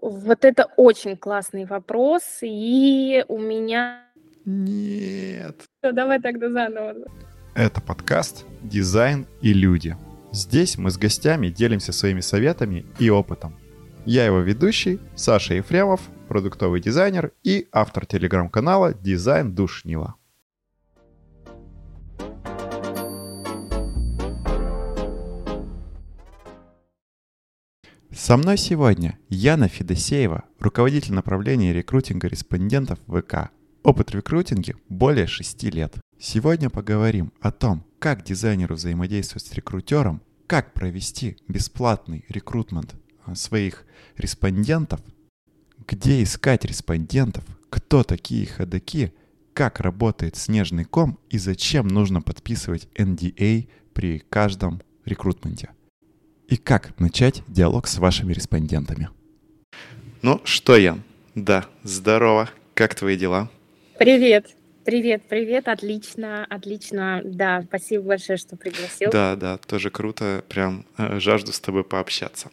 Вот 0.00 0.44
это 0.44 0.66
очень 0.76 1.16
классный 1.16 1.64
вопрос, 1.64 2.22
и 2.42 3.24
у 3.26 3.38
меня... 3.38 4.04
Нет. 4.44 5.64
Ну, 5.82 5.92
давай 5.92 6.20
тогда 6.20 6.50
заново. 6.50 6.94
Это 7.54 7.80
подкаст 7.80 8.46
«Дизайн 8.62 9.26
и 9.42 9.52
люди». 9.52 9.96
Здесь 10.30 10.78
мы 10.78 10.90
с 10.90 10.98
гостями 10.98 11.48
делимся 11.48 11.92
своими 11.92 12.20
советами 12.20 12.86
и 13.00 13.10
опытом. 13.10 13.56
Я 14.04 14.24
его 14.24 14.38
ведущий, 14.38 15.00
Саша 15.16 15.54
Ефремов, 15.54 16.00
продуктовый 16.28 16.80
дизайнер 16.80 17.32
и 17.42 17.66
автор 17.72 18.06
телеграм-канала 18.06 18.94
«Дизайн 18.94 19.52
Душнила». 19.52 20.14
Со 28.18 28.36
мной 28.36 28.58
сегодня 28.58 29.16
Яна 29.28 29.68
Федосеева, 29.68 30.42
руководитель 30.58 31.14
направления 31.14 31.72
рекрутинга 31.72 32.26
респондентов 32.26 32.98
ВК. 33.06 33.50
Опыт 33.84 34.10
в 34.10 34.14
рекрутинге 34.16 34.74
более 34.88 35.28
6 35.28 35.62
лет. 35.72 35.94
Сегодня 36.18 36.68
поговорим 36.68 37.32
о 37.40 37.52
том, 37.52 37.86
как 38.00 38.24
дизайнеру 38.24 38.74
взаимодействовать 38.74 39.46
с 39.46 39.52
рекрутером, 39.52 40.20
как 40.48 40.74
провести 40.74 41.36
бесплатный 41.46 42.24
рекрутмент 42.28 42.96
а, 43.24 43.36
своих 43.36 43.86
респондентов, 44.16 45.00
где 45.86 46.20
искать 46.20 46.64
респондентов, 46.64 47.44
кто 47.70 48.02
такие 48.02 48.46
ходаки, 48.46 49.14
как 49.54 49.78
работает 49.78 50.36
снежный 50.36 50.84
ком 50.84 51.20
и 51.30 51.38
зачем 51.38 51.86
нужно 51.86 52.20
подписывать 52.20 52.88
NDA 52.96 53.68
при 53.94 54.18
каждом 54.28 54.82
рекрутменте 55.04 55.70
и 56.48 56.56
как 56.56 56.98
начать 56.98 57.42
диалог 57.46 57.86
с 57.86 57.98
вашими 57.98 58.32
респондентами. 58.32 59.10
Ну 60.22 60.40
что, 60.44 60.76
Ян? 60.76 61.02
Да, 61.34 61.66
здорово. 61.84 62.50
Как 62.74 62.94
твои 62.94 63.16
дела? 63.16 63.50
Привет. 63.98 64.54
Привет, 64.84 65.22
привет, 65.28 65.68
отлично, 65.68 66.46
отлично. 66.48 67.20
Да, 67.22 67.62
спасибо 67.62 68.04
большое, 68.04 68.38
что 68.38 68.56
пригласил. 68.56 69.10
Да, 69.10 69.36
да, 69.36 69.58
тоже 69.58 69.90
круто. 69.90 70.42
Прям 70.48 70.86
э, 70.96 71.20
жажду 71.20 71.52
с 71.52 71.60
тобой 71.60 71.84
пообщаться. 71.84 72.50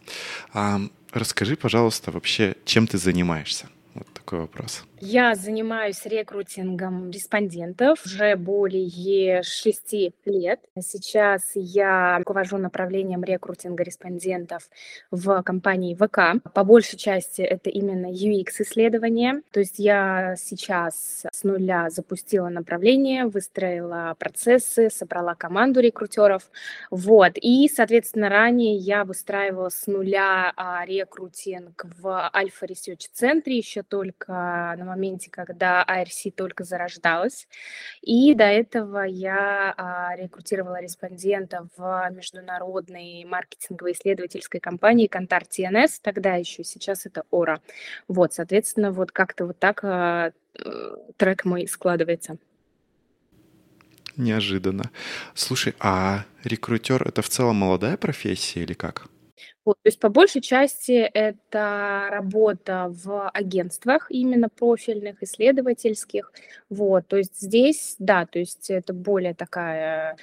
А, 0.51 0.81
расскажи, 1.13 1.55
пожалуйста, 1.55 2.11
вообще, 2.11 2.55
чем 2.65 2.87
ты 2.87 2.97
занимаешься? 2.97 3.69
Вот 3.93 4.07
такой 4.13 4.39
вопрос. 4.39 4.83
Я 5.07 5.35
занимаюсь 5.35 6.03
рекрутингом 6.05 7.11
респондентов 7.11 8.03
уже 8.07 8.35
более 8.35 9.43
шести 9.43 10.15
лет. 10.25 10.61
Сейчас 10.79 11.51
я 11.53 12.17
руковожу 12.17 12.57
направлением 12.57 13.23
рекрутинга 13.23 13.83
респондентов 13.83 14.67
в 15.11 15.43
компании 15.43 15.93
ВК. 15.93 16.43
По 16.55 16.63
большей 16.63 16.97
части 16.97 17.43
это 17.43 17.69
именно 17.69 18.07
UX-исследование. 18.07 19.43
То 19.51 19.59
есть 19.59 19.77
я 19.77 20.35
сейчас 20.39 21.27
с 21.31 21.43
нуля 21.43 21.91
запустила 21.91 22.49
направление, 22.49 23.27
выстроила 23.27 24.15
процессы, 24.17 24.89
собрала 24.89 25.35
команду 25.35 25.81
рекрутеров. 25.81 26.49
Вот. 26.89 27.33
И, 27.35 27.69
соответственно, 27.71 28.29
ранее 28.29 28.75
я 28.75 29.05
выстраивала 29.05 29.69
с 29.69 29.85
нуля 29.85 30.51
а, 30.55 30.83
рекрутинг 30.83 31.85
в 31.99 32.31
Альфа 32.33 32.65
Research 32.65 33.07
центре 33.13 33.55
еще 33.55 33.83
только 33.83 34.73
на 34.79 34.94
моменте, 34.95 35.29
когда 35.29 35.85
IRC 35.87 36.31
только 36.31 36.63
зарождалась. 36.63 37.47
И 38.01 38.33
до 38.33 38.45
этого 38.45 39.03
я 39.03 39.73
а, 39.77 40.15
рекрутировала 40.15 40.81
респондента 40.81 41.67
в 41.77 42.09
международной 42.11 43.25
маркетинговой 43.25 43.93
исследовательской 43.93 44.59
компании 44.59 45.07
Контар 45.07 45.43
TNS, 45.43 45.99
тогда 46.01 46.35
еще, 46.35 46.63
сейчас 46.63 47.05
это 47.05 47.23
Ора. 47.31 47.61
Вот, 48.07 48.33
соответственно, 48.33 48.91
вот 48.91 49.11
как-то 49.11 49.45
вот 49.47 49.59
так 49.59 49.83
а, 49.83 50.31
трек 51.17 51.45
мой 51.45 51.67
складывается. 51.67 52.37
Неожиданно. 54.17 54.91
Слушай, 55.33 55.75
а 55.79 56.25
рекрутер 56.43 57.05
это 57.05 57.21
в 57.21 57.29
целом 57.29 57.57
молодая 57.57 57.97
профессия 57.97 58.61
или 58.61 58.73
как? 58.73 59.07
Вот, 59.63 59.77
то 59.81 59.87
есть 59.87 59.99
по 59.99 60.09
большей 60.09 60.41
части 60.41 60.91
это 60.91 62.07
работа 62.11 62.87
в 62.89 63.29
агентствах 63.29 64.07
именно 64.09 64.47
профильных, 64.47 65.23
исследовательских. 65.23 66.31
Вот, 66.69 67.07
то 67.07 67.17
есть 67.17 67.41
здесь, 67.41 67.95
да, 67.97 68.25
то 68.25 68.39
есть 68.39 68.69
это 68.69 68.93
более 68.93 69.33
такая 69.33 70.17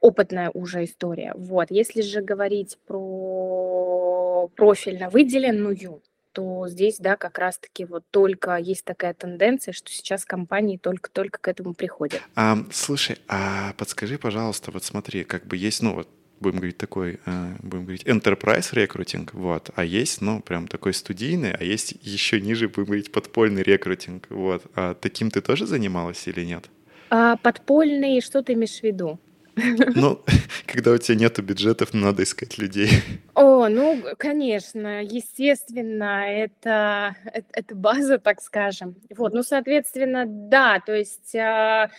опытная 0.00 0.50
уже 0.50 0.84
история. 0.84 1.32
Вот, 1.36 1.70
если 1.70 2.02
же 2.02 2.22
говорить 2.22 2.78
про 2.86 4.50
профильно 4.56 5.10
выделенную, 5.10 6.02
то 6.32 6.68
здесь, 6.68 6.98
да, 6.98 7.16
как 7.16 7.38
раз-таки 7.38 7.84
вот 7.84 8.04
только 8.10 8.56
есть 8.56 8.84
такая 8.84 9.14
тенденция, 9.14 9.72
что 9.72 9.90
сейчас 9.90 10.24
компании 10.24 10.76
только-только 10.76 11.40
к 11.40 11.48
этому 11.48 11.74
приходят. 11.74 12.22
А, 12.36 12.58
слушай, 12.70 13.18
а 13.26 13.72
подскажи, 13.76 14.18
пожалуйста, 14.18 14.70
вот 14.70 14.84
смотри, 14.84 15.24
как 15.24 15.46
бы 15.46 15.56
есть, 15.56 15.82
ну 15.82 15.94
вот 15.94 16.08
будем 16.40 16.58
говорить, 16.58 16.78
такой, 16.78 17.18
э, 17.26 17.54
будем 17.62 17.84
говорить, 17.84 18.04
enterprise 18.04 18.68
рекрутинг, 18.72 19.34
вот, 19.34 19.70
а 19.74 19.84
есть, 19.84 20.20
ну, 20.20 20.40
прям 20.40 20.68
такой 20.68 20.94
студийный, 20.94 21.52
а 21.52 21.64
есть 21.64 21.94
еще 22.02 22.40
ниже, 22.40 22.68
будем 22.68 22.86
говорить, 22.86 23.12
подпольный 23.12 23.62
рекрутинг, 23.62 24.26
вот. 24.30 24.62
А 24.74 24.94
таким 24.94 25.30
ты 25.30 25.40
тоже 25.40 25.66
занималась 25.66 26.26
или 26.28 26.44
нет? 26.44 26.64
А 27.10 27.36
подпольный, 27.36 28.20
что 28.20 28.42
ты 28.42 28.52
имеешь 28.52 28.80
в 28.80 28.82
виду? 28.82 29.18
Ну, 29.94 30.20
когда 30.66 30.92
у 30.92 30.98
тебя 30.98 31.18
нету 31.18 31.42
бюджетов, 31.42 31.94
надо 31.94 32.22
искать 32.22 32.58
людей. 32.58 32.90
О, 33.34 33.68
ну, 33.68 34.02
конечно, 34.16 35.02
естественно, 35.02 36.26
это, 36.28 37.16
это, 37.24 37.46
это 37.52 37.74
база, 37.74 38.18
так 38.18 38.40
скажем. 38.40 38.96
Вот, 39.16 39.32
ну, 39.32 39.42
соответственно, 39.42 40.24
да, 40.26 40.80
то 40.84 40.94
есть, 40.94 41.34
а, 41.36 41.90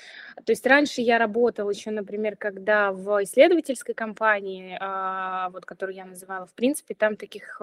то 0.43 0.51
есть 0.51 0.65
раньше 0.65 1.01
я 1.01 1.17
работала 1.17 1.69
еще, 1.69 1.91
например, 1.91 2.35
когда 2.35 2.91
в 2.91 3.23
исследовательской 3.23 3.93
компании, 3.93 4.77
а, 4.79 5.49
вот, 5.51 5.65
которую 5.65 5.95
я 5.95 6.05
называла, 6.05 6.45
в 6.45 6.53
принципе, 6.53 6.95
там 6.95 7.15
таких 7.15 7.61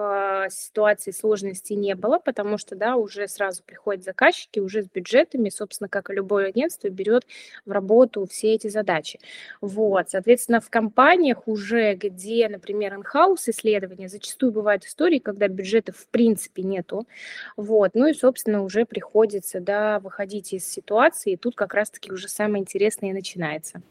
ситуаций 0.49 1.13
сложностей 1.13 1.75
не 1.75 1.95
было, 1.95 2.19
потому 2.19 2.57
что, 2.57 2.75
да, 2.75 2.95
уже 2.95 3.27
сразу 3.27 3.63
приходят 3.63 4.03
заказчики, 4.03 4.59
уже 4.59 4.83
с 4.83 4.87
бюджетами, 4.87 5.49
собственно, 5.49 5.87
как 5.87 6.09
и 6.09 6.13
любое 6.13 6.47
агентство, 6.47 6.89
берет 6.89 7.25
в 7.65 7.71
работу 7.71 8.25
все 8.29 8.53
эти 8.53 8.67
задачи. 8.67 9.19
Вот, 9.61 9.86
соответственно, 10.09 10.59
в 10.59 10.69
компаниях 10.69 11.47
уже, 11.47 11.95
где, 11.95 12.47
например, 12.49 12.93
in-house 12.93 13.49
исследования, 13.49 14.09
зачастую 14.09 14.51
бывают 14.51 14.85
истории, 14.85 15.19
когда 15.19 15.47
бюджетов 15.47 15.97
в 15.97 16.07
принципе 16.07 16.63
нету, 16.63 17.07
вот, 17.55 17.91
ну 17.93 18.07
и, 18.07 18.13
собственно, 18.13 18.63
уже 18.63 18.85
приходится, 18.85 19.59
да, 19.59 19.99
выходить 19.99 20.53
из 20.53 20.65
ситуации, 20.65 21.33
и 21.33 21.37
тут 21.37 21.55
как 21.55 21.73
раз-таки 21.73 22.11
уже 22.11 22.27
самое 22.27 22.61
интересное 22.61 23.11
и 23.11 23.13
начинается. 23.13 23.81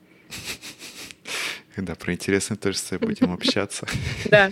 Да, 1.76 1.94
про 1.94 2.14
интересное 2.14 2.56
тоже 2.56 2.78
с 2.78 2.82
тобой 2.82 3.08
будем 3.08 3.32
общаться. 3.32 3.86
Да. 4.30 4.50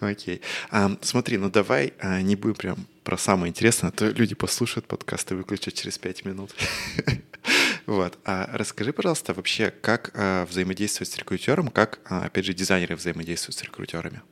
Окей. 0.00 0.40
А, 0.70 0.96
смотри, 1.02 1.36
ну 1.38 1.50
давай 1.50 1.92
а, 1.98 2.22
не 2.22 2.36
будем 2.36 2.54
прям 2.54 2.86
про 3.04 3.16
самое 3.16 3.50
интересное, 3.50 3.88
а 3.88 3.92
то 3.92 4.08
люди 4.08 4.34
послушают 4.34 4.86
подкаст 4.86 5.32
и 5.32 5.34
выключат 5.34 5.74
через 5.74 5.98
пять 5.98 6.24
минут. 6.24 6.54
Вот. 7.90 8.20
А 8.24 8.46
расскажи, 8.52 8.92
пожалуйста, 8.92 9.34
вообще, 9.34 9.72
как 9.72 10.12
а, 10.14 10.46
взаимодействовать 10.46 11.10
с 11.10 11.18
рекрутером, 11.18 11.66
как, 11.66 11.98
а, 12.08 12.26
опять 12.26 12.44
же, 12.44 12.54
дизайнеры 12.54 12.94
взаимодействуют 12.94 13.56
с 13.56 13.64
рекрутерами? 13.64 14.22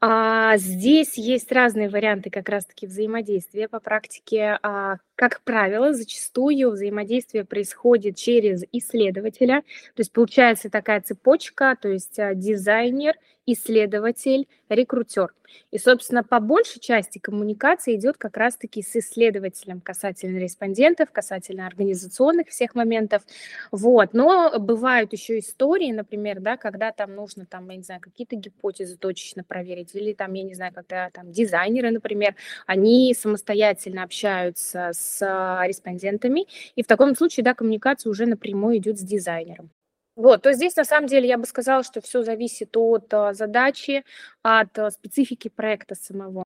А, 0.00 0.56
здесь 0.56 1.18
есть 1.18 1.52
разные 1.52 1.90
варианты 1.90 2.30
как 2.30 2.48
раз-таки 2.48 2.86
взаимодействия 2.86 3.68
по 3.68 3.80
практике. 3.80 4.58
А, 4.62 4.96
как 5.22 5.40
правило, 5.42 5.92
зачастую 5.92 6.72
взаимодействие 6.72 7.44
происходит 7.44 8.16
через 8.16 8.64
исследователя. 8.72 9.60
То 9.94 10.00
есть 10.00 10.10
получается 10.10 10.68
такая 10.68 11.00
цепочка, 11.00 11.78
то 11.80 11.88
есть 11.88 12.18
а, 12.18 12.34
дизайнер, 12.34 13.14
исследователь, 13.46 14.48
рекрутер. 14.68 15.32
И, 15.70 15.78
собственно, 15.78 16.22
по 16.22 16.40
большей 16.40 16.80
части 16.80 17.18
коммуникация 17.18 17.94
идет 17.94 18.16
как 18.16 18.36
раз-таки 18.36 18.82
с 18.82 18.96
исследователем 18.96 19.80
касательно 19.80 20.38
респондентов, 20.38 21.10
касательно 21.10 21.66
организационных 21.66 22.48
всех 22.48 22.74
моментов. 22.74 23.22
Вот. 23.70 24.14
Но 24.14 24.58
бывают 24.58 25.12
еще 25.12 25.38
истории, 25.38 25.92
например, 25.92 26.40
да, 26.40 26.56
когда 26.56 26.92
там 26.92 27.14
нужно, 27.14 27.46
там, 27.46 27.68
я 27.70 27.76
не 27.76 27.82
знаю, 27.82 28.00
какие-то 28.00 28.36
гипотезы 28.36 28.96
точечно 28.96 29.44
проверить, 29.44 29.94
или 29.94 30.12
там, 30.12 30.32
я 30.32 30.42
не 30.42 30.54
знаю, 30.54 30.72
когда 30.72 31.10
там 31.10 31.32
дизайнеры, 31.32 31.90
например, 31.90 32.34
они 32.66 33.14
самостоятельно 33.14 34.02
общаются 34.02 34.90
с 34.92 35.11
респондентами, 35.20 36.46
и 36.76 36.82
в 36.82 36.86
таком 36.86 37.14
случае, 37.14 37.44
да, 37.44 37.54
коммуникация 37.54 38.10
уже 38.10 38.26
напрямую 38.26 38.78
идет 38.78 38.98
с 38.98 39.02
дизайнером. 39.02 39.70
Вот, 40.14 40.42
то 40.42 40.50
есть 40.50 40.58
здесь 40.58 40.76
на 40.76 40.84
самом 40.84 41.06
деле 41.06 41.26
я 41.26 41.38
бы 41.38 41.46
сказала, 41.46 41.82
что 41.82 42.00
все 42.02 42.22
зависит 42.22 42.76
от 42.76 43.12
а, 43.14 43.32
задачи, 43.32 44.04
от 44.42 44.78
а, 44.78 44.90
специфики 44.90 45.48
проекта 45.48 45.94
самого. 45.94 46.44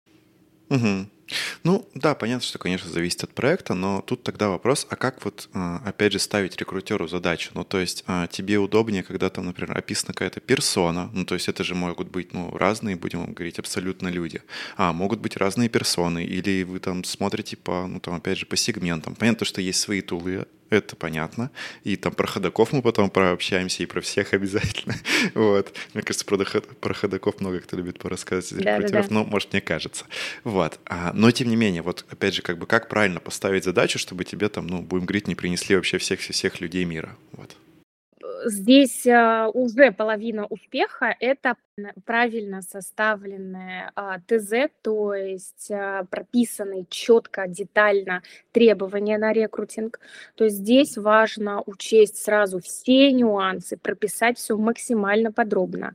Угу. 0.71 1.07
Ну, 1.65 1.89
да, 1.95 2.15
понятно, 2.15 2.47
что, 2.47 2.59
конечно, 2.59 2.91
зависит 2.91 3.25
от 3.25 3.35
проекта, 3.35 3.75
но 3.75 4.01
тут 4.01 4.23
тогда 4.23 4.49
вопрос, 4.49 4.87
а 4.89 4.97
как 4.97 5.25
вот, 5.25 5.49
а, 5.55 5.83
опять 5.85 6.13
же, 6.13 6.19
ставить 6.19 6.57
рекрутеру 6.57 7.09
задачу? 7.09 7.51
Ну, 7.55 7.65
то 7.65 7.79
есть 7.79 8.05
а, 8.07 8.27
тебе 8.29 8.59
удобнее, 8.59 9.03
когда 9.03 9.29
там, 9.31 9.47
например, 9.47 9.77
описана 9.77 10.15
какая-то 10.15 10.41
персона, 10.41 11.11
ну, 11.13 11.25
то 11.25 11.35
есть 11.35 11.49
это 11.49 11.65
же 11.65 11.75
могут 11.75 12.09
быть, 12.09 12.33
ну, 12.33 12.57
разные, 12.57 12.97
будем 12.97 13.33
говорить, 13.33 13.59
абсолютно 13.59 14.09
люди, 14.09 14.43
а 14.77 14.93
могут 14.93 15.21
быть 15.21 15.37
разные 15.37 15.69
персоны, 15.69 16.25
или 16.25 16.63
вы 16.63 16.79
там 16.79 17.03
смотрите 17.05 17.57
по, 17.57 17.87
ну, 17.87 18.01
там, 18.01 18.15
опять 18.15 18.39
же, 18.39 18.47
по 18.47 18.57
сегментам. 18.57 19.15
Понятно, 19.15 19.47
что 19.47 19.61
есть 19.61 19.81
свои 19.81 20.03
тулы, 20.03 20.47
это 20.71 20.97
понятно. 20.97 21.51
И 21.85 21.97
там 21.97 22.13
про 22.13 22.27
ходаков 22.27 22.73
мы 22.73 22.83
потом 22.83 23.11
прообщаемся, 23.11 23.83
и 23.83 23.87
про 23.87 24.01
всех 24.01 24.33
обязательно. 24.33 24.95
вот. 25.35 25.75
Мне 25.95 26.03
кажется, 26.03 26.25
про, 26.25 26.37
про 26.37 26.95
ходаков 26.95 27.41
много 27.41 27.61
кто 27.61 27.77
любит 27.77 27.99
порассказать 27.99 28.53
из 28.53 28.59
рекрутеров, 28.59 28.91
да, 28.91 29.03
да, 29.03 29.09
да. 29.09 29.15
но, 29.15 29.25
может, 29.25 29.53
мне 29.53 29.61
кажется. 29.61 30.05
Вот. 30.45 30.79
А, 30.87 31.13
но, 31.13 31.31
тем 31.31 31.49
не 31.49 31.57
менее, 31.57 31.83
вот, 31.83 32.05
опять 32.11 32.35
же, 32.35 32.43
как 32.43 32.59
бы, 32.59 32.67
как 32.67 32.89
правильно 32.89 33.21
поставить 33.21 33.65
задачу, 33.65 33.99
чтобы 33.99 34.25
тебе 34.25 34.49
там, 34.49 34.67
ну, 34.67 34.83
будем 34.83 35.07
говорить, 35.07 35.29
не 35.29 35.35
принесли 35.35 35.77
вообще 35.77 35.99
всех-всех 35.99 36.61
людей 36.61 36.85
мира. 36.85 37.17
Вот 37.33 37.57
здесь 38.51 39.07
а, 39.07 39.49
уже 39.49 39.93
половина 39.93 40.47
успеха– 40.47 41.15
это 41.21 41.57
правильно 42.07 42.63
составленное 42.63 43.93
а, 43.95 44.19
ТЗ, 44.21 44.71
то 44.81 45.13
есть 45.15 45.71
а, 45.71 46.05
прописанные 46.05 46.87
четко, 46.89 47.47
детально 47.47 48.23
требования 48.53 49.19
на 49.19 49.33
рекрутинг. 49.33 50.01
То 50.37 50.45
есть 50.45 50.57
здесь 50.57 50.97
важно 50.97 51.63
учесть 51.67 52.17
сразу 52.17 52.61
все 52.61 53.13
нюансы, 53.13 53.77
прописать 53.77 54.39
все 54.39 54.57
максимально 54.57 55.33
подробно. 55.33 55.95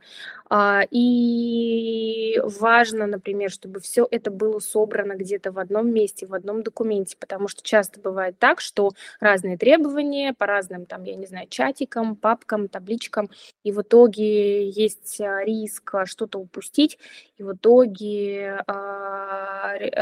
И 0.92 2.42
важно, 2.44 3.08
например, 3.08 3.50
чтобы 3.52 3.80
все 3.80 4.06
это 4.12 4.30
было 4.32 4.60
собрано 4.60 5.14
где-то 5.14 5.54
в 5.54 5.60
одном 5.60 5.90
месте, 5.94 6.28
в 6.28 6.34
одном 6.34 6.62
документе, 6.62 7.16
потому 7.18 7.48
что 7.48 7.64
часто 7.64 8.02
бывает 8.02 8.38
так, 8.38 8.60
что 8.60 8.92
разные 9.22 9.58
требования 9.58 10.34
по 10.34 10.46
разным, 10.46 10.86
там, 10.86 11.04
я 11.04 11.16
не 11.16 11.26
знаю, 11.26 11.48
чатикам, 11.50 12.18
папкам, 12.18 12.41
табличкам, 12.46 13.30
и 13.64 13.72
в 13.72 13.82
итоге 13.82 14.70
есть 14.70 15.20
риск 15.20 15.94
что-то 16.06 16.40
упустить, 16.40 16.98
и 17.38 17.44
в 17.44 17.54
итоге 17.54 18.64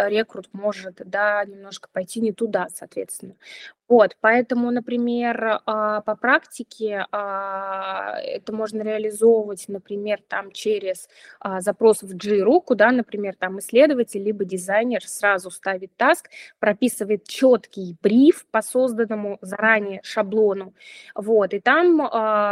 рекрут 0.08 0.50
может, 0.54 1.02
да, 1.06 1.44
немножко 1.46 1.90
пойти 1.92 2.22
не 2.22 2.34
туда, 2.34 2.68
соответственно. 2.74 3.36
Вот, 3.90 4.16
поэтому, 4.22 4.70
например, 4.70 5.62
а, 5.66 6.02
по 6.02 6.16
практике 6.16 7.08
а, 7.12 8.20
это 8.22 8.54
можно 8.54 8.84
реализовывать, 8.84 9.66
например, 9.68 10.20
там 10.28 10.52
через 10.52 11.10
а, 11.40 11.60
запрос 11.60 12.04
в 12.04 12.16
Jira, 12.16 12.62
куда, 12.62 12.92
например, 12.92 13.36
там 13.36 13.58
исследователь 13.58 14.22
либо 14.22 14.46
дизайнер 14.46 15.04
сразу 15.08 15.50
ставит 15.50 15.98
таск, 15.98 16.30
прописывает 16.60 17.28
четкий 17.28 17.98
бриф 18.04 18.46
по 18.52 18.62
созданному 18.62 19.40
заранее 19.42 20.02
шаблону, 20.04 20.76
вот, 21.16 21.56
и 21.56 21.60
там 21.60 22.00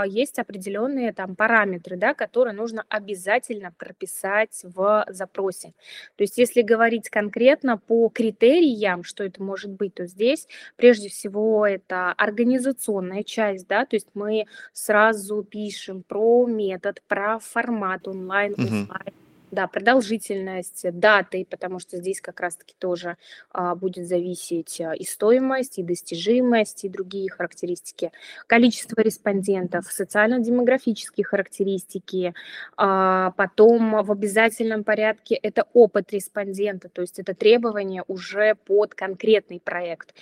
есть 0.07 0.39
определенные 0.39 1.13
там 1.13 1.35
параметры, 1.35 1.97
да, 1.97 2.13
которые 2.13 2.53
нужно 2.53 2.85
обязательно 2.89 3.71
прописать 3.77 4.59
в 4.63 5.05
запросе. 5.09 5.73
То 6.15 6.23
есть, 6.23 6.37
если 6.37 6.61
говорить 6.61 7.09
конкретно 7.09 7.77
по 7.77 8.09
критериям, 8.09 9.03
что 9.03 9.23
это 9.23 9.41
может 9.41 9.71
быть, 9.71 9.95
то 9.95 10.05
здесь 10.05 10.47
прежде 10.75 11.09
всего 11.09 11.65
это 11.65 12.11
организационная 12.13 13.23
часть, 13.23 13.67
да, 13.67 13.85
то 13.85 13.95
есть 13.95 14.07
мы 14.13 14.45
сразу 14.73 15.43
пишем 15.43 16.03
про 16.03 16.45
метод, 16.47 17.01
про 17.07 17.39
формат 17.39 18.07
онлайн, 18.07 18.53
офлайн, 18.53 19.13
да, 19.51 19.67
продолжительность, 19.67 20.85
даты, 20.91 21.45
потому 21.49 21.79
что 21.79 21.97
здесь 21.97 22.21
как 22.21 22.39
раз-таки 22.39 22.75
тоже 22.77 23.17
а, 23.51 23.75
будет 23.75 24.07
зависеть 24.07 24.81
а, 24.81 24.93
и 24.93 25.03
стоимость, 25.03 25.79
и 25.79 25.83
достижимость, 25.83 26.83
и 26.83 26.89
другие 26.89 27.29
характеристики. 27.29 28.11
Количество 28.47 29.01
респондентов, 29.01 29.85
социально-демографические 29.85 31.25
характеристики, 31.25 32.33
а, 32.75 33.31
потом 33.31 34.03
в 34.03 34.11
обязательном 34.11 34.83
порядке 34.83 35.35
это 35.35 35.65
опыт 35.73 36.11
респондента, 36.11 36.89
то 36.89 37.01
есть 37.01 37.19
это 37.19 37.33
требование 37.33 38.03
уже 38.07 38.55
под 38.55 38.95
конкретный 38.95 39.59
проект. 39.59 40.13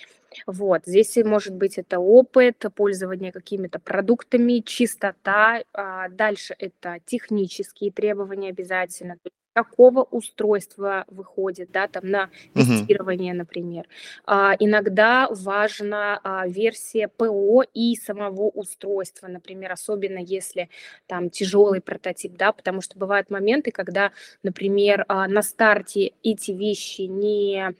Вот, 0.46 0.82
здесь 0.86 1.16
может 1.24 1.54
быть 1.54 1.78
это 1.78 1.98
опыт, 1.98 2.64
пользование 2.74 3.32
какими-то 3.32 3.78
продуктами, 3.78 4.60
чистота. 4.60 5.62
А 5.72 6.08
дальше 6.08 6.54
это 6.58 6.98
технические 7.06 7.90
требования 7.90 8.50
обязательно, 8.50 9.16
какого 9.56 10.02
устройства 10.02 11.06
выходит, 11.08 11.70
да, 11.72 11.88
там 11.88 12.10
на 12.10 12.28
тестирование, 12.52 13.32
uh-huh. 13.32 13.38
например. 13.38 13.88
А, 14.26 14.54
иногда 14.58 15.28
важна 15.30 16.20
а, 16.22 16.46
версия 16.46 17.08
ПО 17.08 17.64
и 17.72 17.96
самого 17.96 18.50
устройства, 18.50 19.28
например, 19.28 19.72
особенно 19.72 20.18
если 20.18 20.68
там 21.06 21.30
тяжелый 21.30 21.80
прототип, 21.80 22.36
да, 22.36 22.52
потому 22.52 22.82
что 22.82 22.98
бывают 22.98 23.30
моменты, 23.30 23.70
когда, 23.70 24.12
например, 24.42 25.06
а, 25.08 25.26
на 25.26 25.40
старте 25.40 26.12
эти 26.22 26.50
вещи 26.50 27.02
не 27.02 27.74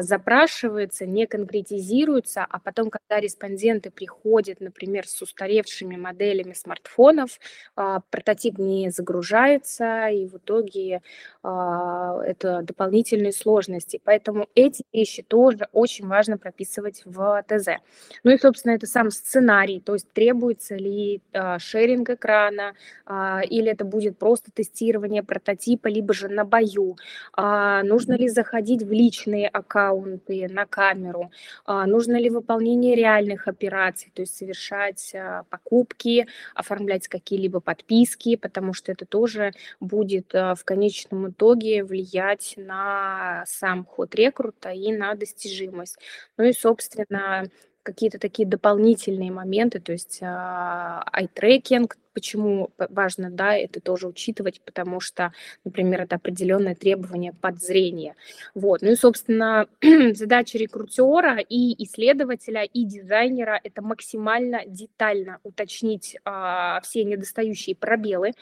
запрашивается, 0.00 1.06
не 1.06 1.26
конкретизируется, 1.26 2.46
а 2.48 2.58
потом, 2.58 2.90
когда 2.90 3.20
респонденты 3.20 3.90
приходят, 3.90 4.60
например, 4.60 5.06
с 5.06 5.20
устаревшими 5.22 5.96
моделями 5.96 6.52
смартфонов, 6.52 7.38
а, 7.76 8.00
прототип 8.10 8.58
не 8.58 8.90
загружается, 8.90 10.08
и 10.08 10.26
в 10.26 10.36
итоге 10.36 11.02
а, 11.42 12.20
это 12.24 12.62
дополнительные 12.62 13.32
сложности. 13.32 14.00
Поэтому 14.04 14.48
эти 14.54 14.84
вещи 14.92 15.22
тоже 15.22 15.68
очень 15.72 16.06
важно 16.06 16.38
прописывать 16.38 17.02
в 17.04 17.44
ТЗ. 17.48 17.80
Ну 18.24 18.30
и, 18.32 18.38
собственно, 18.38 18.72
это 18.72 18.86
сам 18.86 19.10
сценарий, 19.10 19.80
то 19.80 19.94
есть 19.94 20.12
требуется 20.12 20.76
ли 20.76 21.20
шеринг 21.58 22.10
экрана, 22.10 22.74
или 23.08 23.70
это 23.70 23.84
будет 23.84 24.18
просто 24.18 24.50
тестирование 24.52 25.22
прототипа, 25.22 25.88
либо 25.88 26.14
же 26.14 26.28
на 26.28 26.44
бою, 26.44 26.96
нужно 27.36 28.14
ли 28.14 28.28
заходить 28.28 28.82
в 28.82 28.92
личные 28.92 29.49
аккаунты 29.52 30.48
на 30.48 30.66
камеру, 30.66 31.30
а, 31.64 31.86
нужно 31.86 32.16
ли 32.16 32.30
выполнение 32.30 32.94
реальных 32.94 33.48
операций, 33.48 34.10
то 34.14 34.22
есть 34.22 34.36
совершать 34.36 35.12
а, 35.14 35.44
покупки, 35.50 36.26
оформлять 36.54 37.08
какие-либо 37.08 37.60
подписки, 37.60 38.36
потому 38.36 38.72
что 38.74 38.92
это 38.92 39.06
тоже 39.06 39.52
будет 39.80 40.34
а, 40.34 40.54
в 40.54 40.64
конечном 40.64 41.30
итоге 41.30 41.84
влиять 41.84 42.54
на 42.56 43.44
сам 43.46 43.84
ход 43.84 44.14
рекрута 44.14 44.70
и 44.70 44.92
на 44.92 45.14
достижимость. 45.14 45.98
Ну 46.36 46.44
и, 46.44 46.52
собственно, 46.52 47.44
какие-то 47.82 48.18
такие 48.18 48.46
дополнительные 48.46 49.30
моменты, 49.30 49.80
то 49.80 49.92
есть 49.92 50.18
ай-трекинг, 50.22 51.96
Почему 52.12 52.70
важно, 52.76 53.30
да, 53.30 53.54
это 53.56 53.80
тоже 53.80 54.08
учитывать, 54.08 54.60
потому 54.64 55.00
что, 55.00 55.32
например, 55.64 56.02
это 56.02 56.16
определенное 56.16 56.74
требование 56.74 57.32
под 57.32 57.60
зрение. 57.60 58.16
Вот. 58.54 58.82
Ну 58.82 58.92
и, 58.92 58.96
собственно, 58.96 59.66
задача 60.14 60.58
рекрутера 60.58 61.38
и 61.38 61.82
исследователя, 61.84 62.64
и 62.64 62.84
дизайнера– 62.84 63.60
это 63.64 63.82
максимально 63.82 64.62
детально 64.66 65.38
уточнить 65.44 66.16
а, 66.24 66.80
все 66.82 67.04
недостающие 67.04 67.76
пробелы, 67.76 68.32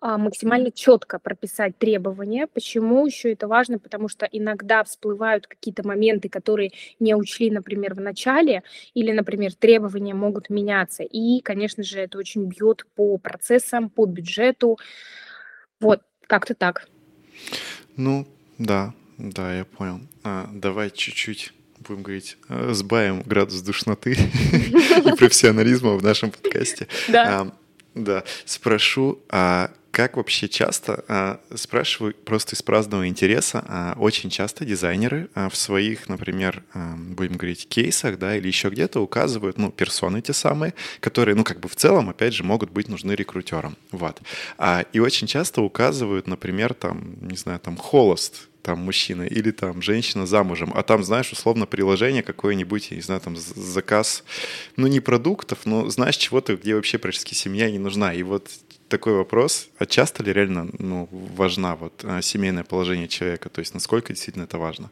а, 0.00 0.16
максимально 0.16 0.70
четко 0.70 1.18
прописать 1.18 1.76
требования. 1.76 2.46
Почему 2.46 3.06
еще 3.06 3.32
это 3.32 3.48
важно? 3.48 3.78
Потому 3.78 4.08
что 4.08 4.26
иногда 4.30 4.82
всплывают 4.84 5.46
какие-то 5.46 5.86
моменты, 5.86 6.28
которые 6.28 6.72
не 6.98 7.14
учли, 7.14 7.50
например, 7.50 7.94
в 7.94 8.00
начале, 8.00 8.62
или, 8.94 9.12
например, 9.12 9.54
требования 9.54 10.14
могут 10.14 10.48
меняться. 10.48 11.02
И, 11.02 11.40
конечно 11.40 11.82
же, 11.82 12.00
это 12.00 12.18
очень 12.18 12.46
бьет 12.46 12.86
по 12.94 13.09
процессам, 13.18 13.90
по 13.90 14.06
бюджету. 14.06 14.78
Вот, 15.80 16.02
как-то 16.26 16.54
так. 16.54 16.88
Ну, 17.96 18.26
да, 18.58 18.94
да, 19.18 19.54
я 19.54 19.64
понял. 19.64 20.00
А, 20.24 20.48
давай 20.52 20.90
чуть-чуть 20.90 21.52
будем 21.80 22.02
говорить, 22.02 22.36
э, 22.48 22.70
сбавим 22.72 23.22
градус 23.22 23.62
душноты 23.62 24.12
и 24.12 25.16
профессионализма 25.16 25.94
в 25.96 26.02
нашем 26.02 26.30
подкасте. 26.30 26.88
Да. 27.08 27.50
Да, 27.94 28.22
спрошу, 28.44 29.18
а 29.28 29.72
как 29.90 30.16
вообще 30.16 30.48
часто, 30.48 31.04
а, 31.08 31.40
спрашиваю 31.54 32.14
просто 32.14 32.54
из 32.54 32.62
праздного 32.62 33.08
интереса, 33.08 33.64
а, 33.66 33.94
очень 33.98 34.30
часто 34.30 34.64
дизайнеры 34.64 35.28
а, 35.34 35.48
в 35.48 35.56
своих, 35.56 36.08
например, 36.08 36.62
будем 36.74 37.36
говорить, 37.36 37.68
кейсах, 37.68 38.18
да, 38.18 38.36
или 38.36 38.46
еще 38.46 38.68
где-то 38.68 39.00
указывают, 39.00 39.58
ну, 39.58 39.70
персоны 39.70 40.22
те 40.22 40.32
самые, 40.32 40.74
которые, 41.00 41.34
ну, 41.34 41.44
как 41.44 41.60
бы 41.60 41.68
в 41.68 41.76
целом, 41.76 42.08
опять 42.08 42.34
же, 42.34 42.44
могут 42.44 42.70
быть 42.70 42.88
нужны 42.88 43.12
рекрутерам, 43.12 43.76
вот. 43.90 44.20
И 44.92 45.00
очень 45.00 45.26
часто 45.26 45.62
указывают, 45.62 46.26
например, 46.26 46.74
там, 46.74 47.16
не 47.20 47.36
знаю, 47.36 47.58
там, 47.60 47.76
холост, 47.76 48.49
там 48.62 48.80
мужчина 48.80 49.22
или 49.22 49.50
там 49.50 49.82
женщина 49.82 50.26
замужем, 50.26 50.72
а 50.74 50.82
там, 50.82 51.02
знаешь, 51.02 51.32
условно 51.32 51.66
приложение 51.66 52.22
какое-нибудь, 52.22 52.90
не 52.90 53.00
знаю, 53.00 53.20
там 53.20 53.36
заказ, 53.36 54.24
ну 54.76 54.86
не 54.86 55.00
продуктов, 55.00 55.60
но 55.64 55.88
знаешь 55.90 56.16
чего-то, 56.16 56.56
где 56.56 56.74
вообще 56.74 56.98
практически 56.98 57.34
семья 57.34 57.70
не 57.70 57.78
нужна. 57.78 58.12
И 58.14 58.22
вот 58.22 58.48
такой 58.88 59.14
вопрос, 59.14 59.68
а 59.78 59.86
часто 59.86 60.22
ли 60.22 60.32
реально 60.32 60.68
ну, 60.78 61.08
важна 61.10 61.76
вот 61.76 62.04
а, 62.04 62.20
семейное 62.20 62.64
положение 62.64 63.08
человека, 63.08 63.48
то 63.48 63.60
есть 63.60 63.72
насколько 63.72 64.12
действительно 64.12 64.44
это 64.44 64.58
важно? 64.58 64.90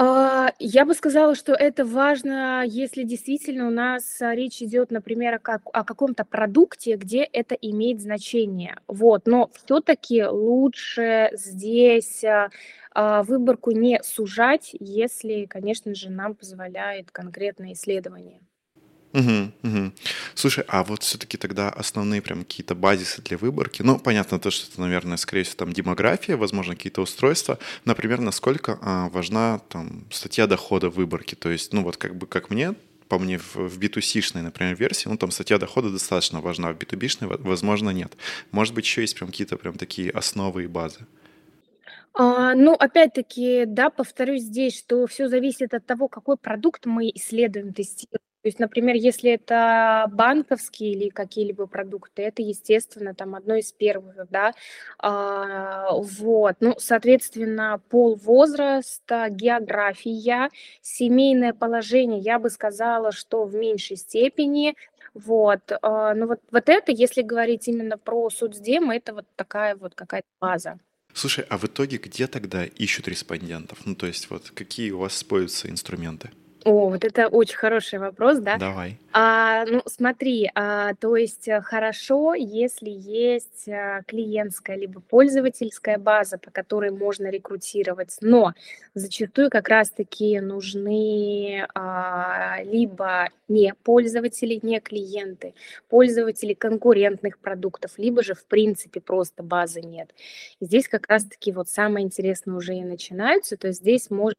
А, 0.00 0.52
я 0.60 0.84
бы 0.84 0.94
сказала, 0.94 1.34
что 1.34 1.54
это 1.54 1.84
важно, 1.84 2.62
если 2.64 3.02
действительно 3.02 3.66
у 3.66 3.70
нас 3.70 4.22
а, 4.22 4.32
речь 4.32 4.62
идет, 4.62 4.92
например, 4.92 5.34
о, 5.34 5.38
как, 5.40 5.62
о 5.72 5.82
каком-то 5.82 6.24
продукте, 6.24 6.94
где 6.94 7.24
это 7.24 7.56
имеет 7.56 8.00
значение. 8.00 8.76
Вот. 8.86 9.26
Но 9.26 9.50
все-таки 9.54 10.24
лучше 10.24 11.30
здесь 11.32 12.22
а, 12.94 13.22
выборку 13.24 13.72
не 13.72 14.00
сужать, 14.04 14.70
если, 14.78 15.46
конечно 15.46 15.92
же, 15.96 16.10
нам 16.10 16.36
позволяет 16.36 17.10
конкретное 17.10 17.72
исследование. 17.72 18.40
Угу, 19.14 19.52
угу. 19.62 19.92
Слушай, 20.34 20.64
а 20.68 20.84
вот 20.84 21.02
все-таки 21.02 21.38
тогда 21.38 21.70
основные 21.70 22.20
прям 22.20 22.40
какие-то 22.40 22.74
базисы 22.74 23.22
для 23.22 23.38
выборки, 23.38 23.82
ну, 23.82 23.98
понятно 23.98 24.38
то, 24.38 24.50
что 24.50 24.70
это, 24.70 24.80
наверное, 24.80 25.16
скорее 25.16 25.44
всего, 25.44 25.56
там 25.56 25.72
демография, 25.72 26.36
возможно, 26.36 26.76
какие-то 26.76 27.00
устройства, 27.00 27.58
например, 27.86 28.20
насколько 28.20 28.78
а, 28.82 29.08
важна 29.08 29.60
там 29.70 30.04
статья 30.10 30.46
дохода 30.46 30.90
выборки, 30.90 31.34
то 31.34 31.48
есть, 31.48 31.72
ну, 31.72 31.82
вот 31.82 31.96
как 31.96 32.16
бы, 32.16 32.26
как 32.26 32.50
мне, 32.50 32.74
по 33.08 33.18
мне, 33.18 33.38
в, 33.38 33.56
в 33.56 33.78
B2C-шной, 33.78 34.42
например, 34.42 34.76
версии, 34.76 35.08
ну, 35.08 35.16
там 35.16 35.30
статья 35.30 35.58
дохода 35.58 35.90
достаточно 35.90 36.40
важна, 36.42 36.72
в 36.72 36.76
B2B-шной, 36.76 37.38
возможно, 37.38 37.90
нет. 37.90 38.14
Может 38.50 38.74
быть, 38.74 38.84
еще 38.84 39.00
есть 39.00 39.16
прям 39.16 39.30
какие-то 39.30 39.56
прям 39.56 39.78
такие 39.78 40.10
основы 40.10 40.64
и 40.64 40.66
базы. 40.66 41.06
А, 42.12 42.54
ну, 42.54 42.74
опять-таки, 42.74 43.64
да, 43.66 43.90
повторюсь 43.90 44.42
здесь, 44.42 44.78
что 44.78 45.06
все 45.06 45.28
зависит 45.28 45.72
от 45.72 45.86
того, 45.86 46.08
какой 46.08 46.36
продукт 46.36 46.84
мы 46.84 47.10
исследуем, 47.14 47.72
тестируем. 47.72 48.27
То 48.42 48.48
есть, 48.48 48.60
например, 48.60 48.94
если 48.94 49.32
это 49.32 50.06
банковские 50.12 50.92
или 50.92 51.08
какие-либо 51.08 51.66
продукты, 51.66 52.22
это, 52.22 52.40
естественно, 52.40 53.14
там 53.14 53.34
одно 53.34 53.56
из 53.56 53.72
первых, 53.72 54.30
да. 54.30 54.52
А, 54.98 55.90
вот, 55.92 56.56
ну, 56.60 56.74
соответственно, 56.78 57.80
пол, 57.88 58.14
возраст, 58.14 59.02
география, 59.08 60.50
семейное 60.82 61.52
положение, 61.52 62.20
я 62.20 62.38
бы 62.38 62.48
сказала, 62.48 63.10
что 63.10 63.44
в 63.44 63.54
меньшей 63.54 63.96
степени. 63.96 64.76
Вот, 65.14 65.72
а, 65.82 66.14
ну 66.14 66.28
вот, 66.28 66.40
вот 66.52 66.68
это, 66.68 66.92
если 66.92 67.22
говорить 67.22 67.66
именно 67.66 67.98
про 67.98 68.30
соцдем, 68.30 68.90
это 68.92 69.14
вот 69.14 69.26
такая 69.34 69.74
вот 69.74 69.96
какая-то 69.96 70.28
база. 70.40 70.78
Слушай, 71.12 71.44
а 71.48 71.58
в 71.58 71.64
итоге 71.64 71.96
где 71.96 72.28
тогда 72.28 72.64
ищут 72.64 73.08
респондентов? 73.08 73.84
Ну, 73.84 73.96
то 73.96 74.06
есть 74.06 74.30
вот 74.30 74.50
какие 74.50 74.92
у 74.92 74.98
вас 74.98 75.16
используются 75.16 75.68
инструменты? 75.68 76.30
О, 76.64 76.90
вот 76.90 77.04
это 77.04 77.28
очень 77.28 77.56
хороший 77.56 77.98
вопрос, 77.98 78.38
да? 78.38 78.56
Давай. 78.58 78.98
А, 79.12 79.64
ну, 79.64 79.82
смотри, 79.86 80.50
а, 80.54 80.94
то 80.94 81.16
есть 81.16 81.48
э, 81.48 81.60
хорошо, 81.62 82.34
если 82.34 82.90
есть 82.90 83.68
а, 83.68 84.02
клиентская 84.06 84.76
либо 84.76 85.00
пользовательская 85.00 85.98
база, 85.98 86.36
по 86.36 86.50
которой 86.50 86.90
можно 86.90 87.28
рекрутировать, 87.28 88.16
но 88.20 88.52
зачастую 88.94 89.50
как 89.50 89.68
раз-таки 89.68 90.40
нужны 90.40 91.66
а, 91.74 92.58
либо 92.64 93.28
не 93.48 93.72
пользователи, 93.82 94.58
не 94.62 94.80
клиенты, 94.80 95.54
пользователи 95.88 96.52
конкурентных 96.54 97.38
продуктов, 97.38 97.92
либо 97.96 98.22
же 98.22 98.34
в 98.34 98.44
принципе 98.44 99.00
просто 99.00 99.42
базы 99.42 99.80
нет. 99.80 100.10
здесь 100.60 100.88
как 100.88 101.08
раз-таки 101.08 101.52
вот 101.52 101.68
самое 101.68 102.04
интересное 102.04 102.56
уже 102.56 102.74
и 102.74 102.84
начинается, 102.84 103.56
то 103.56 103.68
есть 103.68 103.80
здесь 103.80 104.10
можно 104.10 104.34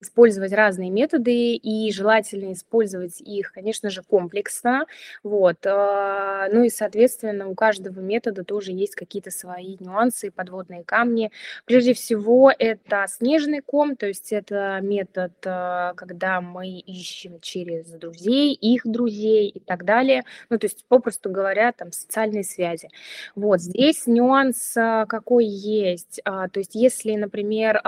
использовать 0.00 0.52
разные 0.52 0.90
методы 0.90 1.54
и 1.54 1.92
желательно 1.92 2.52
использовать 2.52 3.20
их, 3.20 3.52
конечно 3.52 3.90
же, 3.90 4.02
комплексно. 4.02 4.86
Вот. 5.22 5.58
А, 5.66 6.48
ну 6.50 6.64
и, 6.64 6.70
соответственно, 6.70 7.48
у 7.48 7.54
каждого 7.54 8.00
метода 8.00 8.44
тоже 8.44 8.72
есть 8.72 8.94
какие-то 8.94 9.30
свои 9.30 9.76
нюансы, 9.78 10.30
подводные 10.30 10.84
камни. 10.84 11.30
Прежде 11.66 11.92
всего, 11.94 12.50
это 12.56 13.04
снежный 13.08 13.60
ком, 13.60 13.94
то 13.96 14.06
есть 14.06 14.32
это 14.32 14.78
метод, 14.82 15.32
а, 15.44 15.92
когда 15.94 16.40
мы 16.40 16.78
ищем 16.78 17.38
через 17.40 17.86
друзей, 17.86 18.54
их 18.54 18.82
друзей 18.84 19.48
и 19.48 19.60
так 19.60 19.84
далее. 19.84 20.24
Ну, 20.48 20.58
то 20.58 20.64
есть, 20.66 20.84
попросту 20.88 21.28
говоря, 21.30 21.72
там 21.72 21.92
социальные 21.92 22.44
связи. 22.44 22.88
Вот 23.34 23.60
здесь 23.60 24.06
нюанс 24.06 24.76
а, 24.76 25.04
какой 25.06 25.44
есть. 25.44 26.20
То 26.24 26.50
есть, 26.54 26.74
если, 26.74 27.14
например, 27.16 27.80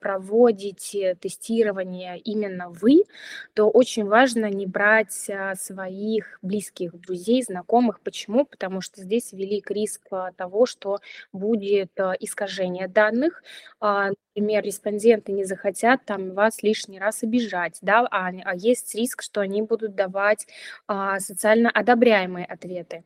проводите 0.00 1.14
тестирование 1.16 1.55
тестирования 1.56 2.16
именно 2.16 2.70
вы, 2.70 3.04
то 3.54 3.68
очень 3.68 4.06
важно 4.06 4.50
не 4.50 4.66
брать 4.66 5.28
а, 5.30 5.54
своих 5.54 6.38
близких 6.42 6.98
друзей, 7.00 7.42
знакомых. 7.42 8.00
Почему? 8.00 8.44
Потому 8.44 8.80
что 8.80 9.02
здесь 9.02 9.32
велик 9.32 9.70
риск 9.70 10.02
а, 10.10 10.32
того, 10.32 10.66
что 10.66 10.98
будет 11.32 11.98
а, 11.98 12.12
искажение 12.18 12.88
данных. 12.88 13.42
Например, 13.80 14.62
респонденты 14.62 15.32
не 15.32 15.44
захотят 15.44 16.04
там 16.04 16.32
вас 16.32 16.62
лишний 16.62 16.98
раз 16.98 17.22
обижать, 17.22 17.78
да, 17.80 18.06
а, 18.10 18.28
а 18.28 18.54
есть 18.54 18.94
риск, 18.94 19.22
что 19.22 19.40
они 19.40 19.62
будут 19.62 19.94
давать 19.94 20.46
социально 21.18 21.70
одобряемые 21.70 22.44
ответы. 22.44 23.02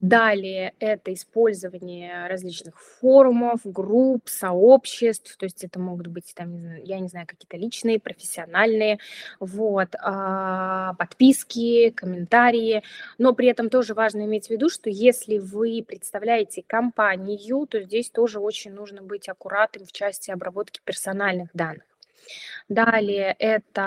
Далее 0.00 0.74
это 0.80 1.12
использование 1.12 2.26
различных 2.26 2.80
форумов, 2.80 3.60
групп, 3.64 4.28
сообществ, 4.28 5.36
то 5.36 5.46
есть 5.46 5.62
это 5.62 5.78
могут 5.78 6.08
быть 6.08 6.32
там, 6.34 6.76
я 6.82 6.98
не 7.04 7.08
знаю, 7.08 7.26
какие-то 7.26 7.56
личные, 7.56 8.00
профессиональные, 8.00 8.98
вот, 9.40 9.94
а, 10.00 10.94
подписки, 10.94 11.90
комментарии, 11.90 12.82
но 13.18 13.32
при 13.34 13.48
этом 13.48 13.70
тоже 13.70 13.94
важно 13.94 14.24
иметь 14.24 14.48
в 14.48 14.50
виду, 14.50 14.68
что 14.68 14.90
если 14.90 15.38
вы 15.38 15.84
представляете 15.86 16.64
компанию, 16.66 17.66
то 17.66 17.80
здесь 17.80 18.10
тоже 18.10 18.40
очень 18.40 18.72
нужно 18.72 19.02
быть 19.02 19.28
аккуратным 19.28 19.86
в 19.86 19.92
части 19.92 20.30
обработки 20.30 20.80
персональных 20.84 21.50
данных. 21.54 21.84
Далее 22.70 23.36
это 23.38 23.82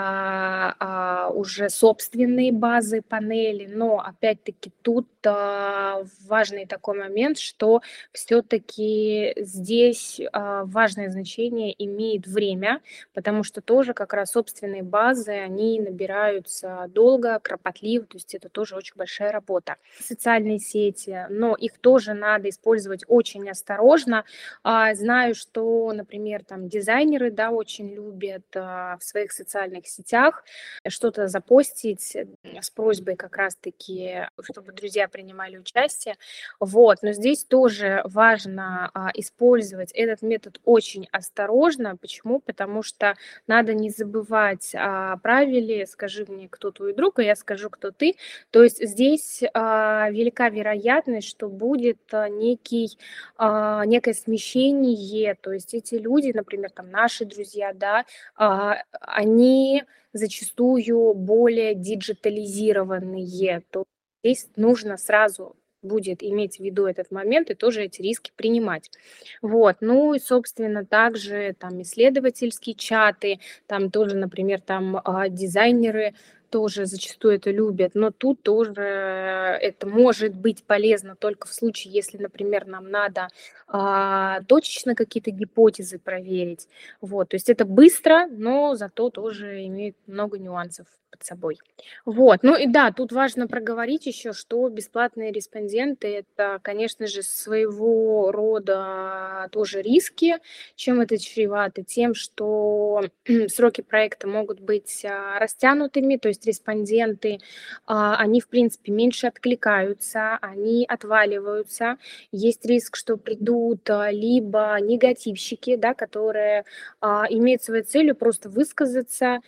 а, 0.78 1.30
уже 1.34 1.68
собственные 1.68 2.52
базы, 2.52 3.02
панели, 3.02 3.66
но 3.66 3.98
опять-таки 3.98 4.70
тут 4.82 5.08
а, 5.26 6.04
важный 6.28 6.64
такой 6.64 6.96
момент, 6.96 7.38
что 7.38 7.82
все-таки 8.12 9.34
здесь 9.36 10.20
а, 10.32 10.64
важное 10.64 11.10
значение 11.10 11.74
имеет 11.84 12.28
время, 12.28 12.80
потому 13.14 13.42
что 13.42 13.60
тоже 13.60 13.94
как 13.94 14.12
раз 14.14 14.30
собственные 14.30 14.84
базы, 14.84 15.32
они 15.32 15.80
набираются 15.80 16.86
долго, 16.94 17.40
кропотливо, 17.40 18.06
то 18.06 18.16
есть 18.16 18.32
это 18.36 18.48
тоже 18.48 18.76
очень 18.76 18.94
большая 18.94 19.32
работа. 19.32 19.74
Социальные 20.00 20.60
сети, 20.60 21.26
но 21.30 21.56
их 21.56 21.78
тоже 21.78 22.14
надо 22.14 22.48
использовать 22.48 23.02
очень 23.08 23.50
осторожно. 23.50 24.24
А, 24.62 24.94
знаю, 24.94 25.34
что, 25.34 25.92
например, 25.92 26.44
там 26.44 26.68
дизайнеры, 26.68 27.32
да, 27.32 27.50
очень 27.50 27.92
любят 27.92 28.44
а, 28.54 28.67
в 29.00 29.04
своих 29.04 29.32
социальных 29.32 29.86
сетях, 29.86 30.44
что-то 30.86 31.28
запостить 31.28 32.16
с 32.60 32.70
просьбой 32.70 33.16
как 33.16 33.36
раз-таки, 33.36 34.28
чтобы 34.42 34.72
друзья 34.72 35.08
принимали 35.08 35.58
участие. 35.58 36.16
Вот, 36.60 36.98
но 37.02 37.12
здесь 37.12 37.44
тоже 37.44 38.02
важно 38.04 38.90
а, 38.94 39.10
использовать 39.14 39.92
этот 39.92 40.22
метод 40.22 40.60
очень 40.64 41.08
осторожно. 41.12 41.96
Почему? 41.96 42.40
Потому 42.40 42.82
что 42.82 43.14
надо 43.46 43.74
не 43.74 43.90
забывать 43.90 44.74
о 44.74 45.16
правиле 45.18 45.86
«скажи 45.86 46.24
мне, 46.28 46.48
кто 46.48 46.70
твой 46.70 46.94
друг, 46.94 47.18
а 47.18 47.22
я 47.22 47.36
скажу, 47.36 47.70
кто 47.70 47.90
ты». 47.90 48.16
То 48.50 48.62
есть 48.62 48.86
здесь 48.86 49.42
а, 49.54 50.10
велика 50.10 50.48
вероятность, 50.48 51.28
что 51.28 51.48
будет 51.48 51.98
а, 52.12 52.28
некий, 52.28 52.98
а, 53.36 53.84
некое 53.86 54.14
смещение, 54.14 55.34
то 55.34 55.52
есть 55.52 55.74
эти 55.74 55.94
люди, 55.94 56.32
например, 56.34 56.70
там 56.70 56.90
наши 56.90 57.24
друзья, 57.24 57.72
да, 57.72 58.04
а, 58.34 58.48
а, 58.48 58.57
они 59.00 59.84
зачастую 60.12 61.14
более 61.14 61.74
диджитализированные, 61.74 63.62
то 63.70 63.84
здесь 64.22 64.48
нужно 64.56 64.96
сразу 64.96 65.56
будет 65.82 66.22
иметь 66.22 66.56
в 66.56 66.60
виду 66.60 66.86
этот 66.86 67.10
момент 67.10 67.50
и 67.50 67.54
тоже 67.54 67.84
эти 67.84 68.02
риски 68.02 68.32
принимать. 68.34 68.90
Вот. 69.42 69.76
Ну 69.80 70.14
и, 70.14 70.18
собственно, 70.18 70.84
также 70.84 71.54
там 71.58 71.80
исследовательские 71.82 72.74
чаты, 72.74 73.38
там 73.66 73.90
тоже, 73.90 74.16
например, 74.16 74.60
там 74.60 75.00
а, 75.04 75.28
дизайнеры 75.28 76.14
тоже 76.50 76.86
зачастую 76.86 77.34
это 77.34 77.50
любят, 77.50 77.92
но 77.94 78.10
тут 78.10 78.42
тоже 78.42 78.82
это 78.82 79.86
может 79.86 80.34
быть 80.34 80.64
полезно 80.64 81.16
только 81.16 81.46
в 81.46 81.52
случае, 81.52 81.92
если, 81.92 82.18
например, 82.18 82.66
нам 82.66 82.90
надо 82.90 83.28
а, 83.66 84.42
точечно 84.42 84.94
какие-то 84.94 85.30
гипотезы 85.30 85.98
проверить. 85.98 86.68
Вот, 87.00 87.30
то 87.30 87.36
есть 87.36 87.48
это 87.48 87.64
быстро, 87.64 88.26
но 88.28 88.74
зато 88.74 89.10
тоже 89.10 89.64
имеет 89.66 89.96
много 90.06 90.38
нюансов 90.38 90.86
под 91.10 91.24
собой. 91.24 91.58
Вот, 92.04 92.42
ну 92.42 92.56
и 92.56 92.66
да, 92.66 92.92
тут 92.92 93.12
важно 93.12 93.46
проговорить 93.46 94.06
еще, 94.06 94.32
что 94.32 94.68
бесплатные 94.68 95.32
респонденты– 95.32 96.08
это, 96.36 96.58
конечно 96.62 97.06
же, 97.06 97.22
своего 97.22 98.30
рода 98.32 99.48
тоже 99.52 99.82
риски. 99.82 100.36
Чем 100.74 101.00
это 101.00 101.18
чревато? 101.18 101.82
Тем, 101.82 102.14
что 102.14 103.04
сроки 103.48 103.80
проекта 103.80 104.28
могут 104.28 104.60
быть 104.60 105.04
а, 105.04 105.38
растянутыми, 105.38 106.16
то 106.16 106.28
есть 106.28 106.46
респонденты, 106.46 107.38
а, 107.86 108.16
они, 108.16 108.40
в 108.40 108.48
принципе, 108.48 108.92
меньше 108.92 109.26
откликаются, 109.26 110.36
они 110.40 110.84
отваливаются. 110.88 111.96
Есть 112.32 112.64
риск, 112.66 112.96
что 112.96 113.16
придут 113.16 113.88
а, 113.90 114.10
либо 114.10 114.76
негативщики, 114.80 115.76
да, 115.76 115.94
которые 115.94 116.64
имеют 117.00 117.62
своей 117.62 117.82
целью 117.82 118.14
просто 118.14 118.48
высказаться, 118.48 119.40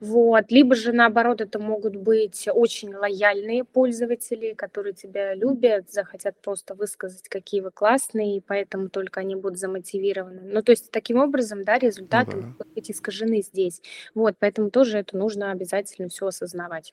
вот, 0.00 0.50
либо 0.50 0.74
же 0.74 0.92
на 0.92 1.07
наоборот, 1.08 1.40
это 1.40 1.58
могут 1.58 1.96
быть 1.96 2.48
очень 2.52 2.94
лояльные 2.94 3.64
пользователи, 3.64 4.52
которые 4.52 4.92
тебя 4.92 5.34
любят, 5.34 5.90
захотят 5.90 6.36
просто 6.40 6.74
высказать, 6.74 7.28
какие 7.28 7.62
вы 7.62 7.70
классные, 7.70 8.36
и 8.36 8.40
поэтому 8.40 8.90
только 8.90 9.20
они 9.20 9.34
будут 9.34 9.58
замотивированы. 9.58 10.42
Ну, 10.44 10.62
то 10.62 10.72
есть 10.72 10.90
таким 10.90 11.18
образом, 11.18 11.64
да, 11.64 11.78
результаты 11.78 12.36
ну, 12.36 12.42
да. 12.42 12.48
могут 12.48 12.74
быть 12.74 12.90
искажены 12.90 13.42
здесь. 13.42 13.80
Вот, 14.14 14.36
поэтому 14.38 14.70
тоже 14.70 14.98
это 14.98 15.16
нужно 15.16 15.50
обязательно 15.50 16.08
все 16.08 16.26
осознавать. 16.26 16.92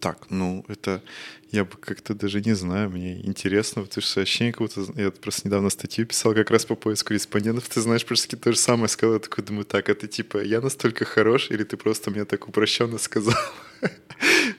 Так, 0.00 0.30
ну, 0.30 0.64
это 0.68 1.02
я 1.50 1.64
бы 1.64 1.76
как-то 1.80 2.14
даже 2.14 2.40
не 2.40 2.54
знаю, 2.54 2.90
мне 2.90 3.20
интересно, 3.26 3.82
потому 3.82 4.02
что 4.02 4.20
ощущение, 4.20 4.52
как 4.52 4.60
будто 4.62 4.86
я 5.00 5.10
просто 5.10 5.48
недавно 5.48 5.70
статью 5.70 6.06
писал 6.06 6.34
как 6.34 6.50
раз 6.50 6.64
по 6.64 6.76
поиску 6.76 7.14
респондентов, 7.14 7.68
ты 7.68 7.80
знаешь, 7.80 8.04
просто 8.04 8.36
то 8.36 8.52
же 8.52 8.58
самое 8.58 8.88
сказал, 8.88 9.14
я 9.14 9.20
такой 9.20 9.42
думаю, 9.44 9.64
так, 9.64 9.88
это 9.88 10.06
типа 10.06 10.38
я 10.42 10.60
настолько 10.60 11.04
хорош, 11.04 11.50
или 11.50 11.64
ты 11.64 11.76
просто 11.76 12.10
мне 12.10 12.24
так 12.24 12.48
упрощенно 12.48 12.98
сказал? 12.98 13.34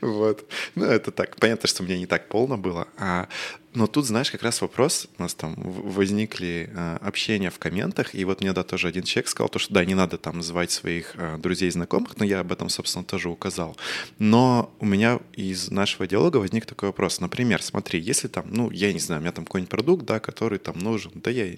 Вот. 0.01 0.49
Ну, 0.75 0.85
это 0.85 1.11
так. 1.11 1.35
Понятно, 1.35 1.67
что 1.67 1.83
мне 1.83 1.97
не 1.97 2.05
так 2.05 2.29
полно 2.29 2.57
было. 2.57 2.87
А, 2.97 3.27
но 3.73 3.87
тут, 3.87 4.05
знаешь, 4.05 4.31
как 4.31 4.43
раз 4.43 4.61
вопрос, 4.61 5.07
у 5.17 5.21
нас 5.21 5.33
там 5.33 5.55
возникли 5.57 6.69
а, 6.75 6.97
общения 7.01 7.49
в 7.49 7.59
комментах, 7.59 8.15
и 8.15 8.25
вот 8.25 8.41
мне, 8.41 8.53
да, 8.53 8.63
тоже 8.63 8.87
один 8.87 9.03
человек 9.03 9.27
сказал, 9.27 9.49
то, 9.49 9.59
что 9.59 9.73
да, 9.73 9.85
не 9.85 9.95
надо 9.95 10.17
там 10.17 10.41
звать 10.41 10.71
своих 10.71 11.13
а, 11.17 11.37
друзей 11.37 11.67
и 11.67 11.71
знакомых, 11.71 12.17
но 12.17 12.25
я 12.25 12.39
об 12.39 12.51
этом, 12.51 12.69
собственно, 12.69 13.03
тоже 13.03 13.29
указал. 13.29 13.77
Но 14.17 14.73
у 14.79 14.85
меня 14.85 15.19
из 15.33 15.69
нашего 15.69 16.07
диалога 16.07 16.37
возник 16.37 16.65
такой 16.65 16.89
вопрос. 16.89 17.19
Например, 17.19 17.61
смотри, 17.61 17.99
если 17.99 18.27
там, 18.27 18.45
ну, 18.49 18.71
я 18.71 18.93
не 18.93 18.99
знаю, 18.99 19.19
у 19.19 19.23
меня 19.23 19.31
там 19.31 19.45
какой-нибудь 19.45 19.69
продукт, 19.71 20.05
да, 20.05 20.19
который 20.19 20.59
там 20.59 20.79
нужен, 20.79 21.11
да 21.15 21.29
я 21.29 21.55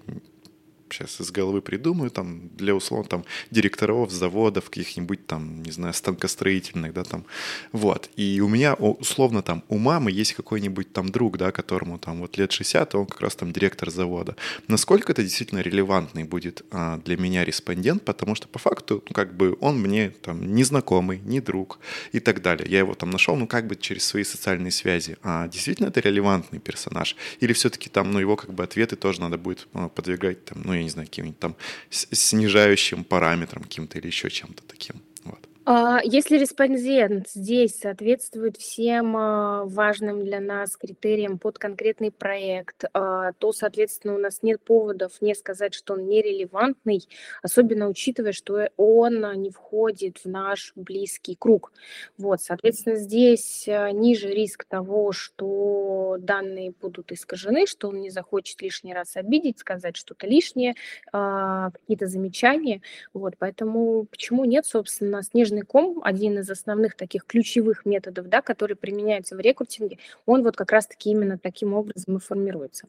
сейчас 0.94 1.22
из 1.22 1.32
головы 1.32 1.62
придумаю, 1.62 2.12
там, 2.12 2.50
для 2.56 2.76
условно, 2.76 3.08
там, 3.08 3.26
директоров 3.52 4.12
заводов, 4.12 4.70
каких-нибудь 4.70 5.26
там, 5.28 5.64
не 5.64 5.72
знаю, 5.72 5.94
станкостроительных, 5.94 6.94
да, 6.94 7.04
там, 7.04 7.26
вот. 7.72 8.10
И 8.16 8.42
у 8.42 8.48
меня, 8.48 8.74
условно, 8.76 9.42
там, 9.42 9.64
у 9.70 9.78
мамы 9.78 10.12
есть 10.12 10.34
какой-нибудь 10.34 10.94
там 10.94 11.10
друг, 11.10 11.38
да, 11.38 11.52
которому 11.52 11.98
там 11.98 12.20
вот 12.20 12.38
лет 12.38 12.52
60, 12.52 12.96
он 12.96 13.06
как 13.06 13.22
раз 13.22 13.36
там 13.36 13.52
директор 13.52 13.90
завода. 13.90 14.36
Насколько 14.68 15.12
это 15.12 15.24
действительно 15.24 15.60
релевантный 15.60 16.24
будет 16.24 16.64
а, 16.72 16.98
для 16.98 17.18
меня 17.18 17.46
респондент, 17.46 18.04
потому 18.06 18.36
что 18.36 18.48
по 18.48 18.60
факту, 18.60 19.04
ну, 19.08 19.14
как 19.14 19.36
бы, 19.36 19.58
он 19.62 19.80
мне 19.80 20.10
там 20.10 20.54
не 20.54 20.64
знакомый, 20.64 21.20
не 21.20 21.40
друг 21.40 21.80
и 22.12 22.20
так 22.20 22.42
далее. 22.42 22.68
Я 22.70 22.80
его 22.80 22.94
там 22.94 23.10
нашел, 23.10 23.36
ну, 23.36 23.48
как 23.48 23.68
бы 23.68 23.76
через 23.76 24.06
свои 24.06 24.24
социальные 24.24 24.72
связи. 24.72 25.18
А 25.24 25.48
действительно 25.48 25.88
это 25.88 26.00
релевантный 26.00 26.60
персонаж? 26.60 27.16
Или 27.40 27.54
все-таки 27.54 27.90
там, 27.90 28.12
ну, 28.12 28.20
его 28.20 28.36
как 28.36 28.54
бы 28.54 28.64
ответы 28.64 28.96
тоже 28.96 29.22
надо 29.22 29.38
будет 29.38 29.68
а, 29.74 29.90
подвигать, 29.90 30.46
там, 30.46 30.62
ну, 30.64 30.74
не 30.84 30.90
знаю, 30.90 31.08
каким-нибудь 31.08 31.40
там 31.40 31.56
снижающим 31.90 33.04
параметром 33.04 33.64
каким-то 33.64 33.98
или 33.98 34.08
еще 34.08 34.30
чем-то 34.30 34.64
таким. 34.64 35.02
А, 35.64 36.00
если 36.04 36.40
респондент 36.40 37.30
здесь 37.30 37.76
соответствует 37.76 38.58
всем 38.58 39.16
а, 39.16 39.66
важным 39.66 40.24
для 40.24 40.40
нас 40.40 40.76
критериям 40.76 41.38
под 41.38 41.60
конкретный 41.60 42.12
проект, 42.12 42.86
а, 42.94 43.34
то, 43.34 43.54
соответственно, 43.54 44.16
у 44.16 44.18
нас 44.18 44.42
нет 44.42 44.60
поводов 44.64 45.22
не 45.22 45.36
сказать, 45.36 45.76
что 45.76 45.94
он 45.94 46.08
нерелевантный, 46.08 47.08
особенно 47.44 47.90
учитывая, 47.90 48.32
что 48.32 48.70
он 48.76 49.22
не 49.40 49.52
входит 49.52 50.18
в 50.24 50.26
наш 50.26 50.74
близкий 50.76 51.36
круг. 51.36 51.72
Вот, 52.18 52.42
соответственно, 52.42 52.96
здесь 52.96 53.68
ниже 53.68 54.30
риск 54.30 54.66
того, 54.66 55.12
что 55.12 56.18
данные 56.20 56.72
будут 56.72 57.12
искажены, 57.12 57.68
что 57.68 57.90
он 57.90 58.02
не 58.02 58.10
захочет 58.10 58.62
лишний 58.64 58.94
раз 58.94 59.16
обидеть, 59.16 59.60
сказать 59.60 59.96
что-то 59.96 60.26
лишнее, 60.26 60.74
какие-то 61.12 62.08
замечания. 62.08 62.82
Вот, 63.14 63.36
поэтому 63.38 64.06
почему 64.10 64.46
нет, 64.46 64.66
собственно, 64.66 65.22
сниженный 65.22 65.51
снежный 65.52 65.62
ком, 65.62 66.02
один 66.04 66.40
из 66.40 66.50
основных 66.50 66.96
таких 66.96 67.26
ключевых 67.26 67.86
методов, 67.86 68.28
да, 68.30 68.42
который 68.42 68.76
применяется 68.76 69.36
в 69.36 69.40
рекрутинге, 69.40 69.98
он 70.26 70.44
вот 70.44 70.56
как 70.56 70.72
раз-таки 70.72 71.12
именно 71.12 71.38
таким 71.38 71.74
образом 71.74 72.18
и 72.18 72.20
формируется. 72.20 72.88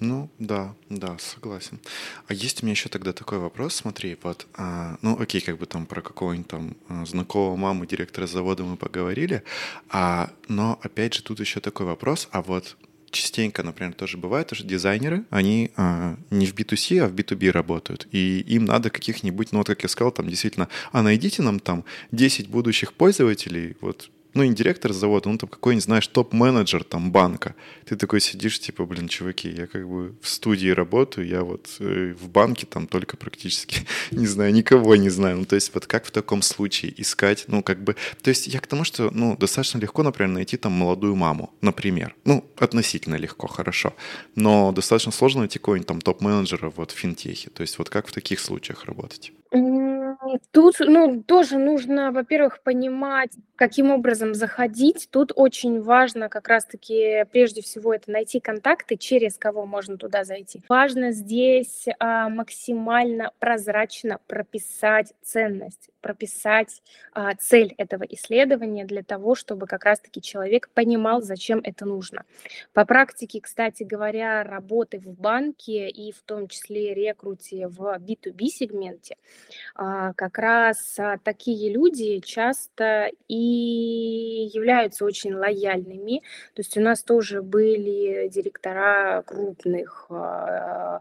Ну, 0.00 0.28
да, 0.38 0.74
да, 0.90 1.16
согласен. 1.18 1.78
А 2.26 2.34
есть 2.34 2.62
у 2.62 2.66
меня 2.66 2.72
еще 2.72 2.88
тогда 2.88 3.12
такой 3.12 3.38
вопрос, 3.38 3.74
смотри, 3.76 4.18
вот, 4.22 4.46
а, 4.54 4.96
ну, 5.02 5.16
окей, 5.20 5.40
как 5.40 5.56
бы 5.58 5.66
там 5.66 5.86
про 5.86 6.02
какого-нибудь 6.02 6.48
там 6.48 6.76
а, 6.88 7.06
знакомого 7.06 7.56
мамы 7.56 7.86
директора 7.86 8.26
завода 8.26 8.64
мы 8.64 8.76
поговорили, 8.76 9.42
а, 9.88 10.30
но 10.48 10.78
опять 10.82 11.14
же 11.14 11.22
тут 11.22 11.40
еще 11.40 11.60
такой 11.60 11.86
вопрос, 11.86 12.28
а 12.32 12.42
вот 12.42 12.76
частенько, 13.14 13.62
например, 13.62 13.94
тоже 13.94 14.18
бывает, 14.18 14.50
что 14.52 14.66
дизайнеры, 14.66 15.24
они 15.30 15.70
а, 15.76 16.16
не 16.30 16.46
в 16.46 16.54
B2C, 16.54 16.98
а 16.98 17.08
в 17.08 17.14
B2B 17.14 17.50
работают. 17.50 18.06
И 18.12 18.40
им 18.40 18.64
надо 18.64 18.90
каких-нибудь, 18.90 19.52
ну 19.52 19.58
вот 19.58 19.68
как 19.68 19.82
я 19.82 19.88
сказал, 19.88 20.12
там 20.12 20.28
действительно, 20.28 20.68
а 20.92 21.02
найдите 21.02 21.42
нам 21.42 21.60
там 21.60 21.84
10 22.12 22.48
будущих 22.48 22.92
пользователей, 22.92 23.76
вот 23.80 24.10
ну, 24.34 24.44
не 24.44 24.54
директор 24.54 24.92
завода, 24.92 25.28
ну, 25.28 25.38
там 25.38 25.48
какой-нибудь, 25.48 25.84
знаешь, 25.84 26.06
топ-менеджер 26.08 26.84
там 26.84 27.12
банка. 27.12 27.54
Ты 27.84 27.96
такой 27.96 28.20
сидишь, 28.20 28.60
типа, 28.60 28.84
блин, 28.84 29.08
чуваки, 29.08 29.48
я 29.48 29.66
как 29.66 29.88
бы 29.88 30.14
в 30.20 30.28
студии 30.28 30.68
работаю, 30.68 31.26
я 31.26 31.42
вот 31.42 31.68
э, 31.78 32.14
в 32.20 32.28
банке 32.28 32.66
там 32.66 32.86
только 32.86 33.16
практически 33.16 33.86
не 34.10 34.26
знаю, 34.26 34.52
никого 34.52 34.96
не 34.96 35.10
знаю. 35.10 35.38
Ну, 35.38 35.44
то 35.44 35.54
есть 35.54 35.72
вот 35.74 35.86
как 35.86 36.04
в 36.04 36.10
таком 36.10 36.42
случае 36.42 36.92
искать, 37.00 37.44
ну, 37.48 37.62
как 37.62 37.82
бы, 37.82 37.96
то 38.22 38.30
есть 38.30 38.46
я 38.46 38.60
к 38.60 38.66
тому, 38.66 38.84
что, 38.84 39.10
ну, 39.10 39.36
достаточно 39.36 39.78
легко, 39.78 40.02
например, 40.02 40.32
найти 40.32 40.56
там 40.56 40.72
молодую 40.72 41.14
маму, 41.14 41.52
например. 41.60 42.14
Ну, 42.24 42.44
относительно 42.58 43.16
легко, 43.16 43.46
хорошо. 43.46 43.94
Но 44.34 44.72
достаточно 44.72 45.12
сложно 45.12 45.40
найти 45.40 45.58
какого-нибудь 45.58 45.86
там 45.86 46.00
топ-менеджера 46.00 46.70
вот 46.70 46.90
в 46.90 46.96
финтехе. 46.96 47.50
То 47.50 47.62
есть 47.62 47.78
вот 47.78 47.88
как 47.88 48.08
в 48.08 48.12
таких 48.12 48.40
случаях 48.40 48.84
работать? 48.84 49.32
Тут, 50.52 50.76
ну, 50.80 51.22
тоже 51.22 51.58
нужно, 51.58 52.10
во-первых, 52.10 52.62
понимать, 52.62 53.32
каким 53.56 53.90
образом 53.90 54.34
заходить. 54.34 55.08
Тут 55.10 55.32
очень 55.34 55.80
важно 55.82 56.28
как 56.28 56.48
раз-таки 56.48 57.24
прежде 57.30 57.62
всего 57.62 57.94
это 57.94 58.10
найти 58.10 58.40
контакты, 58.40 58.96
через 58.96 59.36
кого 59.36 59.66
можно 59.66 59.96
туда 59.96 60.24
зайти. 60.24 60.62
Важно 60.68 61.12
здесь 61.12 61.86
а, 61.98 62.28
максимально 62.28 63.32
прозрачно 63.38 64.18
прописать 64.26 65.12
ценность, 65.22 65.90
прописать 66.00 66.82
а, 67.12 67.34
цель 67.34 67.74
этого 67.76 68.04
исследования 68.04 68.84
для 68.84 69.02
того, 69.02 69.34
чтобы 69.34 69.66
как 69.66 69.84
раз-таки 69.84 70.20
человек 70.22 70.70
понимал, 70.74 71.22
зачем 71.22 71.60
это 71.62 71.84
нужно. 71.84 72.24
По 72.72 72.84
практике, 72.84 73.40
кстати 73.40 73.82
говоря, 73.82 74.42
работы 74.42 74.98
в 74.98 75.06
банке 75.06 75.88
и 75.88 76.12
в 76.12 76.22
том 76.22 76.48
числе 76.48 76.94
рекруте 76.94 77.68
в 77.68 77.98
B2B 77.98 78.46
сегменте, 78.46 79.16
а, 79.74 80.13
как 80.16 80.38
раз 80.38 80.98
а, 80.98 81.18
такие 81.22 81.72
люди 81.72 82.20
часто 82.20 83.10
и 83.28 84.50
являются 84.52 85.04
очень 85.04 85.34
лояльными. 85.34 86.20
То 86.54 86.60
есть 86.60 86.76
у 86.76 86.80
нас 86.80 87.02
тоже 87.02 87.42
были 87.42 88.28
директора 88.28 89.22
крупных 89.26 90.06
а, 90.10 91.00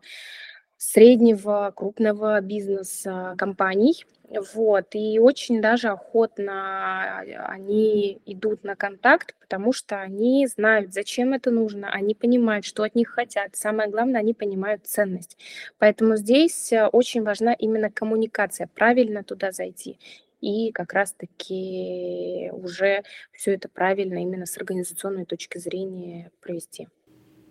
среднего, 0.78 1.72
крупного 1.76 2.42
бизнеса 2.42 3.36
компаний, 3.38 4.06
вот, 4.54 4.88
и 4.94 5.20
очень 5.20 5.62
даже 5.62 5.90
охотно 5.90 7.20
они 7.48 8.22
идут 8.26 8.64
на 8.64 8.76
контакт, 8.76 9.36
потому 9.40 9.74
что 9.74 10.00
они 10.00 10.48
знают, 10.48 10.94
зачем 10.94 11.34
это 11.34 11.52
нужно, 11.52 11.90
они 11.90 12.16
понимают, 12.16 12.66
что 12.66 12.84
от 12.84 12.96
них 12.96 13.10
хотят. 13.10 13.56
Самое 13.56 13.90
главное, 13.90 14.22
они 14.22 14.34
понимают 14.34 14.86
ценность. 14.86 15.38
Поэтому 15.78 16.16
здесь 16.16 16.72
э, 16.72 16.88
очень 16.88 17.24
важна 17.24 17.54
именно 17.54 17.92
коммуникация, 17.92 18.70
правильно 18.74 19.24
туда 19.24 19.52
зайти 19.52 20.00
и 20.42 20.74
как 20.74 20.92
раз-таки 20.92 22.50
уже 22.52 23.04
все 23.32 23.54
это 23.54 23.70
правильно 23.70 24.22
именно 24.22 24.46
с 24.46 24.58
организационной 24.58 25.26
точки 25.26 25.58
зрения 25.58 26.32
провести. 26.42 26.90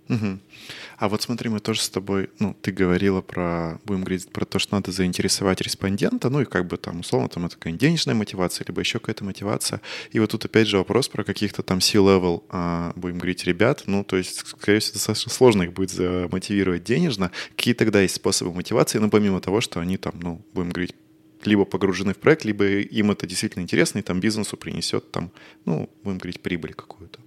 Угу. 0.08 0.38
А 0.98 1.08
вот 1.08 1.22
смотри, 1.22 1.48
мы 1.48 1.60
тоже 1.60 1.80
с 1.80 1.88
тобой, 1.88 2.30
ну, 2.38 2.56
ты 2.60 2.70
говорила 2.70 3.20
про, 3.20 3.80
будем 3.84 4.02
говорить, 4.02 4.28
про 4.30 4.44
то, 4.44 4.58
что 4.58 4.74
надо 4.74 4.92
заинтересовать 4.92 5.60
респондента, 5.60 6.28
ну 6.28 6.40
и 6.42 6.44
как 6.44 6.66
бы 6.66 6.76
там, 6.76 7.00
условно, 7.00 7.28
там 7.28 7.46
это 7.46 7.56
какая-нибудь 7.56 7.80
денежная 7.80 8.14
мотивация, 8.14 8.64
либо 8.66 8.80
еще 8.80 8.98
какая-то 8.98 9.24
мотивация. 9.24 9.80
И 10.10 10.18
вот 10.18 10.30
тут 10.30 10.44
опять 10.44 10.68
же 10.68 10.78
вопрос 10.78 11.08
про 11.08 11.24
каких-то 11.24 11.62
там 11.62 11.80
C-level, 11.80 12.44
а, 12.50 12.92
будем 12.96 13.18
говорить, 13.18 13.44
ребят, 13.44 13.84
ну, 13.86 14.04
то 14.04 14.16
есть, 14.16 14.46
скорее 14.46 14.80
всего, 14.80 14.94
достаточно 14.94 15.32
сложно 15.32 15.62
их 15.62 15.72
будет 15.72 15.90
замотивировать 15.90 16.84
денежно. 16.84 17.30
Какие 17.56 17.74
тогда 17.74 18.00
есть 18.00 18.16
способы 18.16 18.52
мотивации, 18.52 18.98
ну, 18.98 19.08
помимо 19.08 19.40
того, 19.40 19.60
что 19.60 19.80
они 19.80 19.96
там, 19.96 20.14
ну, 20.20 20.44
будем 20.52 20.70
говорить, 20.70 20.94
либо 21.44 21.64
погружены 21.64 22.14
в 22.14 22.18
проект, 22.18 22.44
либо 22.44 22.64
им 22.64 23.10
это 23.10 23.26
действительно 23.26 23.62
интересно, 23.62 23.98
и 23.98 24.02
там 24.02 24.20
бизнесу 24.20 24.56
принесет 24.56 25.10
там, 25.10 25.30
ну, 25.64 25.90
будем 26.02 26.18
говорить, 26.18 26.40
прибыль 26.40 26.74
какую-то. 26.74 27.18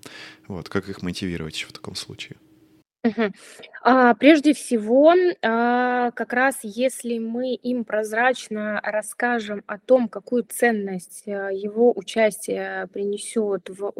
Вот, 0.47 0.69
как 0.69 0.89
их 0.89 1.01
мотивировать 1.01 1.65
в 1.67 1.73
таком 1.73 1.95
случае? 1.95 2.37
А, 3.87 4.15
прежде 4.15 4.53
всего, 4.55 5.13
а, 5.43 6.09
как 6.11 6.33
раз 6.33 6.57
если 6.63 7.19
мы 7.19 7.53
им 7.53 7.85
прозрачно 7.85 8.81
расскажем 8.83 9.63
о 9.67 9.77
том, 9.77 10.09
какую 10.09 10.43
ценность 10.43 11.23
а, 11.27 11.51
его 11.51 11.93
участие 11.95 12.87
принесет 12.91 13.69
в, 13.69 13.93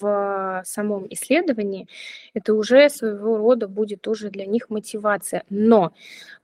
в 0.00 0.62
самом 0.64 1.06
исследовании, 1.10 1.86
это 2.34 2.54
уже 2.54 2.88
своего 2.90 3.36
рода 3.36 3.68
будет 3.68 4.00
тоже 4.00 4.30
для 4.30 4.44
них 4.44 4.70
мотивация. 4.70 5.44
Но 5.50 5.92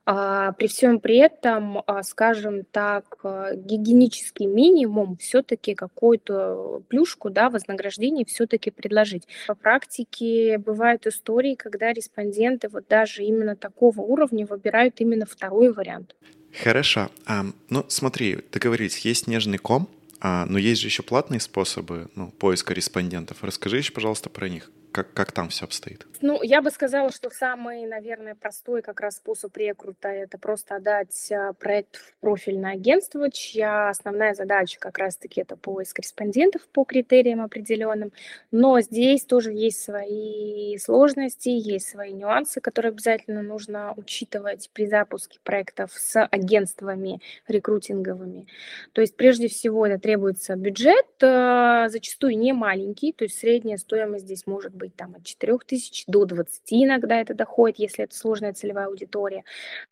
при 0.05 0.67
всем 0.67 0.99
при 0.99 1.17
этом, 1.17 1.81
а, 1.87 2.03
скажем 2.03 2.63
так, 2.63 3.17
а, 3.23 3.55
гигиенический 3.55 4.45
минимум 4.45 5.17
все-таки 5.17 5.73
какую-то 5.73 6.83
плюшку, 6.87 7.31
да, 7.31 7.49
вознаграждение 7.49 8.23
все-таки 8.25 8.69
предложить. 8.69 9.23
По 9.47 9.55
практике 9.55 10.59
бывают 10.59 11.07
истории, 11.07 11.55
когда 11.55 11.91
респонденты 11.91 12.69
вот 12.69 12.87
даже 12.87 13.23
именно 13.23 13.55
такого 13.55 14.01
уровня 14.01 14.45
выбирают 14.45 15.01
именно 15.01 15.25
второй 15.25 15.73
вариант. 15.73 16.15
Хорошо. 16.63 17.09
А, 17.25 17.45
ну, 17.69 17.85
смотри, 17.87 18.39
договорились, 18.51 18.99
есть 18.99 19.27
нежный 19.27 19.57
ком, 19.57 19.89
а, 20.21 20.45
но 20.45 20.57
есть 20.59 20.81
же 20.81 20.87
еще 20.87 21.03
платные 21.03 21.39
способы 21.39 22.09
ну, 22.15 22.31
поиска 22.31 22.73
респондентов. 22.73 23.43
Расскажи 23.43 23.77
еще, 23.77 23.91
пожалуйста, 23.91 24.29
про 24.29 24.49
них 24.49 24.71
как, 24.95 25.13
как 25.13 25.33
там 25.33 25.49
все 25.49 25.65
обстоит? 25.65 26.07
Ну, 26.21 26.41
я 26.41 26.61
бы 26.61 26.71
сказала, 26.71 27.11
что 27.11 27.29
самый, 27.29 27.85
наверное, 27.85 28.33
простой 28.33 28.81
как 28.81 29.01
раз 29.01 29.17
способ 29.17 29.55
рекрута– 29.57 30.07
это 30.09 30.37
просто 30.37 30.75
отдать 30.75 31.31
а, 31.33 31.51
проект 31.51 31.97
в 31.97 32.13
профильное 32.21 32.71
агентство, 32.71 33.29
чья 33.29 33.89
основная 33.89 34.33
задача 34.33 34.79
как 34.79 34.97
раз-таки 34.97 35.41
это 35.41 35.57
поиск 35.57 35.99
респондентов 35.99 36.61
по 36.69 36.85
критериям 36.85 37.41
определенным. 37.41 38.13
Но 38.51 38.79
здесь 38.79 39.25
тоже 39.25 39.51
есть 39.51 39.83
свои 39.83 40.77
сложности, 40.77 41.49
есть 41.49 41.89
свои 41.89 42.13
нюансы, 42.13 42.61
которые 42.61 42.91
обязательно 42.91 43.41
нужно 43.41 43.93
учитывать 43.97 44.69
при 44.73 44.87
запуске 44.87 45.39
проектов 45.43 45.91
с 45.93 46.25
агентствами 46.25 47.19
рекрутинговыми. 47.49 48.47
То 48.93 49.01
есть 49.01 49.17
прежде 49.17 49.49
всего 49.49 49.85
это 49.85 49.99
требуется 49.99 50.55
бюджет, 50.55 51.05
а, 51.21 51.89
зачастую 51.89 52.37
не 52.37 52.53
маленький, 52.53 53.11
то 53.11 53.25
есть 53.25 53.37
средняя 53.37 53.75
стоимость 53.75 54.23
здесь 54.23 54.47
может 54.47 54.73
быть 54.73 54.84
быть 54.85 54.95
там 54.95 55.15
от 55.15 55.23
4 55.23 55.57
тысяч 55.65 56.03
до 56.07 56.25
20 56.25 56.61
иногда 56.73 57.19
это 57.19 57.33
доходит, 57.33 57.79
если 57.79 58.03
это 58.03 58.15
сложная 58.15 58.53
целевая 58.53 58.87
аудитория. 58.87 59.43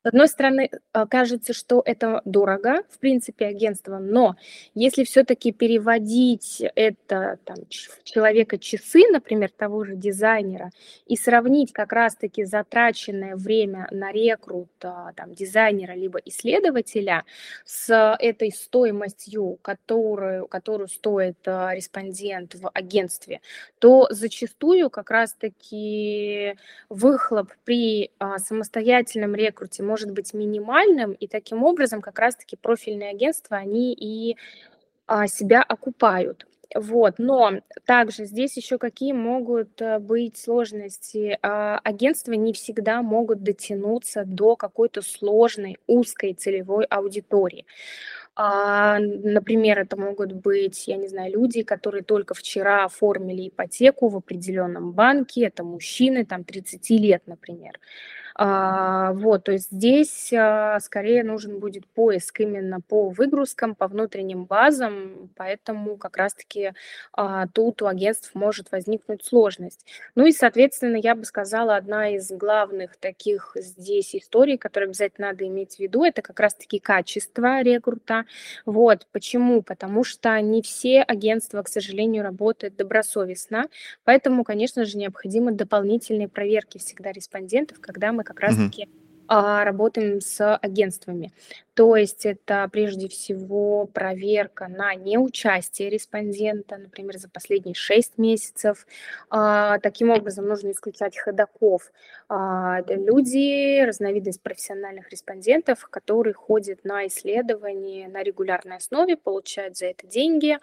С 0.04 0.08
одной 0.08 0.28
стороны, 0.28 0.70
э, 0.72 1.06
кажется, 1.10 1.54
что 1.54 1.82
это 1.86 2.22
дорого, 2.26 2.84
в 2.90 3.00
принципе, 3.00 3.46
агентствам, 3.48 4.08
но 4.08 4.36
если 4.76 5.04
все-таки 5.04 5.52
переводить 5.52 6.64
это 6.76 7.40
там, 7.44 7.56
в 7.70 8.04
человека 8.04 8.58
часы, 8.58 9.04
например, 9.12 9.50
того 9.50 9.84
же 9.84 9.96
дизайнера, 9.96 10.70
и 11.08 11.16
сравнить 11.16 11.74
как 11.74 11.92
раз-таки 11.92 12.46
затраченное 12.46 13.36
время 13.36 13.88
на 13.92 14.12
рекрут 14.12 14.70
а, 14.84 15.14
там, 15.14 15.34
дизайнера 15.34 15.94
либо 15.94 16.20
исследователя 16.20 17.24
с 17.66 18.16
этой 18.20 18.52
стоимостью, 18.52 19.58
которую, 19.62 20.48
которую 20.48 20.88
стоит 20.88 21.38
а, 21.48 21.74
респондент 21.74 22.56
в 22.56 22.70
агентстве, 22.70 23.42
то 23.80 24.08
зачастую 24.10 24.83
зачастую 24.84 24.90
как 24.90 25.12
раз-таки 25.12 26.56
выхлоп 26.90 27.52
при 27.66 28.12
а, 28.20 28.38
самостоятельном 28.40 29.36
рекруте 29.36 29.84
может 29.84 30.12
быть 30.12 30.34
минимальным, 30.34 31.14
и 31.14 31.28
таким 31.28 31.64
образом 31.64 32.02
как 32.02 32.20
раз-таки 32.20 32.56
профильные 32.56 33.12
агентства, 33.12 33.58
они 33.58 33.94
и 33.94 34.38
а, 35.08 35.28
себя 35.28 35.64
окупают. 35.64 36.46
Вот, 36.76 37.20
но 37.20 37.52
также 37.86 38.26
здесь 38.26 38.58
еще 38.58 38.80
какие 38.80 39.14
могут 39.14 39.80
э, 39.80 40.00
быть 40.00 40.38
сложности. 40.38 41.38
А, 41.44 41.80
агентства 41.84 42.34
не 42.34 42.52
всегда 42.52 43.04
могут 43.04 43.44
дотянуться 43.44 44.24
до 44.26 44.56
какой-то 44.56 45.04
сложной, 45.04 45.78
узкой 45.86 46.34
целевой 46.34 46.86
аудитории. 46.86 47.66
А, 48.36 48.98
например, 49.00 49.78
это 49.80 49.96
могут 49.96 50.34
быть, 50.34 50.88
я 50.88 50.98
не 50.98 51.08
знаю, 51.08 51.32
люди, 51.34 51.62
которые 51.62 52.04
только 52.04 52.34
вчера 52.34 52.86
оформили 52.86 53.50
ипотеку 53.50 54.10
в 54.10 54.16
определенном 54.18 54.92
банке, 54.92 55.44
это 55.46 55.64
мужчины, 55.64 56.26
там, 56.26 56.44
30 56.44 56.98
лет, 56.98 57.22
например. 57.28 57.80
А, 58.36 59.14
вот, 59.14 59.44
то 59.44 59.52
есть 59.52 59.72
здесь 59.72 60.32
а, 60.34 60.80
скорее 60.80 61.24
нужен 61.24 61.60
будет 61.60 61.88
поиск 61.88 62.40
именно 62.40 62.82
по 62.82 63.10
выгрузкам, 63.10 63.76
по 63.76 63.88
внутренним 63.88 64.46
базам, 64.46 65.30
поэтому 65.36 65.98
как 65.98 66.18
раз-таки 66.18 66.74
а, 67.12 67.48
тут 67.48 67.82
у 67.82 67.88
агентств 67.88 68.32
может 68.34 68.72
возникнуть 68.72 69.24
сложность. 69.24 69.86
Ну 70.16 70.26
и, 70.26 70.32
соответственно, 70.32 70.96
я 70.96 71.16
бы 71.16 71.26
сказала, 71.26 71.76
одна 71.76 72.10
из 72.10 72.32
главных 72.32 72.98
таких 72.98 73.52
здесь 73.56 74.16
историй, 74.16 74.58
которые 74.58 74.88
обязательно 74.88 75.28
надо 75.28 75.46
иметь 75.48 75.76
в 75.76 75.80
виду, 75.80 76.04
это 76.04 76.22
как 76.22 76.40
раз-таки 76.40 76.80
качество 76.80 77.62
рекрута. 77.62 78.26
Вот, 78.66 79.08
почему? 79.12 79.62
Потому 79.62 80.04
что 80.04 80.40
не 80.42 80.62
все 80.62 81.02
агентства, 81.04 81.62
к 81.62 81.68
сожалению, 81.70 82.24
работают 82.24 82.76
добросовестно, 82.76 83.68
поэтому, 84.04 84.44
конечно 84.44 84.86
же, 84.86 84.98
необходимы 84.98 85.52
дополнительные 85.52 86.28
проверки 86.28 86.78
всегда 86.78 87.12
респондентов, 87.12 87.80
когда 87.80 88.12
мы 88.12 88.23
как 88.24 88.40
раз-таки 88.40 88.90
а, 89.28 89.64
работаем 89.64 90.22
с 90.22 90.56
агентствами. 90.58 91.32
То 91.76 91.96
есть 91.96 92.26
это 92.26 92.70
прежде 92.72 93.08
всего 93.08 93.88
проверка 93.88 94.68
на 94.68 94.94
неучастие 94.94 95.90
респондента, 95.90 96.78
например, 96.78 97.18
за 97.18 97.30
последние 97.30 97.74
6 97.74 98.20
месяцев. 98.20 98.86
А, 99.32 99.80
таким 99.80 100.12
образом 100.12 100.48
нужно 100.48 100.72
исключать 100.72 101.18
ходаков. 101.18 101.92
А, 102.30 102.82
люди, 102.88 103.82
разновидность 103.82 104.42
профессиональных 104.42 105.10
респондентов, 105.10 105.88
которые 105.90 106.36
ходят 106.36 106.84
на 106.84 107.08
исследования 107.08 108.08
на 108.08 108.22
регулярной 108.22 108.78
основе, 108.78 109.18
получают 109.18 109.76
за 109.76 109.88
это 109.88 110.06
деньги. 110.06 110.60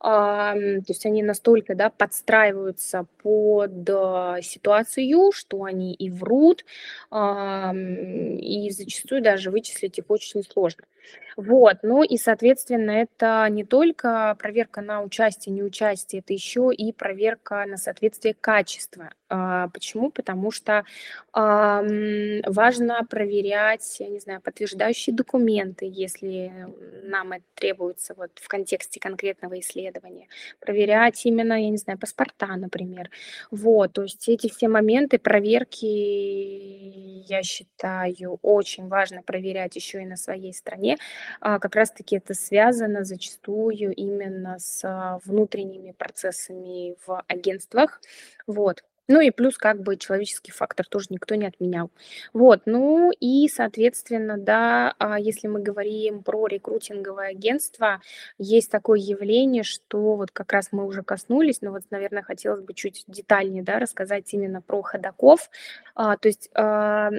То 0.00 0.84
есть 0.88 1.06
они 1.06 1.22
настолько 1.22 1.74
да, 1.74 1.90
подстраиваются 1.90 3.06
под 3.22 3.88
ситуацию, 4.44 5.32
что 5.32 5.64
они 5.64 5.94
и 5.94 6.10
врут, 6.10 6.64
и 7.10 8.70
зачастую 8.70 9.22
даже 9.22 9.50
вычислить 9.50 9.98
их 9.98 10.04
очень 10.08 10.40
сложно. 10.54 10.84
Вот, 11.36 11.78
ну 11.82 12.04
и, 12.04 12.16
соответственно, 12.16 12.92
это 12.92 13.46
не 13.50 13.64
только 13.64 14.36
проверка 14.38 14.82
на 14.82 15.02
участие, 15.02 15.52
неучастие, 15.52 16.20
это 16.20 16.32
еще 16.32 16.70
и 16.72 16.92
проверка 16.92 17.64
на 17.66 17.76
соответствие 17.76 18.34
качества. 18.34 19.10
А, 19.28 19.68
почему? 19.68 20.10
Потому 20.10 20.52
что 20.52 20.84
важно 21.32 23.04
проверять, 23.10 23.96
я 23.98 24.06
не 24.06 24.20
знаю, 24.20 24.40
подтверждающие 24.40 25.12
документы, 25.14 25.90
если 25.92 26.52
нам 27.02 27.32
это 27.32 27.44
требуется 27.54 28.14
вот 28.16 28.30
в 28.36 28.46
контексте 28.46 29.00
конкретного 29.00 29.58
исследования. 29.58 30.28
Проверять 30.60 31.26
именно, 31.26 31.60
я 31.60 31.70
не 31.70 31.78
знаю, 31.78 31.98
паспорта, 31.98 32.46
например. 32.54 33.10
Вот, 33.50 33.94
то 33.94 34.02
есть 34.02 34.28
эти 34.28 34.48
все 34.48 34.68
моменты 34.68 35.18
проверки, 35.18 35.84
я 37.26 37.42
считаю, 37.42 38.38
очень 38.42 38.86
важно 38.86 39.22
проверять 39.22 39.74
еще 39.74 40.02
и 40.02 40.06
на 40.06 40.16
своей 40.16 40.54
стране, 40.54 40.93
а, 41.40 41.58
как 41.58 41.74
раз-таки 41.76 42.16
это 42.16 42.34
связано 42.34 43.04
зачастую 43.04 43.94
именно 43.94 44.58
с 44.58 44.84
а, 44.84 45.20
внутренними 45.24 45.92
процессами 45.92 46.96
в 47.06 47.22
агентствах. 47.28 48.00
Вот. 48.46 48.82
Ну 49.08 49.20
и 49.20 49.30
плюс 49.30 49.58
как 49.58 49.82
бы 49.82 49.96
человеческий 49.96 50.50
фактор 50.50 50.86
тоже 50.86 51.08
никто 51.10 51.34
не 51.34 51.46
отменял. 51.46 51.90
Вот, 52.32 52.62
ну 52.64 53.10
и, 53.20 53.48
соответственно, 53.48 54.38
да, 54.38 54.94
а, 54.98 55.18
если 55.20 55.46
мы 55.46 55.60
говорим 55.60 56.22
про 56.22 56.46
рекрутинговое 56.46 57.28
агентство, 57.28 58.00
есть 58.38 58.70
такое 58.70 58.98
явление, 58.98 59.62
что 59.62 60.16
вот 60.16 60.30
как 60.30 60.52
раз 60.54 60.68
мы 60.72 60.86
уже 60.86 61.02
коснулись, 61.02 61.60
но 61.60 61.70
вот, 61.70 61.82
наверное, 61.90 62.22
хотелось 62.22 62.62
бы 62.62 62.72
чуть 62.72 63.04
детальнее, 63.06 63.62
да, 63.62 63.78
рассказать 63.78 64.32
именно 64.32 64.62
про 64.62 64.80
ходаков. 64.82 65.50
А, 65.94 66.16
то 66.16 66.28
есть 66.28 66.48
а, 66.54 67.10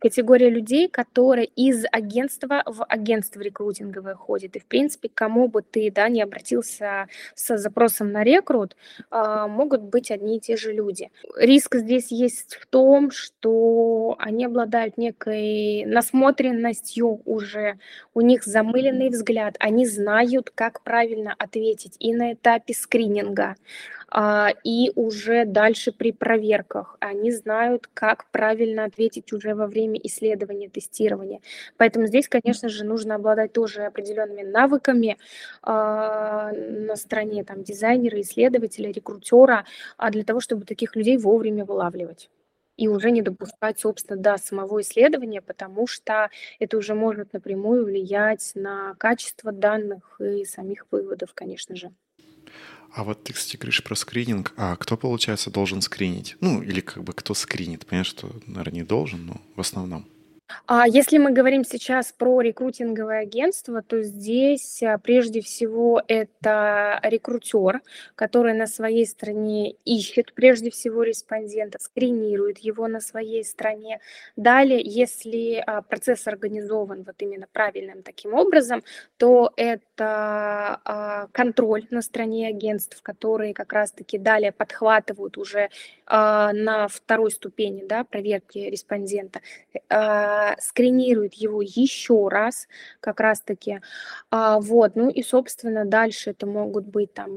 категория 0.00 0.50
людей, 0.50 0.88
которые 0.88 1.46
из 1.46 1.84
агентства 1.90 2.62
в 2.64 2.84
агентство 2.84 3.40
рекрутинговое 3.40 4.14
ходит. 4.14 4.54
И, 4.54 4.60
в 4.60 4.66
принципе, 4.66 5.10
кому 5.12 5.48
бы 5.48 5.62
ты, 5.62 5.90
да, 5.90 6.08
не 6.08 6.22
обратился 6.22 7.08
с 7.34 7.56
запросом 7.58 8.12
на 8.12 8.22
рекрут, 8.22 8.76
могут 9.10 9.82
быть 9.82 10.10
одни 10.10 10.36
и 10.36 10.40
те 10.40 10.56
же 10.56 10.72
люди. 10.72 11.07
Люди. 11.08 11.18
Риск 11.36 11.76
здесь 11.76 12.10
есть 12.10 12.56
в 12.56 12.66
том, 12.66 13.10
что 13.10 14.16
они 14.18 14.44
обладают 14.44 14.98
некой 14.98 15.84
насмотренностью 15.84 17.20
уже, 17.24 17.78
у 18.14 18.20
них 18.20 18.44
замыленный 18.44 19.10
взгляд, 19.10 19.56
они 19.58 19.86
знают, 19.86 20.50
как 20.54 20.82
правильно 20.82 21.34
ответить 21.38 21.96
и 21.98 22.14
на 22.14 22.32
этапе 22.32 22.74
скрининга, 22.74 23.56
и 24.64 24.90
уже 24.94 25.44
дальше 25.44 25.92
при 25.92 26.12
проверках. 26.12 26.96
Они 27.00 27.30
знают, 27.30 27.88
как 27.92 28.30
правильно 28.30 28.84
ответить 28.84 29.32
уже 29.32 29.54
во 29.54 29.66
время 29.66 30.00
исследования, 30.02 30.68
тестирования. 30.68 31.40
Поэтому 31.76 32.06
здесь, 32.06 32.28
конечно 32.28 32.68
же, 32.68 32.84
нужно 32.84 33.16
обладать 33.16 33.52
тоже 33.52 33.84
определенными 33.84 34.42
навыками 34.42 35.18
а, 35.62 36.52
на 36.52 36.96
стороне 36.96 37.44
там, 37.44 37.62
дизайнера, 37.62 38.20
исследователя, 38.20 38.90
рекрутера, 38.90 39.66
а 39.98 40.10
для 40.10 40.24
того, 40.24 40.40
чтобы 40.40 40.64
таких 40.64 40.96
людей 40.96 41.18
вовремя 41.18 41.64
вылавливать 41.64 42.30
и 42.78 42.88
уже 42.88 43.10
не 43.10 43.22
допускать, 43.22 43.80
собственно, 43.80 44.18
до 44.18 44.38
самого 44.38 44.80
исследования, 44.80 45.42
потому 45.42 45.86
что 45.86 46.30
это 46.60 46.78
уже 46.78 46.94
может 46.94 47.32
напрямую 47.32 47.84
влиять 47.84 48.52
на 48.54 48.94
качество 48.94 49.52
данных 49.52 50.20
и 50.20 50.44
самих 50.44 50.86
выводов, 50.90 51.34
конечно 51.34 51.74
же. 51.74 51.90
А 52.98 53.04
вот 53.04 53.22
ты, 53.22 53.32
кстати, 53.32 53.56
говоришь 53.56 53.84
про 53.84 53.94
скрининг. 53.94 54.52
А 54.56 54.74
кто, 54.74 54.96
получается, 54.96 55.52
должен 55.52 55.82
скринить? 55.82 56.36
Ну, 56.40 56.62
или 56.62 56.80
как 56.80 57.04
бы 57.04 57.12
кто 57.12 57.32
скринит? 57.32 57.86
Понятно, 57.86 58.10
что, 58.10 58.30
наверное, 58.48 58.80
не 58.80 58.82
должен, 58.82 59.24
но 59.24 59.40
в 59.54 59.60
основном. 59.60 60.04
А 60.66 60.88
если 60.88 61.18
мы 61.18 61.30
говорим 61.30 61.64
сейчас 61.64 62.10
про 62.10 62.40
рекрутинговое 62.40 63.20
агентство, 63.20 63.82
то 63.82 64.02
здесь 64.02 64.82
а, 64.82 64.98
прежде 64.98 65.42
всего 65.42 66.02
это 66.08 66.98
рекрутер, 67.04 67.82
который 68.16 68.54
на 68.54 68.66
своей 68.66 69.06
стороне 69.06 69.76
ищет 69.84 70.32
прежде 70.32 70.70
всего 70.70 71.04
респондента, 71.04 71.78
скринирует 71.80 72.58
его 72.58 72.88
на 72.88 73.00
своей 73.00 73.44
стороне. 73.44 74.00
Далее, 74.34 74.80
если 74.82 75.62
а, 75.64 75.82
процесс 75.82 76.26
организован 76.26 77.04
вот 77.04 77.14
именно 77.20 77.46
правильным 77.52 78.02
таким 78.02 78.34
образом, 78.34 78.82
то 79.18 79.52
это 79.56 79.84
а, 80.04 81.28
контроль 81.32 81.86
на 81.90 82.02
стороне 82.02 82.48
агентств, 82.48 83.02
которые 83.02 83.54
как 83.54 83.72
раз-таки 83.72 84.18
далее 84.18 84.52
подхватывают 84.52 85.38
уже 85.38 85.68
на 86.06 86.88
второй 86.88 87.30
ступени 87.30 87.84
да, 87.86 88.04
проверки 88.04 88.58
респондента 88.58 89.40
а, 89.88 90.56
скринирует 90.60 91.34
его 91.34 91.62
еще 91.62 92.28
раз, 92.28 92.68
как 93.00 93.20
раз-таки. 93.20 93.80
А, 94.30 94.60
вот, 94.60 94.96
ну 94.96 95.10
и, 95.10 95.22
собственно, 95.22 95.84
дальше 95.84 96.30
это 96.30 96.46
могут 96.46 96.86
быть 96.86 97.14
там 97.14 97.30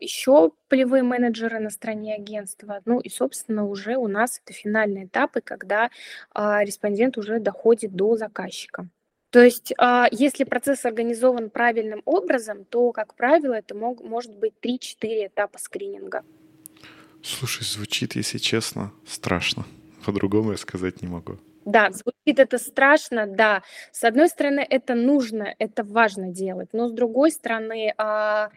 еще 0.00 0.52
полевые 0.68 1.02
менеджеры 1.02 1.60
на 1.60 1.70
стороне 1.70 2.14
агентства. 2.14 2.80
Ну 2.84 2.98
и, 3.00 3.08
собственно, 3.08 3.66
уже 3.66 3.96
у 3.96 4.08
нас 4.08 4.40
это 4.44 4.52
финальные 4.52 5.06
этапы, 5.06 5.40
когда 5.40 5.90
а, 6.32 6.64
респондент 6.64 7.18
уже 7.18 7.38
доходит 7.40 7.94
до 7.94 8.16
заказчика. 8.16 8.88
То 9.32 9.42
есть, 9.42 9.72
а, 9.78 10.08
если 10.10 10.44
процесс 10.44 10.84
организован 10.84 11.48
правильным 11.48 12.02
образом, 12.04 12.66
то, 12.66 12.92
как 12.92 13.14
правило, 13.14 13.54
это 13.54 13.74
мог, 13.74 14.04
может 14.04 14.36
быть 14.36 14.52
3-4 14.60 15.28
этапа 15.28 15.58
скрининга. 15.58 16.22
Слушай, 17.22 17.64
звучит, 17.64 18.14
если 18.14 18.36
честно, 18.36 18.92
страшно. 19.06 19.64
По-другому 20.04 20.52
я 20.52 20.58
сказать 20.58 21.00
не 21.00 21.08
могу. 21.08 21.38
Да, 21.64 21.90
звучит 21.92 22.38
это 22.38 22.58
страшно, 22.58 23.26
да. 23.26 23.62
С 23.90 24.04
одной 24.04 24.28
стороны, 24.28 24.66
это 24.68 24.94
нужно, 24.94 25.54
это 25.58 25.82
важно 25.82 26.28
делать, 26.28 26.68
но 26.72 26.88
с 26.88 26.92
другой 26.92 27.30
стороны, 27.30 27.94
а, 27.96 28.50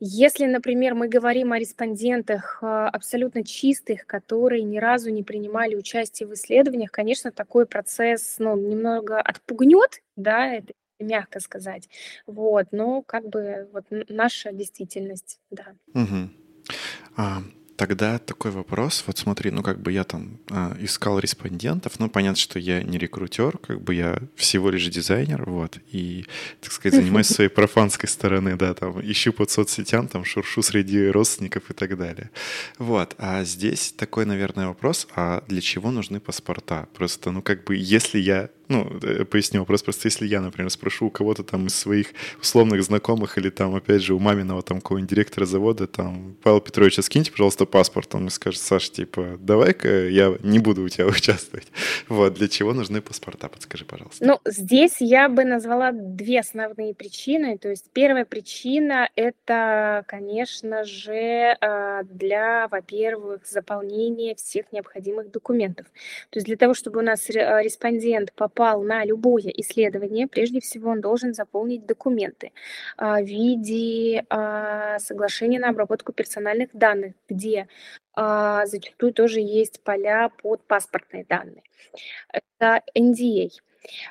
если, 0.00 0.46
например, 0.46 0.94
мы 0.94 1.08
говорим 1.08 1.52
о 1.52 1.58
респондентах 1.58 2.58
а, 2.62 2.88
абсолютно 2.88 3.44
чистых, 3.44 4.06
которые 4.06 4.62
ни 4.62 4.78
разу 4.78 5.10
не 5.10 5.24
принимали 5.24 5.74
участие 5.74 6.28
в 6.28 6.34
исследованиях, 6.34 6.92
конечно, 6.92 7.32
такой 7.32 7.66
процесс 7.66 8.36
ну, 8.38 8.56
немного 8.56 9.20
отпугнет, 9.20 10.02
да, 10.16 10.54
это 10.54 10.72
мягко 11.00 11.40
сказать. 11.40 11.88
Вот, 12.26 12.66
но 12.70 13.02
как 13.02 13.28
бы 13.28 13.68
вот 13.72 13.86
наша 14.08 14.52
действительность, 14.52 15.40
да. 15.50 15.74
Угу. 15.94 16.30
Тогда 17.78 18.18
такой 18.18 18.50
вопрос. 18.50 19.04
Вот 19.06 19.18
смотри, 19.18 19.52
ну 19.52 19.62
как 19.62 19.80
бы 19.80 19.92
я 19.92 20.02
там 20.02 20.40
э, 20.50 20.74
искал 20.80 21.20
респондентов, 21.20 22.00
ну 22.00 22.10
понятно, 22.10 22.36
что 22.36 22.58
я 22.58 22.82
не 22.82 22.98
рекрутер, 22.98 23.56
как 23.58 23.80
бы 23.80 23.94
я 23.94 24.18
всего 24.34 24.70
лишь 24.70 24.88
дизайнер, 24.88 25.48
вот, 25.48 25.78
и, 25.92 26.26
так 26.60 26.72
сказать, 26.72 27.00
занимаюсь 27.00 27.28
своей 27.28 27.50
профанской 27.50 28.08
стороны, 28.08 28.56
да, 28.56 28.74
там, 28.74 29.00
ищу 29.00 29.32
под 29.32 29.50
соцсетям, 29.50 30.08
там, 30.08 30.24
шуршу 30.24 30.60
среди 30.62 31.06
родственников 31.06 31.70
и 31.70 31.72
так 31.72 31.96
далее. 31.96 32.30
Вот, 32.78 33.14
а 33.16 33.44
здесь 33.44 33.92
такой, 33.96 34.24
наверное, 34.24 34.66
вопрос, 34.66 35.06
а 35.14 35.44
для 35.46 35.60
чего 35.60 35.92
нужны 35.92 36.18
паспорта? 36.18 36.88
Просто, 36.94 37.30
ну 37.30 37.42
как 37.42 37.62
бы, 37.62 37.76
если 37.76 38.18
я 38.18 38.50
ну, 38.68 38.86
э, 39.02 39.24
поясню 39.24 39.60
вопрос, 39.60 39.82
просто 39.82 40.08
если 40.08 40.26
я, 40.26 40.40
например, 40.40 40.70
спрошу 40.70 41.06
у 41.06 41.10
кого-то 41.10 41.42
там 41.42 41.66
из 41.66 41.74
своих 41.74 42.08
условных 42.40 42.82
знакомых 42.82 43.38
или 43.38 43.50
там, 43.50 43.74
опять 43.74 44.02
же, 44.02 44.14
у 44.14 44.18
маминого 44.18 44.62
там 44.62 44.80
какого-нибудь 44.80 45.10
директора 45.10 45.46
завода, 45.46 45.86
там, 45.86 46.36
Павел 46.42 46.60
Петрович, 46.60 46.98
а 46.98 47.02
скиньте, 47.02 47.30
пожалуйста, 47.30 47.64
паспорт, 47.70 48.14
он 48.14 48.22
мне 48.22 48.30
скажет, 48.30 48.60
Саша, 48.60 48.90
типа, 48.90 49.36
давай-ка 49.38 50.08
я 50.08 50.36
не 50.42 50.58
буду 50.58 50.82
у 50.82 50.88
тебя 50.88 51.06
участвовать. 51.18 51.68
Вот, 52.08 52.34
для 52.34 52.48
чего 52.48 52.72
нужны 52.72 53.00
паспорта, 53.00 53.48
подскажи, 53.48 53.84
пожалуйста. 53.84 54.24
Ну, 54.24 54.40
здесь 54.44 54.96
я 55.00 55.28
бы 55.28 55.44
назвала 55.44 55.92
две 55.92 56.40
основные 56.40 56.94
причины. 56.94 57.58
То 57.58 57.68
есть 57.68 57.86
первая 57.92 58.24
причина– 58.24 59.08
это, 59.16 60.04
конечно 60.06 60.84
же, 60.84 61.56
а, 61.60 62.02
для, 62.04 62.68
во-первых, 62.68 63.46
заполнения 63.46 64.34
всех 64.34 64.72
необходимых 64.72 65.30
документов. 65.30 65.86
То 66.30 66.38
есть 66.38 66.46
для 66.46 66.56
того, 66.56 66.74
чтобы 66.74 67.00
у 67.00 67.02
нас 67.02 67.28
респондент 67.28 68.32
попал 68.32 68.82
на 68.82 69.04
любое 69.04 69.48
исследование, 69.56 70.26
прежде 70.26 70.60
всего 70.60 70.90
он 70.90 71.00
должен 71.00 71.34
заполнить 71.34 71.86
документы 71.86 72.52
а, 72.96 73.20
в 73.20 73.26
виде 73.26 74.24
соглашения 74.98 75.58
на 75.58 75.70
обработку 75.70 76.12
персональных 76.12 76.70
данных, 76.72 77.14
где 77.28 77.57
а, 78.14 78.66
зачастую 78.66 79.12
тоже 79.12 79.40
есть 79.40 79.82
поля 79.82 80.28
под 80.28 80.66
паспортные 80.66 81.24
данные. 81.24 81.62
Это 82.32 82.82
NDA. 82.94 83.50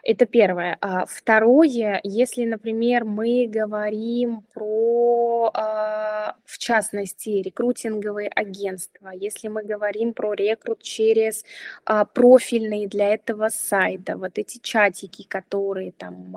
Это 0.03 0.25
первое. 0.25 0.77
А 0.81 1.05
второе, 1.05 1.99
если, 2.03 2.45
например, 2.45 3.03
мы 3.03 3.47
говорим 3.47 4.41
про, 4.53 5.51
а, 5.53 6.35
в 6.45 6.57
частности, 6.57 7.29
рекрутинговые 7.29 8.29
агентства, 8.29 9.11
если 9.13 9.47
мы 9.49 9.63
говорим 9.63 10.13
про 10.13 10.33
рекрут 10.33 10.81
через 10.81 11.43
а, 11.85 12.05
профильные 12.05 12.87
для 12.87 13.13
этого 13.13 13.49
сайта, 13.49 14.17
вот 14.17 14.37
эти 14.37 14.59
чатики, 14.59 15.23
которые 15.27 15.91
там 15.91 16.35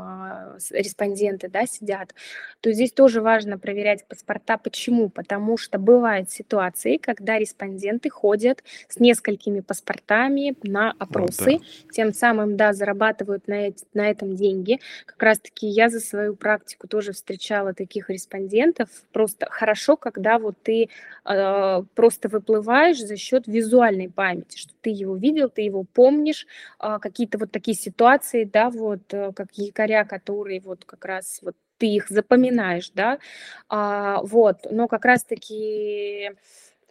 респонденты 0.71 1.49
да, 1.49 1.67
сидят, 1.67 2.15
то 2.61 2.73
здесь 2.73 2.93
тоже 2.93 3.21
важно 3.21 3.59
проверять 3.59 4.07
паспорта. 4.07 4.59
Почему? 4.59 5.09
Потому 5.09 5.57
что 5.57 5.79
бывают 5.79 6.31
ситуации, 6.31 6.97
когда 6.97 7.39
респонденты 7.39 8.11
ходят 8.11 8.63
с 8.89 8.99
несколькими 8.99 9.61
паспортами 9.61 10.57
на 10.63 10.93
опросы, 10.99 11.53
вот, 11.53 11.61
да. 11.61 11.93
тем 11.93 12.13
самым, 12.13 12.57
да, 12.57 12.73
зарабатывают 12.73 13.20
зарабатывают 13.21 13.49
на, 13.49 13.69
эти, 13.69 13.85
на 13.95 14.11
этом 14.11 14.35
деньги. 14.35 14.81
Как 15.07 15.23
раз-таки 15.23 15.67
я 15.67 15.89
за 15.89 16.01
свою 16.01 16.37
практику 16.37 16.89
тоже 16.89 17.13
встречала 17.13 17.75
таких 17.75 18.11
респондентов. 18.11 18.89
Просто 19.13 19.47
хорошо, 19.51 19.97
когда 19.97 20.39
вот 20.39 20.57
ты 20.63 20.89
э, 21.25 21.83
просто 21.95 22.29
выплываешь 22.29 22.99
за 22.99 23.17
счет 23.17 23.47
визуальной 23.47 24.11
памяти, 24.11 24.59
что 24.59 24.73
ты 24.81 24.91
его 24.91 25.17
видел, 25.17 25.49
ты 25.49 25.63
его 25.63 25.85
помнишь, 25.85 26.47
э, 26.81 26.99
какие-то 27.01 27.39
вот 27.39 27.51
такие 27.51 27.77
ситуации, 27.77 28.45
да, 28.45 28.71
вот 28.71 29.13
э, 29.13 29.33
как 29.35 29.49
якоря, 29.55 30.05
которые 30.05 30.61
вот 30.61 30.85
как 30.85 31.05
раз 31.05 31.41
вот 31.43 31.55
ты 31.79 31.87
их 31.87 32.11
запоминаешь, 32.11 32.91
да, 32.95 33.19
а, 33.71 34.21
вот, 34.23 34.71
но 34.71 34.87
как 34.87 35.07
раз-таки 35.07 36.33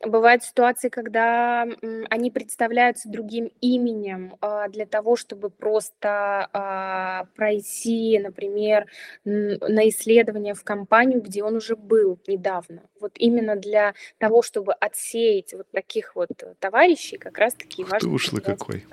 Бывают 0.06 0.44
ситуации, 0.44 0.88
когда 0.88 1.68
они 2.10 2.32
представляются 2.32 3.10
другим 3.10 3.52
именем 3.60 4.38
а, 4.40 4.70
для 4.70 4.86
того, 4.86 5.18
чтобы 5.18 5.50
просто 5.50 6.50
а, 6.54 7.26
пройти, 7.36 8.18
например, 8.18 8.86
на 9.26 9.90
исследование 9.90 10.54
в 10.54 10.64
компанию, 10.64 11.22
где 11.22 11.44
он 11.44 11.58
уже 11.58 11.76
был 11.76 12.18
недавно. 12.28 12.84
Вот 13.02 13.12
именно 13.16 13.58
для 13.58 13.94
того, 14.20 14.42
чтобы 14.42 14.74
отсеять 14.74 15.54
вот 15.54 15.70
таких 15.72 16.16
вот 16.16 16.30
товарищей, 16.60 17.18
как 17.18 17.38
раз-таки 17.38 17.84
важно. 17.84 18.00
Ты 18.00 18.08
ушлый 18.08 18.42
какой. 18.42 18.86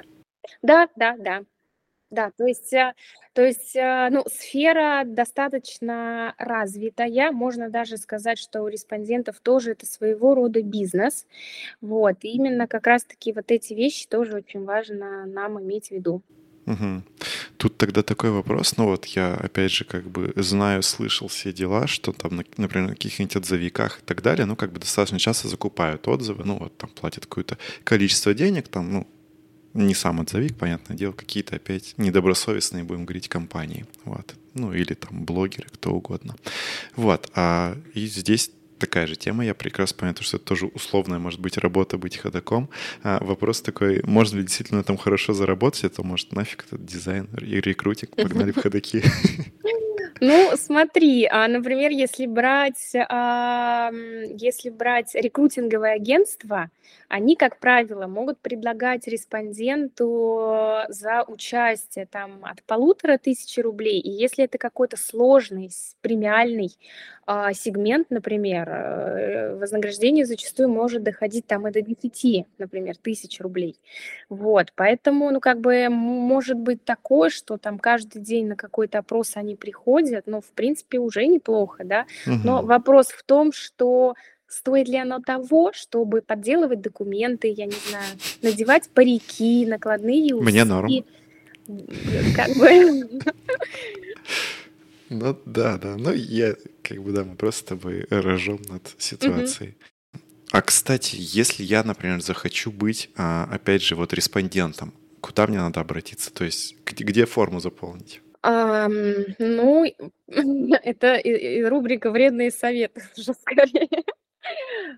Да, 0.63 0.89
да, 0.97 1.17
да. 1.19 1.43
Да, 2.17 2.31
то 2.31 2.47
есть, 2.47 2.73
э, 2.73 2.95
то 3.35 3.43
есть, 3.45 3.77
э, 3.77 4.09
ну, 4.11 4.25
сфера 4.27 5.03
достаточно 5.05 6.35
развитая. 6.39 7.31
Можно 7.31 7.69
даже 7.69 7.99
сказать, 7.99 8.39
что 8.39 8.63
у 8.63 8.69
респондентов 8.69 9.39
тоже 9.41 9.73
это 9.73 9.85
своего 9.85 10.35
рода 10.35 10.63
бизнес. 10.63 11.27
Вот, 11.83 12.17
и 12.23 12.29
именно 12.29 12.67
как 12.67 12.87
раз-таки 12.87 13.35
вот 13.35 13.51
эти 13.51 13.75
вещи 13.75 14.07
тоже 14.09 14.37
очень 14.37 14.65
важно 14.65 15.27
нам 15.27 15.61
иметь 15.61 15.89
в 15.89 15.91
виду. 15.91 16.23
Угу. 16.65 17.03
Тут 17.59 17.77
тогда 17.77 18.03
такой 18.03 18.31
вопрос, 18.31 18.77
ну 18.79 18.87
вот 18.87 19.05
я 19.05 19.35
опять 19.35 19.71
же 19.71 19.85
как 19.85 20.05
бы 20.05 20.33
знаю, 20.37 20.83
слышал 20.83 21.29
все 21.29 21.53
дела, 21.53 21.87
что 21.87 22.13
там, 22.13 22.43
например, 22.57 22.89
на 22.89 22.95
каких-нибудь 22.95 23.37
отзывиках 23.37 24.01
и 24.01 24.05
так 24.05 24.23
далее, 24.23 24.47
ну 24.47 24.57
как 24.57 24.73
бы 24.73 24.81
достаточно 24.81 25.19
часто 25.19 25.49
закупают 25.49 26.09
отзывы, 26.09 26.45
ну 26.45 26.57
вот 26.59 26.77
там 26.77 26.91
платят 26.91 27.27
какое-то 27.27 27.59
количество 27.85 28.35
денег, 28.35 28.69
там, 28.69 28.91
ну 28.91 29.07
не 29.77 29.95
сам 29.95 30.21
отзывик, 30.21 30.57
понятное 30.57 30.97
дело, 30.97 31.13
какие-то 31.13 31.57
опять 31.57 31.95
недобросовестные, 31.97 32.85
будем 32.85 33.05
говорить, 33.05 33.29
компании, 33.29 33.87
вот, 34.05 34.35
ну 34.55 34.73
или 34.73 34.95
там 34.95 35.25
блогеры, 35.25 35.69
кто 35.73 35.93
угодно, 35.93 36.37
вот, 36.97 37.31
а 37.35 37.77
и 37.95 38.07
здесь 38.07 38.51
такая 38.79 39.07
же 39.07 39.17
тема. 39.17 39.45
Я 39.45 39.55
прекрасно 39.55 39.97
понимаю, 39.97 40.17
что 40.21 40.37
это 40.37 40.47
тоже 40.47 40.67
условная, 40.67 41.19
может 41.19 41.41
быть, 41.41 41.57
работа 41.59 41.99
быть 41.99 42.17
ходаком. 42.17 42.69
А 43.03 43.23
вопрос 43.25 43.61
такой, 43.63 44.03
можно 44.05 44.39
ли 44.39 44.45
действительно 44.45 44.85
там 44.85 44.97
хорошо 44.97 45.33
заработать, 45.33 45.85
а 45.85 45.89
то, 45.89 46.03
может, 46.03 46.33
нафиг 46.33 46.67
этот 46.67 46.85
дизайн 46.85 47.29
и 47.41 47.61
рекрутинг, 47.61 48.15
погнали 48.17 48.53
в 48.53 48.61
ходаки. 48.61 49.03
Ну, 50.21 50.53
смотри, 50.57 51.27
а, 51.27 51.47
например, 51.47 51.91
если 51.91 52.27
брать, 52.27 52.93
а, 52.95 53.91
если 54.39 54.71
брать 54.71 55.15
рекрутинговое 55.15 55.95
агентство, 55.95 56.71
они, 57.09 57.37
как 57.37 57.59
правило, 57.59 58.07
могут 58.07 58.39
предлагать 58.41 59.07
респонденту 59.07 60.83
за 60.89 61.25
участие 61.27 62.07
там 62.07 62.45
от 62.45 62.63
полутора 62.65 63.19
тысяч 63.19 63.63
рублей. 63.63 64.01
И 64.01 64.11
если 64.11 64.45
это 64.45 64.59
какой-то 64.59 64.97
сложный 64.97 65.71
премиальный 66.01 66.73
а, 67.29 67.53
сегмент, 67.55 68.09
например, 68.11 68.69
э, 68.69 69.57
вознаграждение 69.57 70.25
зачастую 70.25 70.69
может 70.69 71.03
доходить 71.03 71.45
там 71.47 71.67
и 71.67 71.73
до 71.73 71.83
10, 71.83 72.47
например, 72.59 72.97
тысяч 72.97 73.41
рублей. 73.41 73.81
Вот, 74.29 74.73
поэтому, 74.77 75.33
ну, 75.33 75.41
как 75.41 75.61
бы 75.61 75.89
может 75.89 76.57
быть 76.57 76.85
такое, 76.85 77.31
что 77.31 77.57
там 77.57 77.81
каждый 77.81 78.23
день 78.23 78.47
на 78.47 78.55
какой-то 78.55 78.99
опрос 78.99 79.33
они 79.35 79.57
приходят, 79.57 80.29
но, 80.29 80.41
в 80.41 80.51
принципе, 80.53 80.99
уже 80.99 81.27
неплохо, 81.27 81.83
да. 81.85 82.07
Но 82.27 82.63
вопрос 82.63 83.09
в 83.09 83.25
том, 83.25 83.51
что 83.53 84.15
стоит 84.57 84.89
ли 84.89 84.97
оно 84.97 85.21
того, 85.21 85.73
чтобы 85.75 86.23
подделывать 86.23 86.81
документы, 86.81 87.49
я 87.49 87.67
не 87.67 87.77
знаю, 87.89 88.07
надевать 88.43 88.89
парики, 88.89 89.67
накладные 89.67 90.35
усы. 90.35 90.45
Мне 90.45 90.65
норм. 90.65 90.91
Как 92.35 92.57
бы... 92.57 93.23
Ну 95.09 95.39
да, 95.45 95.79
да. 95.79 95.97
Ну 95.97 96.13
я, 96.13 96.57
как 96.83 97.03
бы, 97.03 97.13
да, 97.13 97.23
мы 97.25 97.37
просто 97.37 97.61
с 97.61 97.65
тобой 97.65 98.07
рожем 98.11 98.61
над 98.69 98.95
ситуацией. 98.99 99.77
А, 100.53 100.63
кстати, 100.63 101.17
если 101.19 101.63
я, 101.63 101.85
например, 101.85 102.21
захочу 102.23 102.73
быть, 102.73 103.11
а, 103.17 103.49
опять 103.53 103.83
же, 103.83 103.95
вот 103.95 104.13
респондентом, 104.15 104.95
куда 105.21 105.47
мне 105.47 105.59
надо 105.59 105.81
обратиться? 105.81 106.33
То 106.33 106.45
есть 106.45 106.77
где, 106.85 107.05
где 107.05 107.27
форму 107.27 107.61
заполнить? 107.61 108.21
Ам, 108.43 108.93
ну, 109.39 109.85
это 110.29 111.17
и, 111.17 111.59
и 111.59 111.65
рубрика 111.65 112.11
«Вредные 112.11 112.51
советы» 112.51 113.03
уже 113.17 113.35
скорее. 113.35 114.05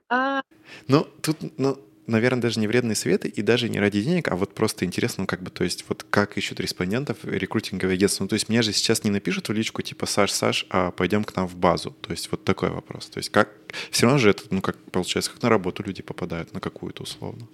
А... 0.09 0.43
Ну, 0.87 1.07
тут, 1.23 1.39
ну, 1.59 1.79
наверное, 2.07 2.43
даже 2.43 2.59
не 2.59 2.67
вредные 2.67 2.97
советы 2.97 3.29
и 3.29 3.43
даже 3.43 3.69
не 3.69 3.79
ради 3.79 4.03
денег, 4.03 4.29
а 4.29 4.37
вот 4.37 4.55
просто 4.55 4.85
интересно, 4.85 5.23
ну, 5.23 5.27
как 5.27 5.43
бы, 5.43 5.51
то 5.51 5.65
есть, 5.65 5.85
вот 5.89 6.05
как 6.09 6.37
ищут 6.37 6.61
респондентов 6.61 7.19
рекрутинговые 7.25 7.95
агентства. 7.95 8.25
Ну, 8.25 8.29
то 8.29 8.35
есть, 8.35 8.49
мне 8.49 8.63
же 8.63 8.73
сейчас 8.73 9.05
не 9.05 9.11
напишут 9.11 9.49
в 9.49 9.53
личку, 9.53 9.83
типа, 9.83 10.07
Саш, 10.07 10.33
Саш, 10.33 10.67
а 10.71 10.91
пойдем 10.91 11.25
к 11.25 11.37
нам 11.37 11.47
в 11.47 11.57
базу. 11.57 11.91
То 12.01 12.11
есть, 12.11 12.31
вот 12.31 12.45
такой 12.45 12.71
вопрос. 12.71 13.07
То 13.07 13.19
есть, 13.19 13.31
как, 13.31 13.51
все 13.91 14.07
равно 14.07 14.19
же 14.19 14.31
это, 14.31 14.45
ну, 14.51 14.61
как 14.63 14.77
получается, 14.91 15.31
как 15.31 15.43
на 15.43 15.49
работу 15.49 15.83
люди 15.83 16.03
попадают, 16.03 16.53
на 16.55 16.61
какую-то 16.61 17.03
условно. 17.03 17.47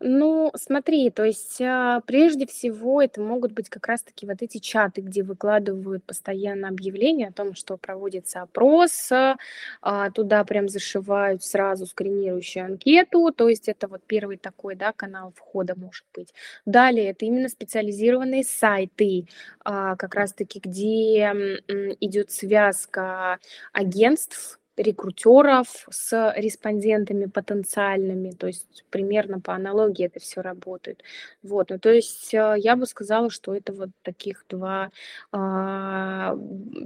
Ну, 0.00 0.52
смотри, 0.54 1.10
то 1.10 1.24
есть, 1.24 1.60
а, 1.60 2.00
прежде 2.06 2.46
всего, 2.46 3.02
это 3.02 3.20
могут 3.20 3.52
быть 3.52 3.68
как 3.68 3.86
раз-таки 3.88 4.26
вот 4.26 4.42
эти 4.42 4.58
чаты, 4.58 5.00
где 5.00 5.24
выкладывают 5.24 6.04
постоянно 6.04 6.68
объявления 6.68 7.28
о 7.28 7.32
том, 7.32 7.54
что 7.54 7.76
проводится 7.76 8.42
опрос, 8.42 9.10
а, 9.10 10.10
туда 10.12 10.44
прям 10.44 10.68
зашивают 10.68 11.42
сразу 11.42 11.86
скринирующую 11.86 12.64
анкету, 12.64 13.32
то 13.32 13.48
есть 13.48 13.68
это 13.68 13.88
вот 13.88 14.02
первый 14.06 14.36
такой, 14.36 14.76
да, 14.76 14.92
канал 14.92 15.32
входа 15.36 15.74
может 15.76 16.04
быть. 16.14 16.32
Далее 16.64 17.10
это 17.10 17.24
именно 17.24 17.48
специализированные 17.48 18.44
сайты, 18.44 19.26
а, 19.64 19.96
как 19.96 20.14
раз-таки, 20.14 20.60
где 20.60 21.58
идет 22.00 22.30
связка 22.30 23.38
агентств, 23.72 24.60
рекрутеров 24.78 25.86
с 25.90 26.32
респондентами 26.36 27.26
потенциальными, 27.26 28.30
то 28.30 28.46
есть 28.46 28.84
примерно 28.90 29.40
по 29.40 29.54
аналогии 29.54 30.06
это 30.06 30.20
все 30.20 30.40
работает. 30.40 31.02
Вот, 31.42 31.70
ну 31.70 31.78
то 31.78 31.92
есть 31.92 32.32
э, 32.32 32.54
я 32.58 32.76
бы 32.76 32.86
сказала, 32.86 33.30
что 33.30 33.54
это 33.54 33.72
вот 33.72 33.90
таких 34.02 34.44
два 34.48 34.90
а, 35.32 36.36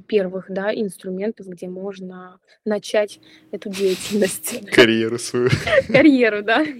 первых, 0.06 0.46
да, 0.48 0.74
инструментов, 0.74 1.46
где 1.46 1.68
можно 1.68 2.38
начать 2.64 3.20
эту 3.50 3.70
деятельность. 3.70 4.66
Карьеру 4.72 5.18
свою. 5.18 5.50
Карьеру, 5.88 6.42
да. 6.42 6.64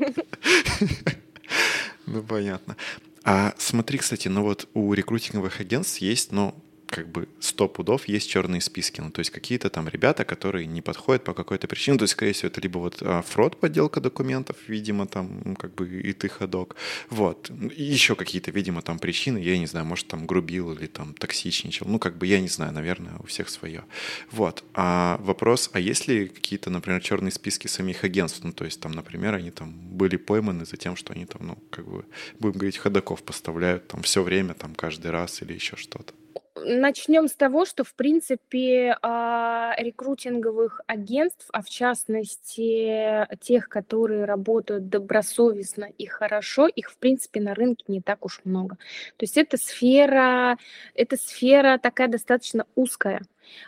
Ну, 2.05 2.20
понятно. 2.22 2.77
А 3.25 3.55
смотри, 3.59 3.98
кстати, 3.98 4.27
ну 4.29 4.42
вот 4.42 4.68
у 4.75 4.92
рекрутинговых 4.92 5.61
агентств 5.61 5.98
есть, 5.98 6.33
ну, 6.33 6.55
как 6.92 7.09
бы 7.09 7.26
сто 7.40 7.68
пудов 7.68 8.07
есть 8.07 8.28
черные 8.28 8.61
списки. 8.61 9.00
Ну, 9.00 9.11
то 9.11 9.20
есть 9.20 9.31
какие-то 9.31 9.70
там 9.70 9.88
ребята, 9.88 10.24
которые 10.26 10.66
не 10.66 10.83
подходят 10.83 11.24
по 11.24 11.33
какой-то 11.33 11.66
причине. 11.66 11.96
То 11.96 12.02
есть, 12.02 12.12
скорее 12.12 12.33
всего, 12.33 12.48
это 12.48 12.61
либо 12.61 12.78
вот 12.78 12.98
а, 13.00 13.22
фрод, 13.22 13.59
подделка 13.59 14.00
документов, 14.00 14.57
видимо, 14.68 15.07
там, 15.07 15.40
ну, 15.44 15.57
как 15.57 15.74
бы 15.74 15.88
и 15.88 16.12
ты 16.12 16.28
ходок. 16.28 16.76
Вот. 17.09 17.50
Еще 17.74 18.14
какие-то, 18.14 18.50
видимо, 18.50 18.83
там 18.83 18.98
причины, 18.98 19.38
я 19.38 19.59
не 19.59 19.66
знаю, 19.66 19.87
может, 19.87 20.07
там 20.07 20.26
грубил 20.26 20.72
или 20.72 20.87
там 20.87 21.14
токсичничал. 21.14 21.87
Ну, 21.88 21.98
как 21.98 22.18
бы, 22.18 22.26
я 22.26 22.40
не 22.40 22.48
знаю, 22.48 22.72
наверное, 22.72 23.16
у 23.20 23.26
всех 23.26 23.48
свое. 23.48 23.85
Вот. 24.31 24.62
А 24.74 25.18
вопрос, 25.22 25.70
а 25.72 25.81
есть 25.81 26.09
ли 26.09 26.28
какие-то, 26.28 26.68
например, 26.68 27.00
черные 27.00 27.33
списки 27.33 27.68
самих 27.68 28.05
агентств? 28.05 28.44
Ну, 28.44 28.52
то 28.52 28.66
есть, 28.66 28.81
там, 28.81 28.92
например, 28.92 29.35
они 29.35 29.50
там 29.50 29.72
были 29.72 30.16
пойманы 30.16 30.66
за 30.66 30.76
тем, 30.76 30.96
что 30.96 31.14
они 31.14 31.24
там, 31.24 31.46
ну, 31.46 31.59
как 31.70 31.88
бы, 31.88 32.05
будем 32.38 32.59
говорить, 32.59 32.76
ходоков 32.76 33.22
поставляют 33.22 33.88
там 33.88 34.02
все 34.02 34.22
время, 34.22 34.52
там, 34.52 34.74
каждый 34.74 35.11
раз 35.11 35.40
или 35.40 35.55
еще 35.55 35.76
что-то. 35.76 36.12
Начнем 36.55 37.29
с 37.29 37.35
того, 37.35 37.65
что, 37.65 37.83
в 37.83 37.95
принципе, 37.95 38.99
а, 39.01 39.75
рекрутинговых 39.79 40.83
агентств, 40.87 41.47
а 41.51 41.62
в 41.62 41.71
частности 41.71 43.27
тех, 43.41 43.71
которые 43.71 44.27
работают 44.27 44.91
добросовестно 44.91 45.85
и 45.85 46.05
хорошо, 46.07 46.67
их, 46.67 46.91
в 46.91 46.99
принципе, 46.99 47.41
на 47.41 47.55
рынке 47.55 47.85
не 47.88 48.03
так 48.03 48.25
уж 48.27 48.43
много. 48.45 48.77
То 49.17 49.23
есть 49.25 49.38
эта 49.38 49.57
сфера, 49.57 50.59
эта 50.95 51.17
сфера 51.17 51.79
такая 51.79 52.09
достаточно 52.09 52.67
узкая. 52.75 53.23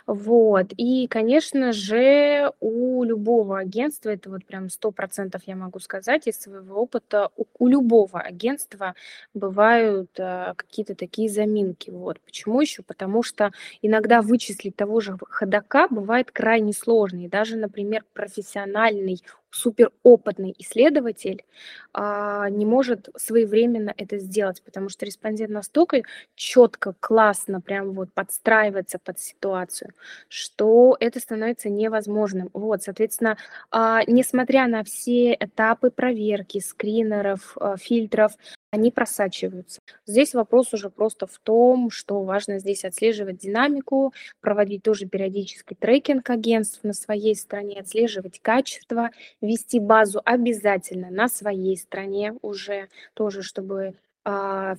Вот. 0.07 0.67
И, 0.77 1.07
конечно 1.07 1.73
же, 1.73 2.51
у 2.59 3.03
любого 3.03 3.59
агентства, 3.59 4.09
это 4.09 4.29
вот 4.29 4.45
прям 4.45 4.69
сто 4.69 4.91
процентов 4.91 5.41
я 5.45 5.55
могу 5.55 5.79
сказать 5.79 6.27
из 6.27 6.39
своего 6.39 6.81
опыта, 6.81 7.29
у, 7.37 7.45
у 7.59 7.67
любого 7.67 8.19
агентства 8.19 8.95
бывают 9.33 10.09
а, 10.19 10.53
какие-то 10.55 10.95
такие 10.95 11.29
заминки. 11.29 11.89
Вот. 11.89 12.19
Почему 12.21 12.61
еще? 12.61 12.83
Потому 12.83 13.23
что 13.23 13.51
иногда 13.81 14.21
вычислить 14.21 14.75
того 14.75 14.99
же 14.99 15.17
ходока 15.29 15.87
бывает 15.89 16.31
крайне 16.31 16.73
сложно. 16.73 17.25
И 17.25 17.27
даже, 17.27 17.57
например, 17.57 18.03
профессиональный 18.13 19.21
суперопытный 19.55 20.53
исследователь 20.59 21.45
а, 21.93 22.49
не 22.49 22.65
может 22.65 23.09
своевременно 23.15 23.93
это 23.95 24.17
сделать, 24.17 24.61
потому 24.61 24.89
что 24.89 25.05
респондент 25.05 25.49
настолько 25.49 26.01
четко, 26.35 26.93
классно, 26.99 27.61
прям 27.61 27.93
вот 27.93 28.11
подстраивается 28.13 28.99
под 28.99 29.17
ситуацию, 29.19 29.91
что 30.27 30.97
это 30.99 31.21
становится 31.21 31.69
невозможным. 31.69 32.49
Вот, 32.51 32.83
соответственно, 32.83 33.37
а, 33.71 34.01
несмотря 34.07 34.67
на 34.67 34.83
все 34.83 35.33
этапы 35.39 35.89
проверки, 35.89 36.59
скринеров, 36.59 37.55
а, 37.57 37.77
фильтров, 37.77 38.33
они 38.75 38.91
просачиваются. 38.91 39.81
Здесь 40.05 40.33
вопрос 40.33 40.73
уже 40.73 40.89
просто 40.89 41.25
в 41.27 41.39
том, 41.39 41.89
что 41.89 42.21
важно 42.23 42.59
здесь 42.59 42.83
отслеживать 42.83 43.37
динамику, 43.37 44.13
проводить 44.41 44.83
тоже 44.83 45.05
периодический 45.07 45.75
трекинг 45.75 46.29
агентств 46.29 46.83
на 46.83 46.93
своей 46.93 47.35
стороне, 47.35 47.79
отслеживать 47.79 48.39
качество, 48.41 49.11
вести 49.41 49.79
базу 49.79 50.21
обязательно 50.23 51.09
на 51.09 51.29
своей 51.29 51.77
стороне 51.77 52.33
уже 52.41 52.89
тоже, 53.13 53.41
чтобы 53.41 53.95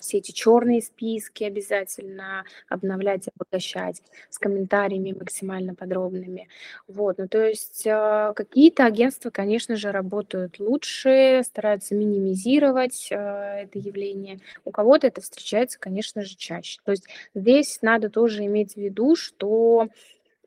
все 0.01 0.19
эти 0.19 0.33
черные 0.33 0.83
списки 0.83 1.45
обязательно 1.45 2.45
обновлять, 2.69 3.29
обогащать 3.35 4.03
с 4.29 4.39
комментариями 4.39 5.13
максимально 5.19 5.75
подробными. 5.75 6.49
Вот, 6.89 7.19
ну 7.19 7.29
то 7.29 7.47
есть 7.47 7.87
а, 7.87 8.33
какие-то 8.35 8.85
агентства, 8.85 9.31
конечно 9.31 9.77
же, 9.77 9.93
работают 9.93 10.59
лучше, 10.59 11.43
стараются 11.45 11.95
минимизировать 11.95 13.09
а, 13.13 13.61
это 13.61 13.79
явление. 13.79 14.41
У 14.65 14.71
кого-то 14.71 15.07
это 15.07 15.21
встречается, 15.21 15.79
конечно 15.79 16.23
же, 16.23 16.37
чаще. 16.37 16.81
То 16.85 16.93
есть 16.93 17.07
здесь 17.35 17.79
надо 17.83 18.11
тоже 18.11 18.45
иметь 18.45 18.75
в 18.75 18.77
виду, 18.79 19.17
что 19.17 19.89
А, 19.89 19.89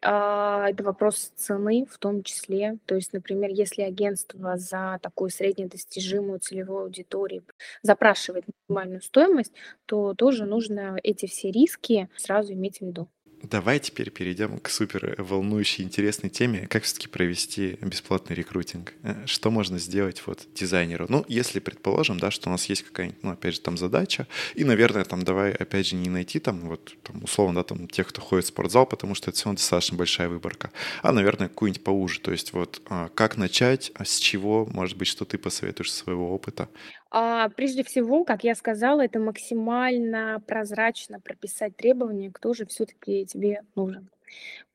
это 0.02 0.84
вопрос 0.84 1.32
цены 1.36 1.86
в 1.90 1.98
том 1.98 2.24
числе. 2.24 2.78
То 2.86 2.96
есть, 2.96 3.14
например, 3.14 3.50
если 3.52 3.82
агентство 3.82 4.58
за 4.58 5.00
такую 5.02 5.30
среднедостижимую 5.30 6.40
целевую 6.40 6.84
аудиторию 6.84 7.44
запрашивает 7.82 8.46
минимальную 8.70 9.02
стоимость, 9.02 9.54
то 9.86 10.14
тоже 10.14 10.46
нужно 10.46 10.98
эти 11.04 11.26
все 11.26 11.52
риски 11.52 12.10
сразу 12.16 12.54
иметь 12.54 12.80
в 12.80 12.82
виду. 12.82 13.10
Давай 13.44 13.80
теперь 13.80 14.12
перейдем 14.12 14.60
к 14.60 14.70
супер 14.70 15.16
волнующей, 15.18 15.84
интересной 15.84 16.30
теме. 16.30 16.68
Как 16.68 16.84
все-таки 16.84 17.08
провести 17.08 17.78
бесплатный 17.82 18.36
рекрутинг? 18.36 18.94
Э, 19.04 19.26
что 19.26 19.50
можно 19.50 19.80
сделать 19.80 20.22
вот 20.26 20.46
дизайнеру? 20.54 21.06
Ну, 21.08 21.24
если 21.30 21.60
предположим, 21.60 22.20
да, 22.20 22.32
что 22.32 22.50
у 22.50 22.52
нас 22.52 22.66
есть 22.66 22.84
какая-нибудь, 22.84 23.24
ну, 23.24 23.32
опять 23.32 23.56
же, 23.56 23.62
там 23.62 23.78
задача, 23.78 24.28
и, 24.56 24.66
наверное, 24.66 25.06
там 25.06 25.24
давай, 25.24 25.52
опять 25.52 25.88
же, 25.88 25.96
не 25.96 26.10
найти 26.10 26.40
там 26.40 26.60
вот, 26.68 26.96
там, 27.04 27.24
условно, 27.24 27.56
да, 27.56 27.64
там 27.64 27.88
тех, 27.88 28.08
кто 28.08 28.22
ходит 28.22 28.46
в 28.46 28.50
спортзал, 28.50 28.86
потому 28.86 29.16
что 29.16 29.30
это 29.30 29.38
все 29.38 29.46
равно 29.46 29.58
достаточно 29.58 29.98
большая 29.98 30.28
выборка, 30.28 30.72
а, 31.02 31.14
наверное, 31.14 31.48
какую-нибудь 31.48 31.84
поуже. 31.84 32.20
То 32.20 32.32
есть 32.32 32.52
вот 32.52 32.82
а, 32.90 33.10
как 33.10 33.38
начать, 33.38 33.92
а 33.96 34.04
с 34.04 34.18
чего, 34.18 34.66
может 34.66 34.98
быть, 34.98 35.08
что 35.08 35.24
ты 35.24 35.38
посоветуешь 35.38 35.94
своего 35.94 36.34
опыта? 36.34 36.68
А, 37.12 37.50
прежде 37.50 37.84
всего, 37.84 38.24
как 38.24 38.44
я 38.44 38.56
сказала, 38.56 39.02
это 39.04 39.20
максимально 39.20 40.42
прозрачно 40.46 41.20
прописать 41.20 41.76
требования, 41.76 42.32
кто 42.32 42.54
же 42.54 42.66
все-таки 42.66 43.26
тебе 43.26 43.62
нужен 43.76 44.10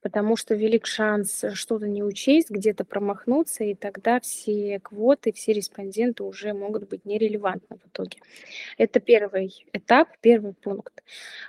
потому 0.04 0.36
что 0.36 0.54
велик 0.54 0.86
шанс 0.86 1.44
что-то 1.54 1.88
не 1.88 2.02
учесть, 2.02 2.50
где-то 2.50 2.84
промахнуться, 2.84 3.64
и 3.64 3.74
тогда 3.74 4.20
все 4.20 4.78
квоты, 4.80 5.32
все 5.32 5.54
респонденты 5.54 6.24
уже 6.24 6.52
могут 6.52 6.90
быть 6.90 7.06
нерелевантны 7.06 7.78
в 7.78 7.88
итоге. 7.88 8.18
Это 8.76 9.00
первый 9.00 9.64
этап, 9.72 10.08
первый 10.20 10.52
пункт. 10.52 11.02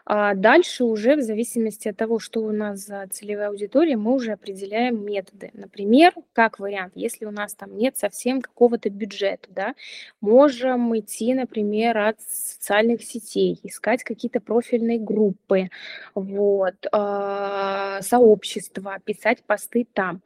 А 0.05 0.35
дальше 0.35 0.85
уже 0.85 1.17
в 1.17 1.21
зависимости 1.21 1.89
от 1.89 1.97
того, 1.97 2.17
что 2.19 2.39
у 2.39 2.53
нас 2.53 2.79
за 2.79 3.05
целевая 3.11 3.49
аудитория, 3.49 3.97
мы 3.97 4.13
уже 4.13 4.31
определяем 4.31 5.03
методы. 5.03 5.51
Например, 5.53 6.13
как 6.31 6.57
вариант, 6.57 6.93
если 6.95 7.25
у 7.25 7.31
нас 7.31 7.55
там 7.55 7.75
нет 7.75 7.97
совсем 7.97 8.41
какого-то 8.41 8.89
бюджета, 8.89 9.49
да, 9.49 9.75
можем 10.21 10.97
идти, 10.97 11.33
например, 11.33 11.97
от 11.97 12.21
социальных 12.21 13.03
сетей, 13.03 13.59
искать 13.63 14.05
какие-то 14.05 14.39
профильные 14.39 14.97
группы, 14.97 15.67
вот, 16.13 16.75
а, 16.93 18.01
сообщества, 18.45 18.75
общества, 18.75 18.99
писать 19.03 19.43
посты 19.43 19.87
там. 19.93 20.21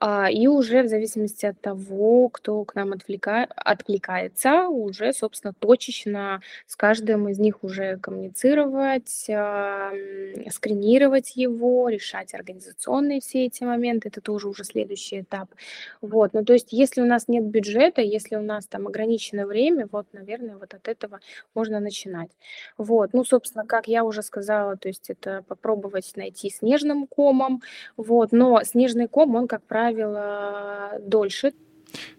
А, 0.00 0.30
и 0.30 0.46
уже 0.46 0.82
в 0.82 0.88
зависимости 0.88 1.46
от 1.46 1.60
того, 1.60 2.28
кто 2.28 2.64
к 2.64 2.74
нам 2.74 2.92
отвлека... 2.92 3.44
откликается, 3.56 4.68
уже, 4.68 5.12
собственно, 5.12 5.52
точечно 5.52 6.40
с 6.66 6.76
каждым 6.76 7.28
из 7.28 7.38
них 7.38 7.64
уже 7.64 7.98
коммуницировать, 7.98 9.26
а, 9.30 9.92
скринировать 10.50 11.36
его, 11.36 11.88
решать 11.88 12.34
организационные 12.34 13.20
все 13.20 13.46
эти 13.46 13.64
моменты. 13.64 14.08
Это 14.08 14.20
тоже 14.20 14.48
уже 14.48 14.64
следующий 14.64 15.20
этап. 15.20 15.50
Вот. 16.00 16.34
Ну, 16.34 16.44
то 16.44 16.52
есть, 16.52 16.72
если 16.72 17.00
у 17.00 17.06
нас 17.06 17.28
нет 17.28 17.44
бюджета, 17.44 18.02
если 18.02 18.36
у 18.36 18.42
нас 18.42 18.66
там 18.66 18.86
ограниченное 18.86 19.46
время, 19.46 19.88
вот, 19.90 20.06
наверное, 20.12 20.56
вот 20.56 20.74
от 20.74 20.88
этого 20.88 21.20
можно 21.54 21.80
начинать. 21.80 22.30
Вот. 22.78 23.12
Ну, 23.12 23.24
собственно, 23.24 23.66
как 23.66 23.88
я 23.88 24.04
уже 24.04 24.22
сказала, 24.22 24.76
то 24.76 24.88
есть 24.88 25.10
это 25.10 25.42
попробовать 25.48 26.12
найти 26.16 26.50
снежным 26.50 27.06
комом, 27.06 27.53
вот, 27.96 28.32
но 28.32 28.62
снежный 28.64 29.08
ком, 29.08 29.34
он, 29.34 29.48
как 29.48 29.62
правило, 29.64 30.98
дольше. 31.00 31.52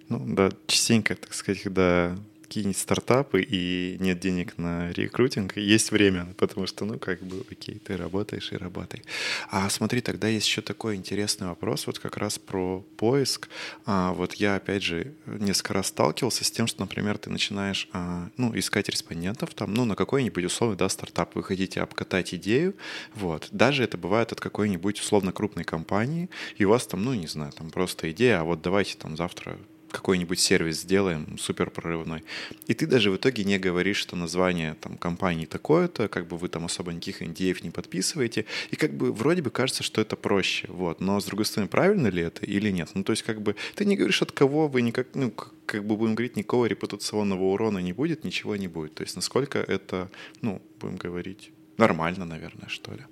Ну 0.09 0.21
да, 0.35 0.49
частенько, 0.67 1.15
так 1.15 1.33
сказать, 1.33 1.63
когда 1.63 2.15
какие-нибудь 2.45 2.77
стартапы 2.77 3.41
и 3.41 3.97
нет 3.99 4.19
денег 4.19 4.57
на 4.57 4.91
рекрутинг, 4.91 5.57
есть 5.57 5.91
время, 5.91 6.27
потому 6.37 6.67
что, 6.67 6.85
ну, 6.85 6.99
как 6.99 7.21
бы, 7.21 7.43
окей, 7.51 7.79
ты 7.79 7.97
работаешь 7.97 8.51
и 8.51 8.57
работай. 8.57 9.03
А 9.49 9.69
смотри, 9.69 10.01
тогда 10.01 10.27
есть 10.27 10.47
еще 10.47 10.61
такой 10.61 10.95
интересный 10.95 11.47
вопрос, 11.47 11.87
вот 11.87 11.99
как 11.99 12.17
раз 12.17 12.37
про 12.37 12.83
поиск. 12.97 13.49
А, 13.85 14.13
вот 14.13 14.33
я, 14.35 14.55
опять 14.55 14.83
же, 14.83 15.13
несколько 15.25 15.73
раз 15.73 15.87
сталкивался 15.87 16.43
с 16.43 16.51
тем, 16.51 16.67
что, 16.67 16.81
например, 16.81 17.17
ты 17.17 17.29
начинаешь, 17.29 17.89
а, 17.91 18.29
ну, 18.37 18.57
искать 18.57 18.89
респондентов 18.89 19.53
там, 19.53 19.73
ну, 19.73 19.85
на 19.85 19.95
какой-нибудь 19.95 20.45
условный, 20.45 20.77
да, 20.77 20.89
стартап. 20.89 21.35
Вы 21.35 21.43
хотите 21.43 21.81
обкатать 21.81 22.33
идею, 22.33 22.75
вот. 23.15 23.47
Даже 23.51 23.83
это 23.83 23.97
бывает 23.97 24.31
от 24.31 24.39
какой-нибудь 24.39 24.99
условно 24.99 25.31
крупной 25.31 25.63
компании, 25.63 26.29
и 26.57 26.65
у 26.65 26.69
вас 26.69 26.85
там, 26.87 27.03
ну, 27.03 27.13
не 27.13 27.27
знаю, 27.27 27.51
там 27.51 27.71
просто 27.71 28.11
идея, 28.11 28.41
а 28.41 28.43
вот 28.43 28.61
давайте 28.61 28.97
там 28.97 29.17
завтра 29.17 29.57
какой-нибудь 29.95 30.39
сервис 30.39 30.81
сделаем 30.81 31.37
супер 31.37 31.69
прорывной. 31.69 32.23
И 32.67 32.73
ты 32.73 32.85
даже 32.85 33.11
в 33.11 33.15
итоге 33.15 33.43
не 33.43 33.57
говоришь, 33.57 33.97
что 33.97 34.15
название 34.15 34.75
там 34.81 34.97
компании 34.97 35.45
такое-то, 35.45 36.07
как 36.07 36.27
бы 36.27 36.37
вы 36.37 36.49
там 36.49 36.65
особо 36.65 36.91
никаких 36.91 37.21
NDA 37.21 37.63
не 37.63 37.71
подписываете, 37.71 38.45
и 38.71 38.75
как 38.75 38.93
бы 38.93 39.13
вроде 39.13 39.41
бы 39.41 39.49
кажется, 39.49 39.83
что 39.83 40.01
это 40.01 40.15
проще, 40.15 40.67
вот. 40.69 41.01
Но 41.01 41.19
с 41.19 41.25
другой 41.25 41.45
стороны, 41.45 41.69
правильно 41.69 42.07
ли 42.07 42.21
это 42.21 42.45
или 42.45 42.71
нет? 42.71 42.89
Ну, 42.93 43.03
то 43.03 43.13
есть 43.13 43.23
как 43.23 43.41
бы 43.41 43.55
ты 43.75 43.85
не 43.85 43.95
говоришь 43.95 44.21
от 44.21 44.31
кого, 44.31 44.67
вы 44.67 44.81
никак, 44.81 45.07
ну, 45.13 45.31
как 45.65 45.85
бы 45.85 45.95
будем 45.95 46.15
говорить, 46.15 46.35
никакого 46.35 46.65
репутационного 46.65 47.43
урона 47.43 47.79
не 47.79 47.93
будет, 47.93 48.23
ничего 48.23 48.55
не 48.55 48.67
будет. 48.67 48.95
То 48.95 49.03
есть 49.03 49.15
насколько 49.15 49.59
это, 49.59 50.09
ну, 50.41 50.61
будем 50.79 50.97
говорить, 50.97 51.51
нормально, 51.77 52.25
наверное, 52.25 52.67
что 52.67 52.93
ли. 52.93 53.05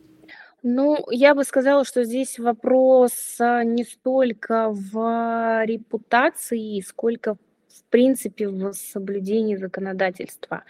Ну, 0.66 1.06
я 1.12 1.36
бы 1.36 1.44
сказала, 1.44 1.84
что 1.84 2.06
здесь 2.06 2.40
вопрос 2.40 3.12
а, 3.40 3.64
не 3.66 3.84
столько 3.84 4.70
в 4.70 5.66
репутации, 5.66 6.80
сколько 6.80 7.36
в 7.36 7.84
принципе 7.90 8.48
в 8.48 8.72
соблюдении 8.74 9.58
законодательства. 9.58 10.64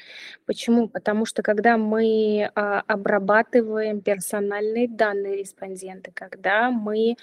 Почему? 0.48 0.90
Потому 0.90 1.26
что 1.28 1.44
когда 1.44 1.78
мы 1.78 2.50
а, 2.56 2.82
обрабатываем 2.88 4.02
персональные 4.02 4.88
данные 4.90 5.38
респондента, 5.38 6.12
когда 6.12 6.72
мы 6.72 7.16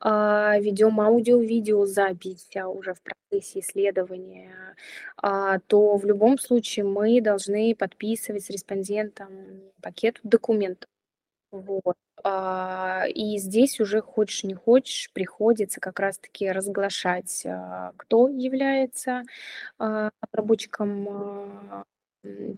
а, 0.00 0.58
ведем 0.60 1.00
аудио-видеозапись 1.00 2.54
а, 2.56 2.68
уже 2.68 2.92
в 2.92 3.00
процессе 3.00 3.60
исследования, 3.60 4.52
а, 5.16 5.60
то 5.60 5.96
в 5.96 6.04
любом 6.04 6.38
случае 6.38 6.84
мы 6.84 7.22
должны 7.22 7.74
подписывать 7.74 8.44
с 8.44 8.50
респондентом 8.50 9.30
пакет 9.80 10.20
документов. 10.22 10.88
Вот. 11.52 11.96
А, 12.24 13.04
и 13.08 13.38
здесь 13.38 13.80
уже 13.80 14.00
хочешь 14.00 14.44
не 14.44 14.54
хочешь, 14.54 15.10
приходится 15.12 15.80
как 15.80 16.00
раз-таки 16.00 16.50
разглашать, 16.50 17.44
а, 17.46 17.92
кто 17.96 18.28
является 18.28 19.22
а, 19.78 20.10
обработчиком 20.20 21.84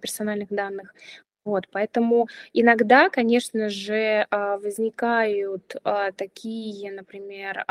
персональных 0.00 0.48
данных. 0.48 0.94
Вот, 1.44 1.68
поэтому 1.70 2.28
иногда, 2.52 3.08
конечно 3.08 3.70
же, 3.70 4.26
возникают 4.30 5.74
такие, 6.16 6.92
например, 6.92 7.64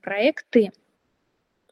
проекты, 0.00 0.72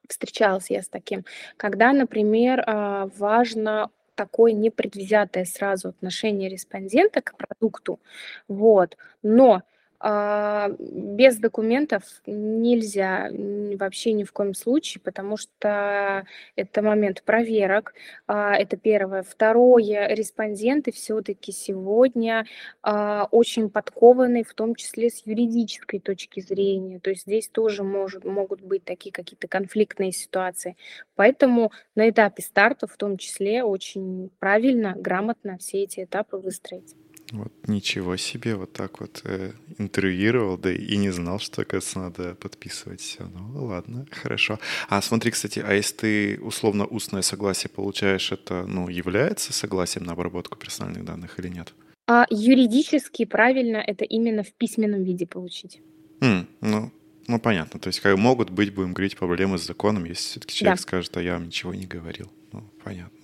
встречалась 0.09 0.71
я 0.71 0.83
с 0.83 0.89
таким, 0.89 1.25
когда, 1.57 1.93
например, 1.93 2.65
важно 2.67 3.91
такое 4.15 4.53
непредвзятое 4.53 5.45
сразу 5.45 5.91
отношение 5.91 6.49
респондента 6.49 7.23
к 7.23 7.37
продукту, 7.37 8.01
вот, 8.49 8.97
но 9.23 9.63
без 10.03 11.37
документов 11.37 12.05
нельзя 12.25 13.29
вообще 13.77 14.15
ни 14.15 14.25
в 14.25 14.33
коем 14.33 14.55
случае, 14.55 15.03
потому 15.03 15.37
что 15.37 16.25
это 16.57 16.81
момент 16.81 17.23
проверок, 17.23 17.93
а, 18.27 18.55
это 18.55 18.79
первое. 18.79 19.23
Второе, 19.23 20.09
респонденты 20.15 20.91
все-таки 20.93 21.53
сегодня 21.53 22.47
а, 22.83 23.29
очень 23.31 23.69
подкованы, 23.69 24.43
в 24.43 24.55
том 24.55 24.75
числе 24.75 25.11
с 25.11 25.27
юридической 25.27 26.01
точки 26.01 26.41
зрения. 26.41 26.99
То 26.99 27.11
есть 27.11 27.23
здесь 27.23 27.49
тоже 27.49 27.85
может, 27.85 28.25
могут 28.25 28.63
быть 28.63 28.85
такие 28.85 29.13
какие-то 29.13 29.49
конфликтные 29.49 30.13
ситуации. 30.13 30.77
Поэтому 31.15 31.73
на 31.95 32.09
этапе 32.09 32.43
старта 32.43 32.87
в 32.87 32.97
том 32.97 33.19
числе 33.19 33.65
очень 33.65 34.31
правильно, 34.39 34.95
грамотно 34.97 35.59
все 35.59 35.83
эти 35.83 36.05
этапы 36.05 36.39
выстроить. 36.39 36.95
Вот 37.31 37.53
ничего 37.69 38.17
себе, 38.17 38.57
вот 38.57 38.73
так 38.73 39.01
вот 39.01 39.23
э, 39.25 39.53
интервьюировал, 39.79 40.59
да 40.59 40.73
и 40.73 40.97
не 40.97 41.11
знал, 41.11 41.39
что, 41.39 41.63
оказывается, 41.63 41.99
надо 41.99 42.35
подписывать 42.35 43.01
все. 43.01 43.25
Ну 43.25 43.65
ладно, 43.67 44.07
хорошо. 44.11 44.59
А 44.89 45.01
смотри, 45.01 45.31
кстати, 45.31 45.61
а 45.61 45.73
если 45.73 45.95
ты 45.95 46.41
условно 46.41 46.87
устное 46.87 47.23
согласие 47.23 47.71
получаешь, 47.71 48.33
это, 48.33 48.67
ну, 48.67 48.89
является 48.89 49.53
согласием 49.53 50.07
на 50.07 50.13
обработку 50.13 50.59
персональных 50.59 51.05
данных 51.05 51.39
или 51.39 51.49
нет? 51.49 51.73
А 52.09 52.27
юридически 52.31 53.25
правильно 53.25 53.77
это 53.77 54.05
именно 54.05 54.43
в 54.43 54.53
письменном 54.53 55.05
виде 55.05 55.27
получить. 55.27 55.81
Mm, 56.21 56.47
ну, 56.61 56.93
ну, 57.29 57.39
понятно. 57.39 57.79
То 57.79 57.87
есть 57.89 58.01
как 58.01 58.17
могут 58.19 58.51
быть, 58.51 58.75
будем 58.75 58.93
говорить, 58.93 59.17
проблемы 59.17 59.59
с 59.59 59.67
законом, 59.67 60.05
если 60.05 60.31
все-таки 60.31 60.55
человек 60.55 60.79
да. 60.79 60.83
скажет, 60.83 61.17
а 61.17 61.23
я 61.23 61.35
вам 61.35 61.47
ничего 61.47 61.73
не 61.73 61.87
говорил. 61.87 62.29
Ну, 62.53 62.65
понятно. 62.83 63.21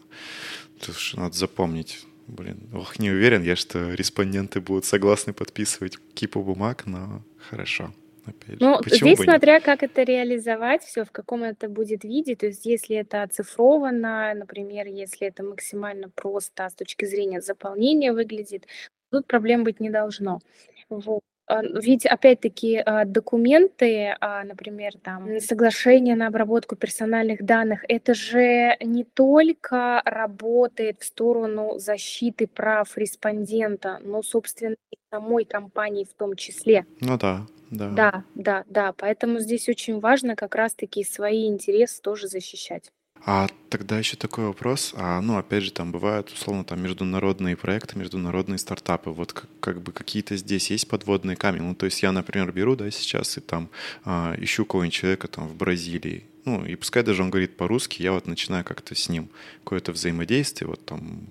Тут 0.81 0.97
надо 1.15 1.37
запомнить 1.37 2.07
Блин, 2.27 2.69
ох, 2.75 2.99
не 2.99 3.11
уверен 3.11 3.43
я, 3.43 3.57
что 3.57 3.95
респонденты 3.95 4.61
будут 4.61 4.85
согласны 4.85 5.33
подписывать 5.33 5.97
кипу 6.15 6.43
бумаг, 6.43 6.87
но 6.87 7.23
хорошо. 7.39 7.93
Опять 8.25 8.61
ну, 8.61 8.79
Почему 8.83 9.15
здесь 9.15 9.25
смотря 9.25 9.55
нет? 9.55 9.65
как 9.65 9.85
это 9.85 10.03
реализовать, 10.03 10.83
все, 10.83 11.05
в 11.05 11.13
каком 11.13 11.45
это 11.45 11.69
будет 11.69 12.03
виде. 12.03 12.35
То 12.35 12.47
есть, 12.47 12.67
если 12.67 12.97
это 12.97 13.23
оцифровано, 13.23 14.35
например, 14.35 14.87
если 14.87 15.29
это 15.29 15.45
максимально 15.45 16.09
просто 16.09 16.69
с 16.69 16.75
точки 16.75 17.05
зрения 17.05 17.41
заполнения 17.41 18.13
выглядит, 18.13 18.67
тут 19.11 19.27
проблем 19.29 19.63
быть 19.63 19.79
не 19.79 19.91
должно. 19.91 20.41
Вот. 20.89 21.23
А, 21.49 21.63
ведь, 21.63 22.07
опять-таки, 22.07 22.83
а, 22.85 23.05
документы, 23.05 24.17
а, 24.21 24.43
например, 24.43 24.93
там, 25.03 25.39
соглашение 25.41 26.17
на 26.17 26.27
обработку 26.27 26.75
персональных 26.75 27.45
данных, 27.45 27.85
это 27.89 28.15
же 28.15 28.77
не 28.81 29.05
только 29.05 30.03
работает 30.05 31.01
в 31.01 31.05
сторону 31.05 31.79
защиты 31.79 32.49
прав 32.49 32.97
респондента, 32.99 34.01
но, 34.03 34.23
собственно, 34.23 34.75
и 34.91 34.97
самой 35.13 35.45
компании 35.45 36.05
в 36.05 36.15
том 36.15 36.35
числе. 36.35 36.85
Ну 37.01 37.17
да, 37.17 37.47
да. 37.71 37.91
Да, 37.91 38.25
да, 38.35 38.65
да. 38.69 38.93
Поэтому 38.97 39.39
здесь 39.39 39.69
очень 39.69 40.01
важно 40.01 40.35
как 40.35 40.57
раз-таки 40.57 41.05
свои 41.05 41.47
интересы 41.47 42.03
тоже 42.03 42.27
защищать. 42.27 42.91
А 43.29 43.49
тогда 43.71 43.99
еще 43.99 44.17
такой 44.17 44.47
вопрос. 44.47 44.95
А, 44.97 45.21
ну, 45.21 45.37
опять 45.37 45.65
же, 45.65 45.73
там 45.73 45.91
бывают, 45.91 46.31
условно, 46.31 46.63
там 46.63 46.81
международные 46.81 47.57
проекты, 47.57 47.99
международные 47.99 48.57
стартапы. 48.57 49.11
Вот 49.11 49.33
как, 49.33 49.51
как 49.59 49.83
бы 49.83 49.91
какие-то 49.91 50.37
здесь 50.37 50.71
есть 50.71 50.87
подводные 50.87 51.37
камни. 51.37 51.59
Ну, 51.59 51.75
то 51.75 51.87
есть 51.87 52.01
я, 52.05 52.13
например, 52.13 52.53
беру, 52.53 52.77
да, 52.77 52.89
сейчас 52.93 53.37
и 53.37 53.41
там 53.41 53.69
а, 54.05 54.37
ищу 54.39 54.65
кого-нибудь 54.65 54.95
человека 54.95 55.27
там 55.27 55.49
в 55.49 55.57
Бразилии. 55.57 56.23
Ну, 56.45 56.65
и 56.65 56.77
пускай 56.77 57.03
даже 57.03 57.25
он 57.25 57.31
говорит 57.31 57.57
по-русски, 57.57 58.01
я 58.01 58.13
вот 58.13 58.29
начинаю 58.29 58.65
как-то 58.65 58.95
с 58.95 59.09
ним 59.09 59.29
какое-то 59.65 59.91
взаимодействие, 59.91 60.69
вот 60.69 60.85
там, 60.87 61.27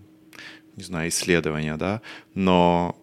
не 0.76 0.84
знаю, 0.84 1.08
исследования, 1.08 1.78
да, 1.78 2.02
но 2.34 3.02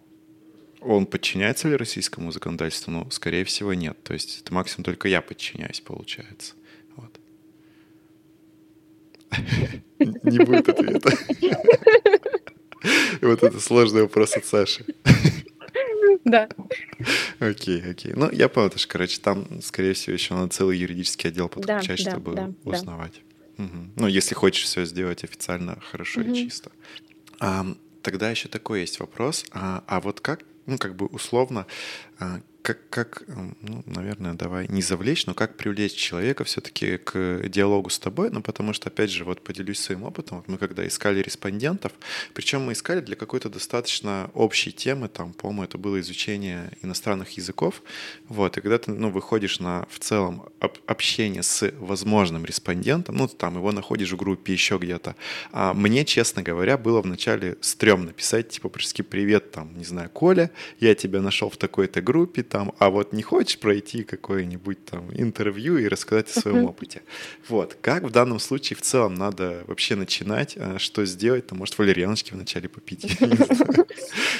он 0.82 1.06
подчиняется 1.06 1.66
ли 1.66 1.76
российскому 1.76 2.30
законодательству? 2.30 2.90
Ну, 2.90 3.10
скорее 3.10 3.46
всего, 3.46 3.72
нет. 3.72 4.02
То 4.02 4.12
есть 4.12 4.42
это 4.42 4.52
максимум 4.52 4.84
только 4.84 5.08
я 5.08 5.22
подчиняюсь, 5.22 5.80
получается. 5.80 6.52
Не 9.98 10.38
будет 10.44 10.68
ответа. 10.68 11.10
Вот 13.20 13.42
это 13.42 13.60
сложный 13.60 14.02
вопрос 14.02 14.36
от 14.36 14.44
Саши. 14.44 14.84
Да. 16.24 16.48
Окей, 17.38 17.82
окей. 17.90 18.12
Ну, 18.14 18.30
я 18.30 18.48
понял, 18.48 18.70
что, 18.74 18.88
короче, 18.88 19.20
там, 19.20 19.60
скорее 19.62 19.92
всего, 19.94 20.14
еще 20.14 20.34
надо 20.34 20.48
целый 20.52 20.78
юридический 20.78 21.30
отдел 21.30 21.48
подключать, 21.48 22.00
чтобы 22.00 22.54
узнавать. 22.64 23.22
Ну, 23.56 24.06
если 24.06 24.34
хочешь 24.34 24.64
все 24.64 24.84
сделать 24.84 25.24
официально, 25.24 25.78
хорошо 25.80 26.22
и 26.22 26.34
чисто. 26.34 26.70
Тогда 28.02 28.30
еще 28.30 28.48
такой 28.48 28.80
есть 28.80 28.98
вопрос. 28.98 29.44
А, 29.52 29.84
а 29.86 30.00
вот 30.00 30.20
как, 30.20 30.40
ну, 30.66 30.76
как 30.76 30.96
бы 30.96 31.06
условно, 31.06 31.66
а, 32.18 32.40
как, 32.62 32.88
как, 32.90 33.22
ну, 33.26 33.82
наверное, 33.86 34.34
давай 34.34 34.68
не 34.68 34.82
завлечь, 34.82 35.26
но 35.26 35.34
как 35.34 35.56
привлечь 35.56 35.94
человека 35.94 36.44
все-таки 36.44 36.96
к 36.96 37.48
диалогу 37.48 37.90
с 37.90 37.98
тобой, 37.98 38.30
ну, 38.30 38.40
потому 38.40 38.72
что, 38.72 38.88
опять 38.88 39.10
же, 39.10 39.24
вот 39.24 39.42
поделюсь 39.42 39.80
своим 39.80 40.04
опытом, 40.04 40.38
вот 40.38 40.48
мы 40.48 40.58
когда 40.58 40.86
искали 40.86 41.20
респондентов, 41.20 41.92
причем 42.34 42.62
мы 42.62 42.72
искали 42.72 43.00
для 43.00 43.16
какой-то 43.16 43.48
достаточно 43.48 44.30
общей 44.34 44.70
темы, 44.70 45.08
там, 45.08 45.32
по-моему, 45.32 45.64
это 45.64 45.76
было 45.76 46.00
изучение 46.00 46.70
иностранных 46.82 47.30
языков, 47.30 47.82
вот, 48.28 48.56
и 48.56 48.60
когда 48.60 48.78
ты, 48.78 48.92
ну, 48.92 49.10
выходишь 49.10 49.58
на, 49.58 49.86
в 49.90 49.98
целом, 49.98 50.48
об, 50.60 50.78
общение 50.86 51.42
с 51.42 51.68
возможным 51.78 52.44
респондентом, 52.44 53.16
ну, 53.16 53.26
там, 53.26 53.56
его 53.56 53.72
находишь 53.72 54.12
в 54.12 54.16
группе 54.16 54.52
еще 54.52 54.78
где-то, 54.78 55.16
а 55.50 55.74
мне, 55.74 56.04
честно 56.04 56.42
говоря, 56.42 56.78
было 56.78 57.00
вначале 57.00 57.56
стрёмно 57.60 58.12
писать, 58.12 58.50
типа, 58.50 58.68
практически 58.68 59.02
привет, 59.02 59.50
там, 59.50 59.76
не 59.76 59.84
знаю, 59.84 60.10
Коля, 60.10 60.52
я 60.78 60.94
тебя 60.94 61.20
нашел 61.20 61.50
в 61.50 61.56
такой-то 61.56 62.00
группе, 62.00 62.44
там, 62.52 62.74
а 62.78 62.90
вот 62.90 63.14
не 63.14 63.22
хочешь 63.22 63.58
пройти 63.58 64.04
какое-нибудь 64.04 64.84
там 64.84 65.08
интервью 65.14 65.78
и 65.78 65.88
рассказать 65.88 66.28
о 66.28 66.38
своем 66.38 66.66
опыте. 66.66 67.00
Вот. 67.48 67.78
Как 67.80 68.02
в 68.02 68.10
данном 68.10 68.38
случае 68.40 68.76
в 68.76 68.82
целом 68.82 69.14
надо 69.14 69.64
вообще 69.66 69.94
начинать, 69.94 70.58
а, 70.58 70.78
что 70.78 71.06
сделать? 71.06 71.46
Там, 71.46 71.60
может, 71.60 71.78
валерьяночки 71.78 72.34
вначале 72.34 72.68
попить? 72.68 73.18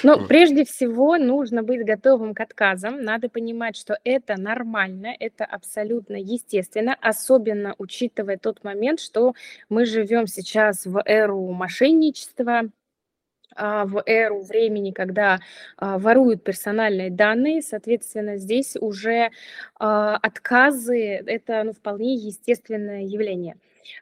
Ну, 0.05 0.27
прежде 0.27 0.65
всего, 0.65 1.17
нужно 1.17 1.63
быть 1.63 1.85
готовым 1.85 2.35
к 2.35 2.41
отказам. 2.41 3.05
Надо 3.05 3.29
понимать, 3.29 3.77
что 3.77 3.97
это 4.03 4.37
нормально, 4.37 5.15
это 5.17 5.45
абсолютно 5.45 6.17
естественно, 6.17 6.97
особенно 7.01 7.77
учитывая 7.79 8.37
тот 8.37 8.65
момент, 8.65 8.99
что 8.99 9.35
мы 9.69 9.87
живем 9.87 10.27
сейчас 10.27 10.87
в 10.87 11.01
эру 11.05 11.53
мошенничества, 11.53 12.63
в 13.57 14.03
эру 14.07 14.43
времени, 14.43 14.91
когда 14.93 15.41
а, 15.77 15.99
воруют 15.99 16.45
персональные 16.45 17.11
данные, 17.11 17.63
соответственно, 17.63 18.37
здесь 18.37 18.77
уже 18.81 19.31
а, 19.79 20.17
отказы– 20.17 20.99
это 21.27 21.63
ну, 21.65 21.73
вполне 21.73 22.15
естественное 22.15 23.03
явление. 23.03 23.57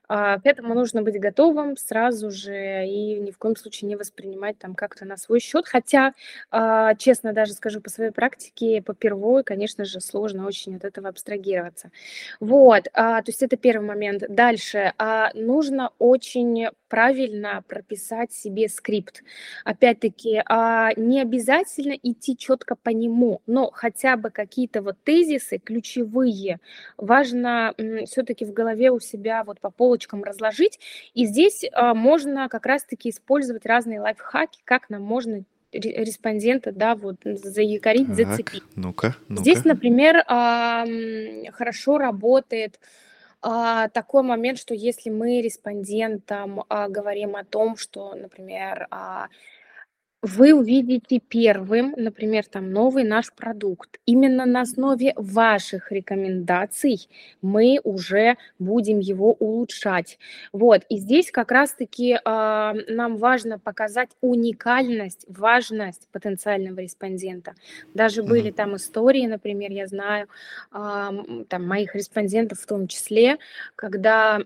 А, 0.09 0.39
к 0.39 0.47
этому 0.47 0.75
нужно 0.75 1.03
быть 1.03 1.19
готовым 1.19 1.77
сразу 1.77 2.31
же 2.31 2.87
и 2.87 3.19
ни 3.19 3.31
в 3.31 3.39
коем 3.39 3.57
случае 3.57 3.89
не 3.89 3.97
воспринимать 3.97 4.59
там 4.59 4.75
как-то 4.75 5.05
на 5.05 5.17
свой 5.17 5.41
счет. 5.41 5.67
Хотя, 5.67 6.13
а, 6.51 6.95
честно 6.97 7.33
даже 7.33 7.53
скажу 7.53 7.81
по 7.81 7.91
своей 7.91 8.11
практике, 8.11 8.83
по 8.83 8.95
первой, 8.95 9.45
конечно 9.45 9.85
же, 9.85 10.01
сложно 10.01 10.47
очень 10.47 10.77
от 10.77 10.85
этого 10.85 11.09
абстрагироваться. 11.09 11.91
Вот, 12.41 12.89
а, 12.93 13.23
то 13.23 13.31
есть 13.31 13.43
это 13.43 13.57
первый 13.57 13.87
момент. 13.87 14.23
Дальше, 14.29 14.93
нужно 15.35 15.91
очень 15.99 16.69
правильно 16.91 17.65
прописать 17.67 18.33
себе 18.33 18.69
скрипт. 18.69 19.23
Опять-таки, 19.65 20.43
не 20.97 21.23
обязательно 21.23 21.95
идти 22.03 22.37
четко 22.37 22.77
по 22.77 22.91
нему, 22.91 23.41
но 23.47 23.71
хотя 23.71 24.17
бы 24.17 24.31
какие-то 24.31 24.83
вот 24.83 24.97
тезисы 25.05 25.59
ключевые 25.59 26.59
важно 26.99 27.75
все-таки 28.05 28.45
в 28.45 28.53
голове 28.53 28.91
у 28.91 29.01
себя 29.01 29.45
вот 29.45 29.61
по 29.61 29.71
полочкам 29.71 30.25
разложить. 30.25 30.79
И 31.15 31.27
здесь 31.27 31.65
а, 31.73 31.95
можно 31.95 32.49
как 32.49 32.67
раз-таки 32.67 33.11
использовать 33.11 33.65
разные 33.67 34.01
лайфхаки, 34.01 34.61
как 34.65 34.91
нам 34.91 35.03
можно 35.03 35.45
респондента, 35.73 36.73
да, 36.73 36.97
вот 36.97 37.17
заякорить, 37.25 38.09
так, 38.09 38.17
зацепить. 38.17 38.65
Ну-ка, 38.75 39.15
ну-ка. 39.29 39.43
Здесь, 39.43 39.65
например, 39.65 40.25
а, 40.27 40.85
хорошо 41.53 41.99
работает 41.99 42.81
а, 43.43 43.89
такой 43.89 44.23
момент, 44.23 44.59
что 44.59 44.75
если 44.75 45.11
мы 45.11 45.41
респондентам 45.41 46.65
говорим 46.69 47.37
о 47.37 47.45
том, 47.45 47.77
что, 47.77 48.15
например, 48.15 48.87
вы 50.23 50.53
увидите 50.53 51.19
первым, 51.19 51.95
например, 51.97 52.45
там 52.45 52.73
новый 52.73 53.05
наш 53.05 53.33
продукт. 53.33 53.99
Именно 54.05 54.45
на 54.45 54.63
основе 54.63 55.15
ваших 55.17 55.93
рекомендаций 55.93 57.09
мы 57.41 57.81
уже 57.85 58.37
будем 58.59 58.99
его 58.99 59.33
улучшать. 59.33 60.19
Вот, 60.53 60.83
и 60.91 60.99
здесь 60.99 61.31
как 61.31 61.51
раз-таки 61.51 62.13
э, 62.13 62.19
нам 62.23 63.17
важно 63.17 63.59
показать 63.59 64.11
уникальность, 64.21 65.25
важность 65.29 66.07
потенциального 66.13 66.81
респондента. 66.81 67.55
Даже 67.95 68.23
были 68.23 68.51
там 68.51 68.77
истории, 68.77 69.27
например, 69.27 69.71
я 69.73 69.87
знаю, 69.87 70.29
э, 70.73 71.45
там 71.49 71.67
моих 71.67 71.95
респондентов 71.95 72.61
в 72.61 72.67
том 72.67 72.89
числе, 72.89 73.39
когда 73.75 74.43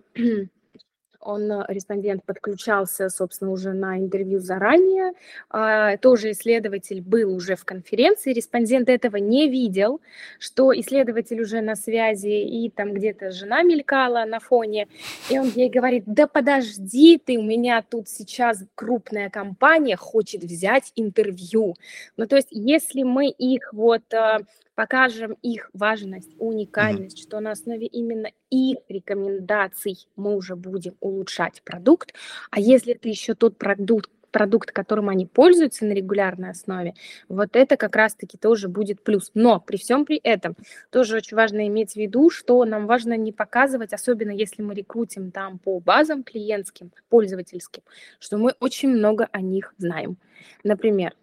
он, 1.25 1.51
э, 1.51 1.65
респондент, 1.69 2.25
подключался, 2.25 3.09
собственно, 3.09 3.51
уже 3.51 3.73
на 3.73 3.99
интервью 3.99 4.39
заранее. 4.39 5.13
А, 5.51 5.97
тоже 5.97 6.31
исследователь 6.33 7.01
был 7.01 7.35
уже 7.35 7.57
в 7.57 7.65
конференции, 7.65 8.33
респондент 8.33 8.89
этого 8.89 9.17
не 9.17 9.49
видел, 9.49 10.01
что 10.39 10.73
исследователь 10.79 11.41
уже 11.41 11.61
на 11.61 11.77
связи, 11.77 12.29
и 12.29 12.71
там 12.71 12.93
где-то 12.93 13.31
жена 13.31 13.63
мелькала 13.63 14.25
на 14.25 14.41
фоне, 14.41 14.89
и 15.31 15.39
он 15.39 15.51
ей 15.55 15.71
говорит, 15.71 16.05
да 16.07 16.27
подожди 16.27 17.19
ты, 17.19 17.39
у 17.39 17.43
меня 17.43 17.83
тут 17.83 18.09
сейчас 18.09 18.63
крупная 18.75 19.31
компания 19.31 19.97
хочет 19.97 20.45
взять 20.45 20.93
интервью. 20.97 21.75
Ну, 22.17 22.27
то 22.27 22.37
есть, 22.37 22.49
если 22.51 23.03
мы 23.03 23.29
их 23.29 23.73
вот 23.73 24.03
э, 24.13 24.39
покажем 24.75 25.37
их 25.43 25.71
важность, 25.73 26.35
уникальность, 26.39 27.19
mm-hmm. 27.19 27.23
что 27.23 27.41
на 27.41 27.53
основе 27.53 27.87
именно 27.87 28.31
их 28.51 28.79
рекомендаций 28.89 30.09
мы 30.17 30.37
уже 30.37 30.57
будем 30.57 30.97
улучшать 31.01 31.63
продукт. 31.63 32.15
А 32.51 32.61
если 32.61 32.95
это 32.95 33.09
еще 33.09 33.35
тот 33.35 33.59
продукт, 33.59 34.11
продукт, 34.35 34.73
которым 34.73 35.09
они 35.11 35.27
пользуются 35.27 35.87
на 35.87 35.93
регулярной 35.93 36.51
основе, 36.51 36.95
вот 37.29 37.55
это 37.55 37.77
как 37.77 37.95
раз-таки 37.95 38.37
тоже 38.37 38.69
будет 38.69 39.05
плюс. 39.05 39.31
Но 39.35 39.61
при 39.61 39.77
всем 39.77 40.05
при 40.05 40.17
этом 40.17 40.57
тоже 40.91 41.19
очень 41.19 41.37
важно 41.37 41.69
иметь 41.69 41.93
в 41.93 41.97
виду, 41.97 42.31
что 42.31 42.65
нам 42.65 42.89
важно 42.89 43.17
не 43.17 43.31
показывать, 43.33 43.93
особенно 43.93 44.33
если 44.33 44.61
мы 44.63 44.75
рекрутим 44.75 45.31
там 45.31 45.61
по 45.61 45.79
базам 45.79 46.25
клиентским, 46.25 46.91
пользовательским, 47.09 47.85
что 48.19 48.37
мы 48.37 48.55
очень 48.59 48.89
много 48.89 49.29
о 49.31 49.41
них 49.41 49.73
знаем. 49.79 50.17
Например, 50.65 51.15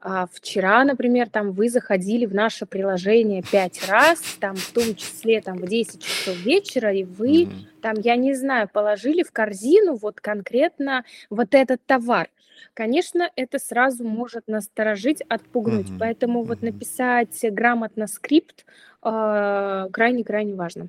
вчера, 0.00 0.84
например, 0.84 1.28
там 1.28 1.52
вы 1.52 1.68
заходили 1.68 2.24
в 2.24 2.34
наше 2.34 2.66
приложение 2.66 3.42
пять 3.42 3.88
раз, 3.88 4.20
там 4.38 4.54
в 4.54 4.70
том 4.72 4.94
числе 4.94 5.40
там 5.40 5.58
в 5.58 5.66
10 5.66 6.00
часов 6.02 6.36
вечера, 6.36 6.92
и 6.92 7.04
вы 7.04 7.44
mm-hmm. 7.44 7.80
там, 7.82 7.94
я 7.98 8.16
не 8.16 8.34
знаю, 8.34 8.68
положили 8.72 9.24
в 9.24 9.32
корзину 9.32 9.96
вот 9.96 10.20
конкретно 10.20 11.04
вот 11.30 11.48
этот 11.52 11.84
товар. 11.84 12.28
Конечно, 12.74 13.28
это 13.34 13.58
сразу 13.58 14.04
может 14.04 14.46
насторожить, 14.46 15.20
отпугнуть. 15.22 15.88
Mm-hmm. 15.88 15.98
Поэтому 15.98 16.42
mm-hmm. 16.42 16.46
вот 16.46 16.62
написать 16.62 17.36
грамотно 17.42 18.06
скрипт 18.06 18.64
а, 19.02 19.88
крайне-крайне 19.90 20.54
важно. 20.54 20.88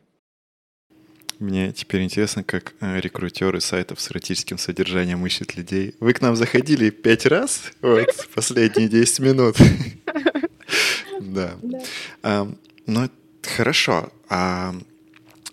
Мне 1.40 1.72
теперь 1.72 2.04
интересно, 2.04 2.44
как 2.44 2.74
э, 2.82 3.00
рекрутеры 3.00 3.62
сайтов 3.62 4.02
с 4.02 4.12
эротическим 4.12 4.58
содержанием 4.58 5.26
ищут 5.26 5.56
людей. 5.56 5.96
Вы 6.02 6.14
к 6.14 6.22
нам 6.22 6.36
заходили 6.36 6.90
пять 6.90 7.26
раз, 7.26 7.72
вот, 7.82 8.28
последние 8.36 8.90
10 8.90 9.20
минут. 9.20 9.58
Да. 11.22 11.58
Ну, 12.86 13.10
хорошо. 13.44 14.12
А 14.30 14.74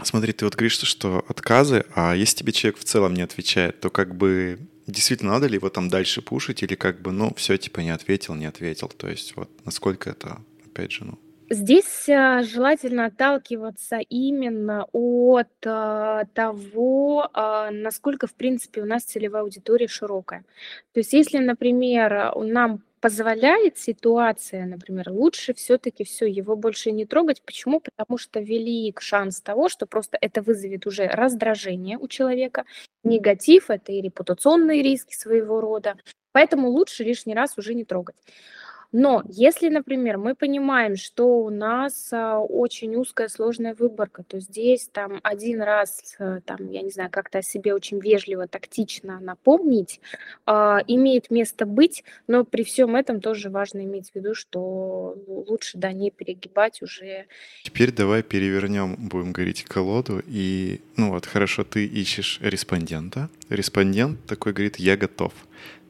смотри, 0.03 0.32
ты 0.32 0.45
вот 0.45 0.55
говоришь, 0.55 0.78
что 0.78 1.24
отказы, 1.28 1.84
а 1.95 2.14
если 2.14 2.39
тебе 2.39 2.53
человек 2.53 2.78
в 2.78 2.84
целом 2.84 3.14
не 3.14 3.22
отвечает, 3.22 3.80
то 3.80 3.91
как 3.91 4.14
бы 4.14 4.59
действительно 4.87 5.32
надо 5.32 5.47
ли 5.47 5.55
его 5.55 5.68
там 5.68 5.89
дальше 5.89 6.22
пушить 6.22 6.62
или 6.62 6.74
как 6.74 7.03
бы, 7.03 7.12
ну, 7.12 7.34
все, 7.34 7.57
типа, 7.57 7.80
не 7.80 7.91
ответил, 7.91 8.34
не 8.34 8.47
ответил. 8.47 8.89
То 8.89 9.09
есть 9.09 9.34
вот 9.37 9.51
насколько 9.64 10.11
это, 10.11 10.41
опять 10.64 10.93
же, 10.93 11.05
ну, 11.05 11.18
Здесь 11.49 12.09
а, 12.09 12.43
желательно 12.43 13.07
отталкиваться 13.07 13.99
именно 13.99 14.87
от 14.93 15.49
а, 15.65 16.25
того, 16.35 17.31
а, 17.33 17.71
насколько, 17.71 18.27
в 18.27 18.35
принципе, 18.35 18.83
у 18.83 18.85
нас 18.85 19.05
целевая 19.05 19.43
аудитория 19.43 19.87
широкая. 19.87 20.45
То 20.93 21.01
есть, 21.01 21.13
если, 21.13 21.39
например, 21.39 22.33
нам 22.37 22.83
позволяет 23.01 23.79
ситуация, 23.79 24.67
например, 24.67 25.11
лучше 25.11 25.55
все-таки 25.55 26.03
все, 26.03 26.27
его 26.27 26.57
больше 26.57 26.91
не 26.91 27.07
трогать. 27.07 27.43
Почему? 27.43 27.81
Потому 27.81 28.19
что 28.19 28.41
велик 28.41 29.01
шанс 29.01 29.41
того, 29.41 29.69
что 29.69 29.87
просто 29.87 30.19
это 30.21 30.43
вызовет 30.43 30.87
уже 30.87 31.07
раздражение 31.07 31.99
у 31.99 32.09
человека, 32.09 32.65
негатив, 33.05 33.71
это 33.71 33.93
и 33.93 34.01
репутационные 34.01 34.83
риски 34.83 35.15
своего 35.15 35.61
рода. 35.61 35.95
Поэтому 36.33 36.69
лучше 36.69 37.05
лишний 37.05 37.35
раз 37.35 37.57
уже 37.57 37.75
не 37.75 37.85
трогать. 37.85 38.17
Но 38.93 39.22
если, 39.28 39.68
например, 39.68 40.18
мы 40.18 40.34
понимаем, 40.34 40.97
что 40.97 41.41
у 41.41 41.51
нас 41.51 42.09
а, 42.12 42.39
очень 42.39 42.97
узкая, 42.97 43.28
сложная 43.28 43.74
выборка, 43.74 44.22
то 44.22 44.41
здесь 44.41 44.89
там 44.93 45.20
один 45.22 45.61
раз, 45.61 46.16
э, 46.18 46.41
там, 46.45 46.70
я 46.70 46.82
не 46.82 46.91
знаю, 46.91 47.11
как-то 47.11 47.39
о 47.39 47.43
себе 47.43 47.74
очень 47.74 47.99
вежливо, 47.99 48.47
тактично 48.47 49.20
напомнить, 49.20 50.01
а, 50.47 50.80
имеет 50.87 51.30
место 51.30 51.66
быть, 51.66 52.05
но 52.26 52.45
при 52.45 52.62
всем 52.62 52.97
этом 52.97 53.20
тоже 53.20 53.51
важно 53.51 53.80
иметь 53.84 54.11
в 54.11 54.14
виду, 54.14 54.34
что 54.34 55.16
лучше, 55.26 55.78
да, 55.78 55.93
не 55.93 56.11
перегибать 56.11 56.82
уже. 56.82 57.26
Теперь 57.64 57.93
давай 57.93 58.22
перевернем, 58.22 58.97
будем 58.97 59.32
говорить, 59.32 59.64
колоду, 59.64 60.22
и, 60.26 60.80
ну 60.97 61.11
вот, 61.11 61.26
хорошо, 61.26 61.64
ты 61.64 61.87
ищешь 61.87 62.39
респондента, 62.41 63.28
респондент 63.49 64.24
такой 64.26 64.53
говорит, 64.53 64.76
я 64.76 64.97
готов. 64.97 65.32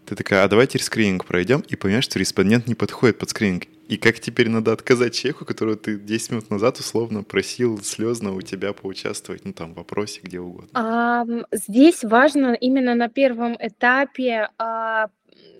Ты 0.06 0.14
такая, 0.14 0.44
а 0.44 0.48
давайте 0.48 0.78
скрининг 0.78 1.24
пройдем, 1.24 1.64
и 1.68 1.74
понимаешь, 1.74 2.04
что 2.04 2.18
респондент 2.18 2.68
не 2.68 2.74
подходит 2.74 3.18
под 3.18 3.30
скрининг. 3.30 3.64
И 3.88 3.96
как 3.96 4.18
теперь 4.20 4.48
надо 4.48 4.72
отказать 4.72 5.14
человеку, 5.14 5.44
которого 5.44 5.76
ты 5.76 5.98
10 5.98 6.30
минут 6.30 6.50
назад 6.50 6.78
условно 6.78 7.22
просил 7.22 7.82
слезно 7.82 8.32
у 8.32 8.40
тебя 8.40 8.72
поучаствовать, 8.72 9.44
ну 9.44 9.52
там, 9.52 9.72
в 9.74 9.76
вопросе, 9.76 10.20
где 10.22 10.40
угодно? 10.40 10.68
А, 10.74 11.24
здесь 11.52 12.04
важно 12.04 12.54
именно 12.54 12.94
на 12.94 13.08
первом 13.08 13.56
этапе 13.60 14.48
а, 14.58 15.08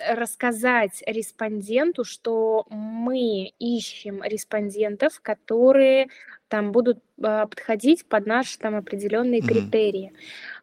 рассказать 0.09 1.03
респонденту, 1.07 2.05
что 2.05 2.67
мы 2.71 3.53
ищем 3.59 4.23
респондентов, 4.23 5.21
которые 5.21 6.09
там 6.49 6.73
будут 6.73 6.99
а, 7.23 7.47
подходить 7.47 8.07
под 8.07 8.27
наши 8.27 8.59
там 8.59 8.77
определенные 8.77 9.41
mm-hmm. 9.41 9.47
критерии. 9.47 10.13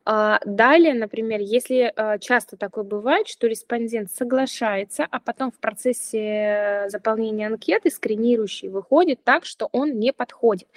А, 0.06 0.40
далее, 0.46 0.94
например, 0.94 1.40
если 1.40 1.94
а, 1.96 2.18
часто 2.18 2.58
такое 2.58 2.84
бывает, 2.84 3.28
что 3.28 3.48
респондент 3.48 4.12
соглашается, 4.12 5.08
а 5.10 5.20
потом 5.20 5.52
в 5.52 5.60
процессе 5.60 6.86
заполнения 6.90 7.48
анкеты 7.48 7.90
скринирующий 7.90 8.68
выходит 8.68 9.24
так, 9.24 9.46
что 9.46 9.70
он 9.72 10.00
не 10.00 10.12
подходит. 10.12 10.68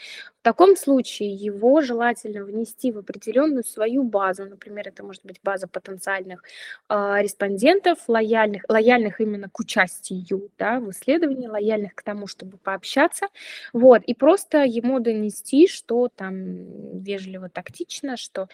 В 0.40 0.42
таком 0.46 0.76
случае 0.76 1.34
его 1.34 1.80
желательно 1.80 2.44
внести 2.44 2.92
в 2.92 2.98
определенную 2.98 3.64
свою 3.64 4.04
базу, 4.04 4.44
например, 4.44 4.86
это 4.86 5.02
может 5.02 5.24
быть 5.24 5.40
база 5.42 5.66
потенциальных 5.66 6.44
э, 6.88 7.16
респондентов, 7.18 7.98
лояльных, 8.06 8.62
лояльных 8.68 9.20
именно 9.20 9.48
к 9.50 9.58
участию 9.58 10.52
да, 10.56 10.78
в 10.78 10.92
исследовании, 10.92 11.48
лояльных 11.48 11.96
к 11.96 12.02
тому, 12.02 12.28
чтобы 12.28 12.58
пообщаться, 12.58 13.26
вот, 13.72 14.02
и 14.04 14.14
просто 14.14 14.62
ему 14.62 15.00
донести, 15.00 15.66
что 15.66 16.08
там 16.14 17.00
вежливо, 17.00 17.48
тактично, 17.48 18.16
что, 18.16 18.48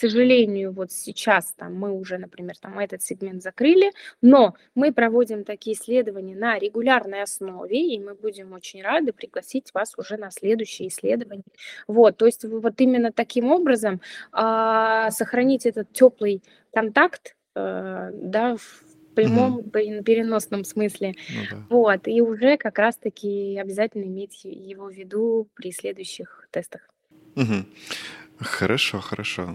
сожалению, 0.00 0.72
вот 0.72 0.92
сейчас 0.92 1.52
там 1.56 1.74
мы 1.74 1.92
уже, 1.92 2.18
например, 2.18 2.56
там 2.58 2.78
этот 2.78 3.02
сегмент 3.02 3.42
закрыли, 3.42 3.92
но 4.22 4.54
мы 4.74 4.92
проводим 4.92 5.44
такие 5.44 5.76
исследования 5.76 6.34
на 6.34 6.58
регулярной 6.58 7.22
основе, 7.22 7.94
и 7.94 7.98
мы 7.98 8.14
будем 8.14 8.52
очень 8.52 8.82
рады 8.82 9.12
пригласить 9.12 9.72
вас 9.74 9.94
уже 9.96 10.16
на 10.16 10.30
следующие 10.30 10.88
исследования. 10.88 11.44
Вот, 11.86 12.16
то 12.16 12.26
есть 12.26 12.44
вот 12.44 12.80
именно 12.80 13.12
таким 13.12 13.50
образом 13.52 14.00
а, 14.32 15.10
сохранить 15.10 15.66
этот 15.66 15.92
теплый 15.92 16.42
контакт, 16.72 17.36
а, 17.54 18.10
да, 18.12 18.56
в 18.56 19.14
прямом, 19.14 19.56
угу. 19.56 19.70
переносном 19.70 20.64
смысле. 20.64 21.14
Ну, 21.28 21.42
да. 21.50 21.56
Вот, 21.68 22.08
и 22.08 22.22
уже 22.22 22.56
как 22.56 22.78
раз-таки 22.78 23.58
обязательно 23.58 24.04
иметь 24.04 24.44
его 24.44 24.86
в 24.86 24.92
виду 24.92 25.48
при 25.54 25.72
следующих 25.72 26.48
тестах. 26.50 26.88
Угу. 27.36 27.64
Хорошо, 28.40 29.00
хорошо. 29.00 29.54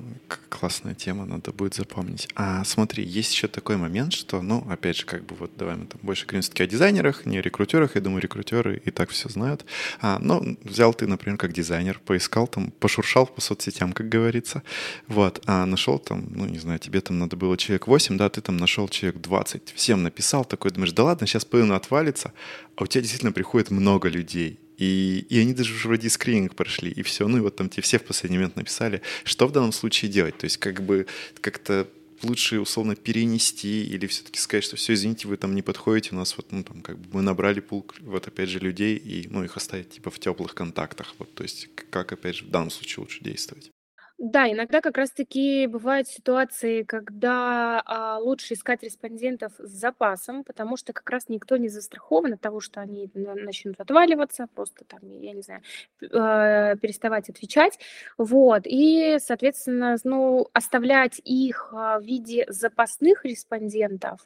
Классная 0.50 0.94
тема, 0.94 1.26
надо 1.26 1.52
будет 1.52 1.74
запомнить. 1.74 2.30
А 2.36 2.64
смотри, 2.64 3.04
есть 3.04 3.34
еще 3.34 3.48
такой 3.48 3.78
момент, 3.78 4.14
что, 4.14 4.44
ну, 4.44 4.66
опять 4.70 4.98
же, 4.98 5.06
как 5.06 5.26
бы 5.26 5.36
вот 5.36 5.52
давай 5.58 5.76
мы 5.76 5.88
там 5.88 6.00
больше 6.04 6.26
говорим 6.26 6.44
все-таки 6.44 6.64
о 6.64 6.68
дизайнерах, 6.68 7.26
не 7.26 7.40
о 7.40 7.42
рекрутерах. 7.42 7.96
Я 7.96 8.02
думаю, 8.02 8.22
рекрутеры 8.22 8.80
и 8.86 8.92
так 8.92 9.10
все 9.10 9.28
знают. 9.28 9.66
А, 10.02 10.20
ну, 10.20 10.56
взял 10.64 10.94
ты, 10.94 11.08
например, 11.08 11.40
как 11.40 11.52
дизайнер, 11.52 12.00
поискал 12.06 12.46
там, 12.48 12.70
пошуршал 12.70 13.26
по 13.26 13.42
соцсетям, 13.42 13.92
как 13.92 14.08
говорится. 14.08 14.62
Вот, 15.08 15.42
а 15.48 15.66
нашел 15.66 15.98
там, 15.98 16.28
ну, 16.30 16.46
не 16.46 16.60
знаю, 16.60 16.78
тебе 16.78 17.02
там 17.02 17.18
надо 17.18 17.36
было 17.36 17.58
человек 17.58 17.88
8, 17.88 18.18
да, 18.18 18.30
ты 18.30 18.42
там 18.42 18.56
нашел 18.58 18.88
человек 18.88 19.20
20. 19.20 19.74
Всем 19.76 20.04
написал, 20.04 20.46
такой, 20.46 20.70
думаешь, 20.70 20.92
да 20.94 21.06
ладно, 21.06 21.26
сейчас 21.26 21.44
половина 21.44 21.76
отвалится. 21.76 22.34
А 22.76 22.84
у 22.84 22.88
тебя 22.88 23.02
действительно 23.02 23.32
приходит 23.32 23.72
много 23.72 24.10
людей. 24.10 24.60
И, 24.78 25.26
и 25.30 25.40
они 25.40 25.54
даже 25.54 25.74
уже 25.74 25.88
вроде 25.88 26.10
скрининг 26.10 26.56
прошли, 26.56 26.92
и 26.92 27.02
все. 27.04 27.28
Ну 27.28 27.38
и 27.38 27.42
вот 27.42 27.56
там 27.56 27.70
тебе 27.70 27.84
все 27.84 28.00
в 28.00 28.04
последний 28.04 28.38
момент 28.38 28.56
написали, 28.56 29.02
что 29.24 29.48
в 29.48 29.52
данном 29.52 29.72
случае 29.72 30.12
делать. 30.12 30.38
То 30.38 30.46
есть 30.46 30.58
как 30.58 30.84
бы 30.84 31.08
как-то 31.42 31.88
лучше 32.24 32.60
условно 32.60 32.96
перенести 32.96 33.86
или 33.86 34.08
все-таки 34.08 34.40
сказать, 34.40 34.64
что 34.64 34.76
все, 34.76 34.94
извините, 34.94 35.28
вы 35.28 35.38
там 35.38 35.56
не 35.56 35.62
подходите, 35.62 36.10
у 36.14 36.16
нас 36.16 36.36
вот, 36.38 36.52
ну, 36.52 36.64
там, 36.64 36.82
как 36.82 36.98
бы 36.98 37.08
мы 37.14 37.22
набрали 37.22 37.60
пул, 37.60 37.86
вот 38.02 38.28
опять 38.28 38.50
же, 38.50 38.60
людей, 38.60 38.96
и, 38.98 39.28
ну, 39.30 39.44
их 39.44 39.58
оставить, 39.58 39.90
типа, 39.90 40.10
в 40.10 40.20
теплых 40.20 40.56
контактах, 40.56 41.16
вот, 41.20 41.34
то 41.34 41.44
есть 41.44 41.70
как, 41.90 42.12
опять 42.12 42.38
же, 42.38 42.46
в 42.46 42.50
данном 42.50 42.72
случае 42.72 43.02
лучше 43.02 43.24
действовать. 43.24 43.72
Да, 44.18 44.50
иногда 44.50 44.80
как 44.80 44.98
раз-таки 44.98 45.68
бывают 45.68 46.08
ситуации, 46.08 46.84
когда 46.84 47.82
а, 47.86 48.18
лучше 48.18 48.54
искать 48.54 48.82
респондентов 48.82 49.52
с 49.60 49.70
запасом, 49.70 50.46
потому 50.46 50.78
что 50.78 50.94
как 50.94 51.10
раз 51.10 51.28
никто 51.28 51.58
не 51.58 51.68
застрахован 51.68 52.34
от 52.34 52.40
того, 52.42 52.62
что 52.62 52.80
они 52.80 53.10
начнут 53.14 53.76
отваливаться, 53.80 54.48
просто 54.56 54.86
там, 54.86 55.00
я 55.20 55.34
не 55.34 55.42
знаю, 55.42 55.62
э, 56.02 56.78
переставать 56.78 57.30
отвечать. 57.30 57.78
Вот. 58.18 58.62
И, 58.66 59.18
соответственно, 59.20 59.98
ну, 60.06 60.48
оставлять 60.54 61.20
их 61.26 61.74
а, 61.76 62.00
в 62.00 62.04
виде 62.04 62.46
запасных 62.48 63.26
респондентов, 63.26 64.26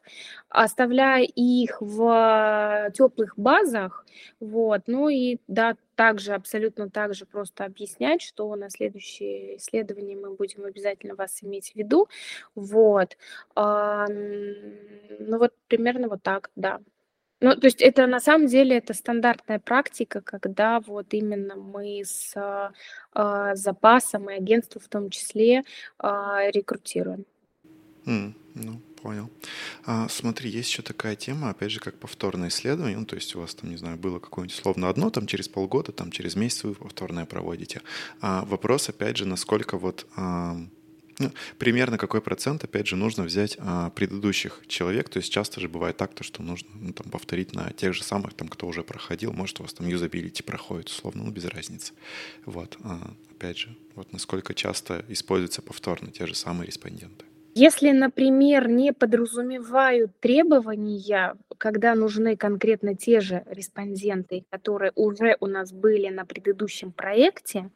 оставляя 0.49 1.23
их 1.23 1.77
в 1.81 2.91
теплых 2.93 3.33
базах, 3.37 4.05
вот, 4.39 4.81
ну 4.87 5.09
и 5.09 5.37
да, 5.47 5.75
также, 5.99 6.33
абсолютно 6.33 6.89
так 6.89 7.13
же 7.13 7.25
просто 7.25 7.65
объяснять, 7.65 8.21
что 8.21 8.55
на 8.55 8.69
следующее 8.69 9.57
исследование 9.57 10.15
мы 10.15 10.33
будем 10.33 10.63
обязательно 10.63 11.13
вас 11.13 11.43
иметь 11.43 11.73
в 11.73 11.75
виду. 11.75 12.07
Вот. 12.55 13.17
А, 13.53 14.07
ну 14.07 15.37
вот 15.37 15.53
примерно 15.67 16.07
вот 16.07 16.23
так, 16.23 16.51
да. 16.55 16.79
Ну, 17.41 17.53
то 17.53 17.67
есть 17.67 17.81
это 17.81 18.07
на 18.07 18.21
самом 18.21 18.47
деле 18.47 18.77
это 18.77 18.93
стандартная 18.93 19.59
практика, 19.59 20.21
когда 20.21 20.79
вот 20.79 21.07
именно 21.13 21.57
мы 21.57 22.01
с 22.05 22.33
а, 23.13 23.55
запасом 23.55 24.29
и 24.29 24.35
агентством 24.35 24.81
в 24.81 24.87
том 24.87 25.09
числе 25.09 25.63
а, 25.97 26.49
рекрутируем. 26.49 27.25
Mm, 28.05 28.33
ну, 28.55 28.81
Понял. 29.01 29.29
А, 29.85 30.09
смотри, 30.09 30.49
есть 30.49 30.69
еще 30.69 30.81
такая 30.81 31.15
тема, 31.15 31.49
опять 31.49 31.71
же, 31.71 31.79
как 31.79 31.97
повторное 31.97 32.49
исследование. 32.49 32.97
Ну, 32.97 33.05
то 33.05 33.15
есть 33.15 33.35
у 33.35 33.39
вас 33.39 33.55
там, 33.55 33.69
не 33.69 33.77
знаю, 33.77 33.97
было 33.97 34.19
какое-нибудь 34.19 34.55
словно 34.55 34.89
одно, 34.89 35.09
там 35.09 35.25
через 35.25 35.47
полгода, 35.47 35.91
там 35.91 36.11
через 36.11 36.35
месяц 36.35 36.63
вы 36.63 36.73
повторное 36.73 37.25
проводите. 37.25 37.81
А, 38.19 38.43
вопрос, 38.45 38.89
опять 38.89 39.15
же, 39.15 39.25
насколько 39.25 39.77
вот 39.77 40.05
а, 40.17 40.57
ну, 41.19 41.31
примерно 41.57 41.97
какой 41.97 42.21
процент, 42.21 42.63
опять 42.63 42.87
же, 42.87 42.95
нужно 42.95 43.23
взять 43.23 43.57
а, 43.59 43.89
предыдущих 43.89 44.63
человек. 44.67 45.09
То 45.09 45.17
есть 45.17 45.31
часто 45.31 45.59
же 45.61 45.67
бывает 45.69 45.97
так, 45.97 46.13
то, 46.13 46.23
что 46.23 46.41
нужно 46.41 46.69
ну, 46.73 46.93
там, 46.93 47.09
повторить 47.11 47.53
на 47.53 47.71
тех 47.71 47.93
же 47.93 48.03
самых, 48.03 48.33
там, 48.33 48.47
кто 48.47 48.67
уже 48.67 48.83
проходил. 48.83 49.33
Может, 49.33 49.59
у 49.59 49.63
вас 49.63 49.73
там 49.73 49.87
юзабилити 49.87 50.43
проходит, 50.43 50.87
условно, 50.87 51.23
ну, 51.23 51.31
без 51.31 51.45
разницы. 51.45 51.93
Вот, 52.45 52.77
а, 52.83 53.13
опять 53.31 53.57
же, 53.57 53.75
вот 53.95 54.11
насколько 54.13 54.53
часто 54.53 55.05
используются 55.09 55.61
повторно 55.61 56.11
те 56.11 56.25
же 56.25 56.35
самые 56.35 56.67
респонденты. 56.67 57.25
Если, 57.55 57.91
например, 57.91 58.67
не 58.69 58.93
подразумевают 58.93 60.11
требования, 60.19 61.35
когда 61.57 61.95
нужны 61.95 62.37
конкретно 62.37 62.95
те 62.95 63.19
же 63.21 63.43
респонденты, 63.47 64.45
которые 64.49 64.91
уже 64.95 65.35
у 65.39 65.47
нас 65.47 65.73
были 65.73 66.09
на 66.09 66.25
предыдущем 66.25 66.91
проекте, 66.91 67.71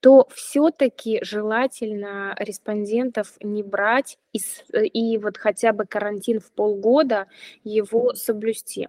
то 0.00 0.28
все-таки 0.34 1.20
желательно 1.22 2.34
респондентов 2.38 3.34
не 3.42 3.62
брать 3.62 4.18
и, 4.32 4.40
и 4.74 5.18
вот 5.18 5.38
хотя 5.38 5.72
бы 5.72 5.86
карантин 5.86 6.40
в 6.40 6.52
полгода 6.52 7.26
его 7.64 8.14
соблюсти. 8.14 8.88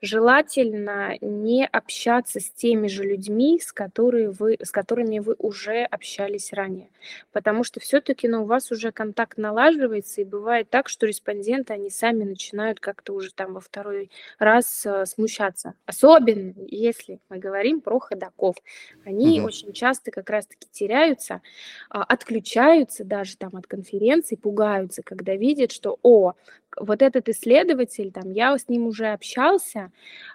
Желательно 0.00 1.16
не 1.20 1.66
общаться 1.66 2.40
с 2.40 2.50
теми 2.50 2.88
же 2.88 3.04
людьми, 3.04 3.60
с, 3.60 3.72
которые 3.72 4.30
вы, 4.30 4.56
с 4.62 4.70
которыми 4.70 5.18
вы 5.18 5.34
уже 5.38 5.84
общались 5.84 6.52
ранее, 6.52 6.90
потому 7.32 7.64
что 7.64 7.80
все-таки 7.80 8.28
ну, 8.28 8.42
у 8.42 8.46
вас 8.46 8.70
уже 8.70 8.92
контакт 8.92 9.38
налаживается, 9.38 10.20
и 10.20 10.24
бывает 10.24 10.68
так, 10.70 10.88
что 10.88 11.06
респонденты, 11.06 11.72
они 11.72 11.90
сами 11.90 12.24
начинают 12.24 12.80
как-то 12.80 13.14
уже 13.14 13.32
там 13.32 13.54
во 13.54 13.60
второй 13.60 14.10
раз 14.38 14.84
э, 14.86 15.06
смущаться. 15.06 15.74
Особенно 15.86 16.54
если 16.66 17.20
мы 17.28 17.38
говорим 17.38 17.80
про 17.80 17.98
ходаков. 17.98 18.56
Они 19.04 19.40
угу. 19.40 19.48
очень 19.48 19.72
часто 19.72 20.10
как 20.10 20.30
раз-таки 20.30 20.68
теряются, 20.70 21.40
а, 21.88 22.02
отключаются 22.02 23.04
даже 23.04 23.36
там 23.36 23.56
от 23.56 23.66
конференций, 23.66 24.36
пугаются, 24.36 25.02
когда 25.02 25.34
видят, 25.34 25.72
что, 25.72 25.98
о, 26.02 26.34
вот 26.78 27.02
этот 27.02 27.28
исследователь, 27.28 28.12
там, 28.12 28.30
я 28.30 28.56
с 28.56 28.68
ним 28.68 28.86
уже 28.86 29.08
общался, 29.12 29.90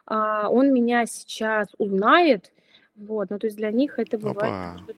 а, 0.05 0.49
он 0.49 0.73
меня 0.73 1.05
сейчас 1.05 1.67
узнает, 1.77 2.51
вот, 2.99 3.29
ну 3.29 3.39
то 3.39 3.47
есть 3.47 3.57
для 3.57 3.71
них 3.71 3.97
это 3.99 4.17
бывает 4.17 4.53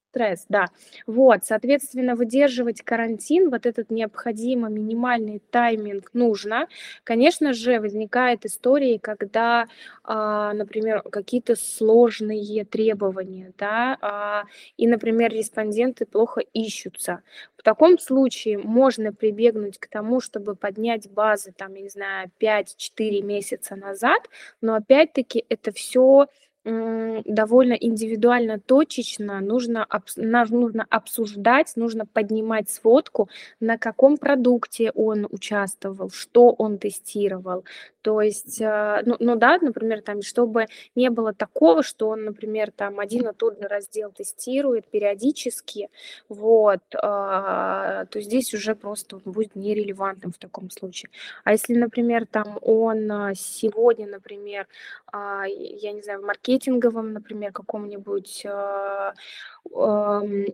стресс, 0.09 0.45
да. 0.49 0.67
Вот, 1.07 1.45
соответственно, 1.45 2.15
выдерживать 2.15 2.81
карантин, 2.81 3.49
вот 3.49 3.65
этот 3.65 3.91
необходимый 3.91 4.71
минимальный 4.71 5.41
тайминг 5.51 6.09
нужно. 6.13 6.67
Конечно 7.03 7.53
же, 7.53 7.79
возникает 7.79 8.45
истории, 8.45 8.97
когда, 8.97 9.67
а, 10.03 10.53
например, 10.53 11.01
какие-то 11.03 11.55
сложные 11.55 12.65
требования, 12.65 13.53
да, 13.57 13.97
а, 14.01 14.43
и, 14.77 14.87
например, 14.87 15.31
респонденты 15.31 16.05
плохо 16.05 16.41
ищутся. 16.53 17.21
В 17.57 17.63
таком 17.63 17.99
случае 17.99 18.57
можно 18.57 19.13
прибегнуть 19.13 19.77
к 19.77 19.87
тому, 19.87 20.19
чтобы 20.19 20.55
поднять 20.55 21.09
базы, 21.09 21.53
там, 21.55 21.75
я 21.75 21.81
не 21.83 21.89
знаю, 21.89 22.31
5-4 22.37 23.21
месяца 23.21 23.75
назад, 23.75 24.27
но 24.61 24.75
опять-таки 24.75 25.45
это 25.47 25.71
все 25.71 26.27
довольно 26.63 27.73
индивидуально, 27.73 28.59
точечно. 28.59 29.39
Нужно, 29.39 29.87
нужно 30.15 30.85
обсуждать, 30.89 31.73
нужно 31.75 32.05
поднимать 32.05 32.69
сводку, 32.69 33.29
на 33.59 33.77
каком 33.77 34.17
продукте 34.17 34.91
он 34.91 35.27
участвовал, 35.29 36.09
что 36.11 36.51
он 36.51 36.77
тестировал. 36.77 37.63
То 38.01 38.21
есть, 38.21 38.59
э, 38.59 39.01
ну, 39.05 39.15
ну 39.19 39.35
да, 39.35 39.59
например, 39.61 40.01
там, 40.01 40.21
чтобы 40.21 40.65
не 40.95 41.09
было 41.09 41.33
такого, 41.33 41.83
что 41.83 42.09
он, 42.09 42.25
например, 42.25 42.71
там 42.71 42.99
один 42.99 43.27
и 43.27 43.33
тот 43.33 43.59
же 43.59 43.67
раздел 43.67 44.11
тестирует 44.11 44.87
периодически, 44.87 45.89
вот, 46.27 46.81
а, 46.95 48.05
то 48.05 48.21
здесь 48.21 48.53
уже 48.53 48.75
просто 48.75 49.17
он 49.17 49.31
будет 49.31 49.55
нерелевантным 49.55 50.31
в 50.31 50.37
таком 50.39 50.71
случае. 50.71 51.11
А 51.43 51.51
если, 51.51 51.75
например, 51.75 52.25
там 52.25 52.57
он 52.61 53.11
а, 53.11 53.35
сегодня, 53.35 54.07
например, 54.07 54.67
я 55.13 55.91
не 55.91 56.01
знаю, 56.01 56.21
в 56.21 56.25
маркетинговом, 56.25 57.13
например, 57.13 57.51
каком-нибудь 57.51 58.45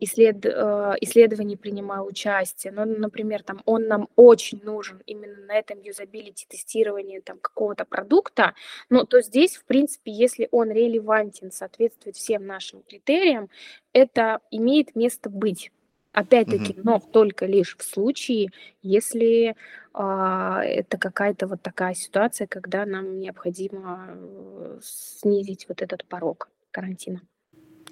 исслед, 0.01 0.45
исследовании 0.45 1.55
принимал 1.55 2.07
участие, 2.07 2.73
но, 2.73 2.85
например, 2.85 3.43
там 3.43 3.61
он 3.65 3.87
нам 3.87 4.09
очень 4.15 4.61
нужен 4.63 5.01
именно 5.05 5.45
на 5.45 5.55
этом 5.55 5.79
юзабилити 5.81 6.45
тестировании 6.49 7.19
там 7.19 7.37
какого-то 7.39 7.85
продукта, 7.85 8.53
ну, 8.89 9.05
то 9.05 9.21
здесь, 9.21 9.55
в 9.57 9.65
принципе, 9.65 10.11
если 10.11 10.47
он 10.51 10.71
релевантен, 10.71 11.51
соответствует 11.51 12.15
всем 12.15 12.45
нашим 12.45 12.81
критериям, 12.81 13.49
это 13.93 14.39
имеет 14.51 14.95
место 14.95 15.29
быть. 15.29 15.71
Опять-таки, 16.17 16.73
угу. 16.73 16.81
но 16.83 16.99
только 16.99 17.45
лишь 17.45 17.77
в 17.77 17.83
случае, 17.83 18.49
если 18.81 19.55
а, 19.93 20.63
это 20.63 20.97
какая-то 20.97 21.45
вот 21.45 21.61
такая 21.61 21.93
ситуация, 21.93 22.47
когда 22.47 22.87
нам 22.87 23.19
необходимо 23.19 24.07
э, 24.09 24.79
снизить 24.81 25.67
вот 25.69 25.83
этот 25.83 26.05
порог 26.05 26.49
карантина. 26.71 27.21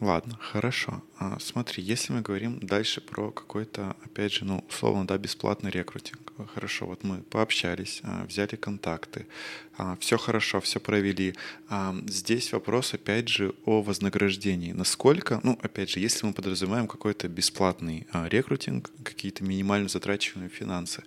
Ладно, 0.02 0.38
хорошо. 0.42 1.02
А, 1.18 1.40
смотри, 1.40 1.82
если 1.82 2.12
мы 2.12 2.22
говорим 2.22 2.60
дальше 2.60 3.00
про 3.00 3.32
какой-то, 3.32 3.96
опять 4.04 4.34
же, 4.34 4.44
ну, 4.44 4.62
условно, 4.68 5.08
да, 5.08 5.18
бесплатный 5.18 5.72
рекрутинг. 5.72 6.34
Хорошо, 6.54 6.86
вот 6.86 7.06
мы 7.06 7.22
пообщались, 7.22 8.02
а, 8.04 8.26
взяли 8.26 8.58
контакты, 8.58 9.26
а, 9.78 9.96
все 10.02 10.18
хорошо, 10.18 10.60
все 10.60 10.82
провели. 10.82 11.36
Здесь 12.08 12.52
вопрос, 12.52 12.94
опять 12.94 13.30
же, 13.30 13.56
о 13.66 13.82
вознаграждении. 13.82 14.74
Насколько, 14.74 15.40
ну, 15.44 15.58
опять 15.62 15.90
же, 15.90 16.02
если 16.02 16.26
мы 16.26 16.34
подразумеваем 16.34 16.88
какой-то 16.88 17.30
бесплатный 17.30 18.06
рекрутинг, 18.12 18.92
какие-то 19.04 19.46
минимально 19.46 19.88
затрачиваемые 19.88 20.50
финансы, 20.50 21.04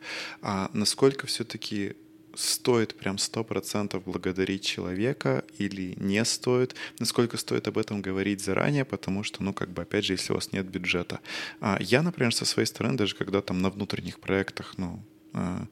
насколько 0.72 1.26
все-таки 1.26 1.95
стоит 2.39 2.95
прям 2.95 3.18
сто 3.18 3.43
процентов 3.43 4.05
благодарить 4.05 4.64
человека 4.64 5.45
или 5.59 5.95
не 5.97 6.24
стоит, 6.24 6.74
насколько 7.01 7.36
стоит 7.36 7.66
об 7.66 7.78
этом 7.78 8.01
говорить 8.01 8.41
заранее, 8.41 8.84
потому 8.84 9.24
что, 9.24 9.43
ну, 9.43 9.53
как 9.53 9.70
бы, 9.70 9.82
опять 9.82 10.05
же, 10.05 10.12
если 10.12 10.32
у 10.32 10.36
вас 10.36 10.53
нет 10.53 10.66
бюджета. 10.66 11.20
А 11.61 11.78
я, 11.80 12.03
например, 12.03 12.32
со 12.32 12.45
своей 12.45 12.66
стороны, 12.66 12.97
даже 12.97 13.16
когда 13.16 13.43
там 13.43 13.61
на 13.61 13.70
внутренних 13.70 14.20
проектах, 14.20 14.74
ну, 14.76 15.03
а, 15.32 15.66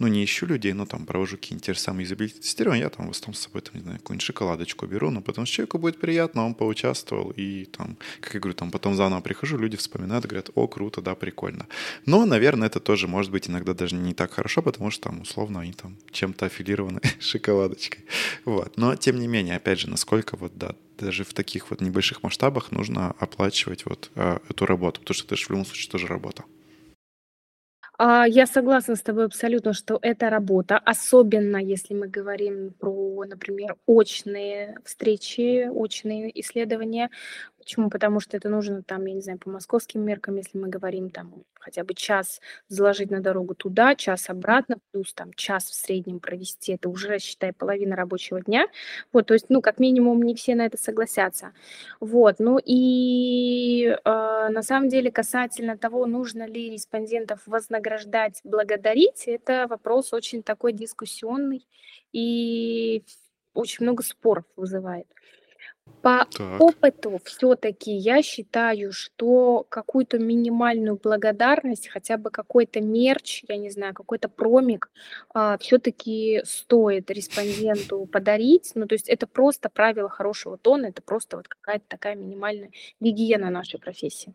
ну, 0.00 0.08
не 0.08 0.24
ищу 0.24 0.46
людей, 0.46 0.72
но 0.72 0.86
там 0.86 1.04
провожу 1.04 1.36
какие-нибудь 1.36 1.66
те 1.66 1.74
же 1.74 1.78
самые 1.78 2.04
юзабилити 2.04 2.40
тестирования, 2.40 2.84
я 2.84 2.88
там 2.88 3.06
в 3.06 3.10
основном 3.10 3.34
с 3.34 3.40
собой, 3.40 3.60
там, 3.60 3.74
не 3.74 3.82
знаю, 3.82 3.98
какую-нибудь 3.98 4.24
шоколадочку 4.24 4.86
беру, 4.86 5.10
но 5.10 5.20
потому 5.20 5.46
что 5.46 5.56
человеку 5.56 5.78
будет 5.78 6.00
приятно, 6.00 6.46
он 6.46 6.54
поучаствовал, 6.54 7.32
и 7.36 7.66
там, 7.66 7.98
как 8.20 8.32
я 8.34 8.40
говорю, 8.40 8.54
там 8.54 8.70
потом 8.70 8.94
заново 8.94 9.20
прихожу, 9.20 9.58
люди 9.58 9.76
вспоминают, 9.76 10.24
говорят, 10.24 10.50
о, 10.54 10.66
круто, 10.68 11.02
да, 11.02 11.14
прикольно. 11.14 11.66
Но, 12.06 12.24
наверное, 12.24 12.68
это 12.68 12.80
тоже 12.80 13.08
может 13.08 13.30
быть 13.30 13.50
иногда 13.50 13.74
даже 13.74 13.94
не 13.94 14.14
так 14.14 14.32
хорошо, 14.32 14.62
потому 14.62 14.90
что 14.90 15.10
там, 15.10 15.20
условно, 15.20 15.60
они 15.60 15.74
там 15.74 15.98
чем-то 16.10 16.46
аффилированы 16.46 17.02
шоколадочкой. 17.20 18.04
Вот. 18.46 18.78
Но, 18.78 18.96
тем 18.96 19.20
не 19.20 19.26
менее, 19.26 19.56
опять 19.56 19.80
же, 19.80 19.90
насколько 19.90 20.36
вот, 20.36 20.56
да, 20.56 20.76
даже 20.98 21.24
в 21.24 21.34
таких 21.34 21.70
вот 21.70 21.82
небольших 21.82 22.22
масштабах 22.22 22.72
нужно 22.72 23.10
оплачивать 23.18 23.84
вот 23.84 24.10
э, 24.14 24.38
эту 24.48 24.64
работу, 24.64 25.00
потому 25.00 25.14
что 25.14 25.26
это 25.26 25.36
же 25.36 25.44
в 25.44 25.50
любом 25.50 25.66
случае 25.66 25.90
тоже 25.90 26.06
работа. 26.06 26.44
А, 28.02 28.26
я 28.26 28.46
согласна 28.46 28.96
с 28.96 29.02
тобой 29.02 29.26
абсолютно, 29.26 29.74
что 29.74 29.98
это 30.00 30.30
работа, 30.30 30.78
особенно 30.78 31.58
если 31.58 31.92
мы 31.92 32.08
говорим 32.08 32.72
про, 32.78 33.24
например, 33.26 33.76
очные 33.86 34.78
встречи, 34.86 35.68
очные 35.68 36.30
исследования. 36.40 37.10
Почему? 37.60 37.90
Потому 37.90 38.20
что 38.20 38.38
это 38.38 38.48
нужно 38.48 38.82
там, 38.82 39.04
я 39.04 39.12
не 39.12 39.20
знаю, 39.20 39.38
по 39.38 39.50
московским 39.50 40.02
меркам, 40.02 40.36
если 40.36 40.56
мы 40.56 40.68
говорим 40.68 41.10
там 41.10 41.44
хотя 41.60 41.84
бы 41.84 41.92
час 41.92 42.40
заложить 42.68 43.10
на 43.10 43.20
дорогу 43.20 43.54
туда, 43.54 43.94
час 43.94 44.30
обратно, 44.30 44.78
плюс 44.92 45.12
там 45.12 45.34
час 45.34 45.64
в 45.64 45.74
среднем 45.74 46.20
провести, 46.20 46.72
это 46.72 46.88
уже, 46.88 47.18
считай, 47.18 47.52
половина 47.52 47.96
рабочего 47.96 48.40
дня. 48.40 48.66
Вот, 49.12 49.26
то 49.26 49.34
есть, 49.34 49.50
ну, 49.50 49.60
как 49.60 49.78
минимум, 49.78 50.22
не 50.22 50.34
все 50.34 50.54
на 50.54 50.64
это 50.64 50.78
согласятся. 50.78 51.52
Вот, 52.00 52.36
ну 52.38 52.58
и 52.64 53.88
э, 53.88 53.98
на 54.04 54.62
самом 54.62 54.88
деле 54.88 55.12
касательно 55.12 55.76
того, 55.76 56.06
нужно 56.06 56.46
ли 56.46 56.70
респондентов 56.70 57.40
вознаграждать, 57.44 58.40
благодарить, 58.42 59.24
это 59.26 59.66
вопрос 59.68 60.14
очень 60.14 60.42
такой 60.42 60.72
дискуссионный 60.72 61.66
и 62.12 63.04
очень 63.52 63.84
много 63.84 64.02
споров 64.02 64.44
вызывает. 64.56 65.06
По 66.02 66.26
Так. 66.30 66.60
опыту 66.60 67.20
все-таки 67.24 67.92
я 67.92 68.22
считаю, 68.22 68.92
что 68.92 69.66
какую-то 69.68 70.18
минимальную 70.18 70.98
благодарность, 71.02 71.88
хотя 71.88 72.16
бы 72.16 72.30
какой-то 72.30 72.80
мерч, 72.80 73.44
я 73.48 73.56
не 73.56 73.70
знаю, 73.70 73.92
какой-то 73.92 74.28
промик, 74.28 74.90
а, 75.34 75.58
все-таки 75.58 76.40
стоит 76.44 77.10
респонденту 77.10 78.06
подарить. 78.06 78.72
Ну, 78.74 78.86
то 78.86 78.94
есть 78.94 79.08
это 79.08 79.26
просто 79.26 79.68
правило 79.68 80.08
хорошего 80.08 80.56
тона, 80.56 80.86
это 80.86 81.02
просто 81.02 81.36
вот 81.36 81.48
какая-то 81.48 81.84
такая 81.88 82.14
минимальная 82.14 82.70
гигиена 83.00 83.50
нашей 83.50 83.78
профессии. 83.78 84.34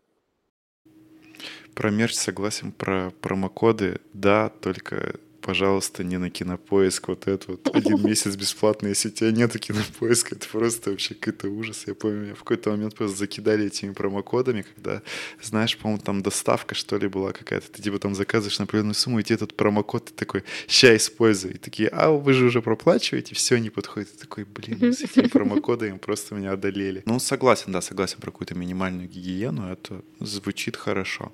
Про 1.74 1.90
мерч 1.90 2.14
согласен, 2.14 2.72
про 2.72 3.10
промокоды, 3.20 4.00
да, 4.12 4.48
только 4.48 5.16
пожалуйста, 5.46 6.02
не 6.02 6.18
на 6.18 6.28
кинопоиск 6.28 7.06
вот 7.06 7.28
это 7.28 7.52
вот 7.52 7.70
один 7.72 8.04
месяц 8.04 8.34
бесплатно, 8.34 8.88
если 8.88 9.08
у 9.08 9.12
тебя 9.12 9.30
нету 9.30 9.60
кинопоиска, 9.60 10.34
это 10.34 10.48
просто 10.48 10.90
вообще 10.90 11.14
какой-то 11.14 11.48
ужас. 11.48 11.84
Я 11.86 11.94
помню, 11.94 12.16
меня 12.20 12.34
в 12.34 12.40
какой-то 12.40 12.70
момент 12.70 12.96
просто 12.96 13.16
закидали 13.16 13.66
этими 13.66 13.92
промокодами, 13.92 14.62
когда, 14.74 15.02
знаешь, 15.40 15.78
по-моему, 15.78 16.02
там 16.02 16.22
доставка, 16.22 16.74
что 16.74 16.98
ли, 16.98 17.06
была 17.06 17.30
какая-то, 17.30 17.70
ты 17.70 17.80
типа 17.80 18.00
там 18.00 18.16
заказываешь 18.16 18.58
на 18.58 18.64
определенную 18.64 18.94
сумму, 18.94 19.20
и 19.20 19.22
тебе 19.22 19.36
этот 19.36 19.54
промокод, 19.54 20.06
ты 20.06 20.14
такой, 20.14 20.42
ща 20.66 20.96
используй. 20.96 21.52
И 21.52 21.58
такие, 21.58 21.88
а 21.90 22.10
вы 22.10 22.32
же 22.32 22.46
уже 22.46 22.60
проплачиваете, 22.60 23.36
все 23.36 23.58
не 23.58 23.70
подходит. 23.70 24.10
Ты 24.12 24.18
такой, 24.18 24.44
блин, 24.44 24.92
с 24.92 25.00
этими 25.00 25.28
промокодами 25.28 25.98
просто 25.98 26.34
меня 26.34 26.52
одолели. 26.52 27.02
Ну, 27.06 27.20
согласен, 27.20 27.70
да, 27.70 27.80
согласен 27.80 28.18
про 28.20 28.32
какую-то 28.32 28.56
минимальную 28.56 29.08
гигиену, 29.08 29.70
это 29.70 30.02
звучит 30.18 30.76
хорошо. 30.76 31.32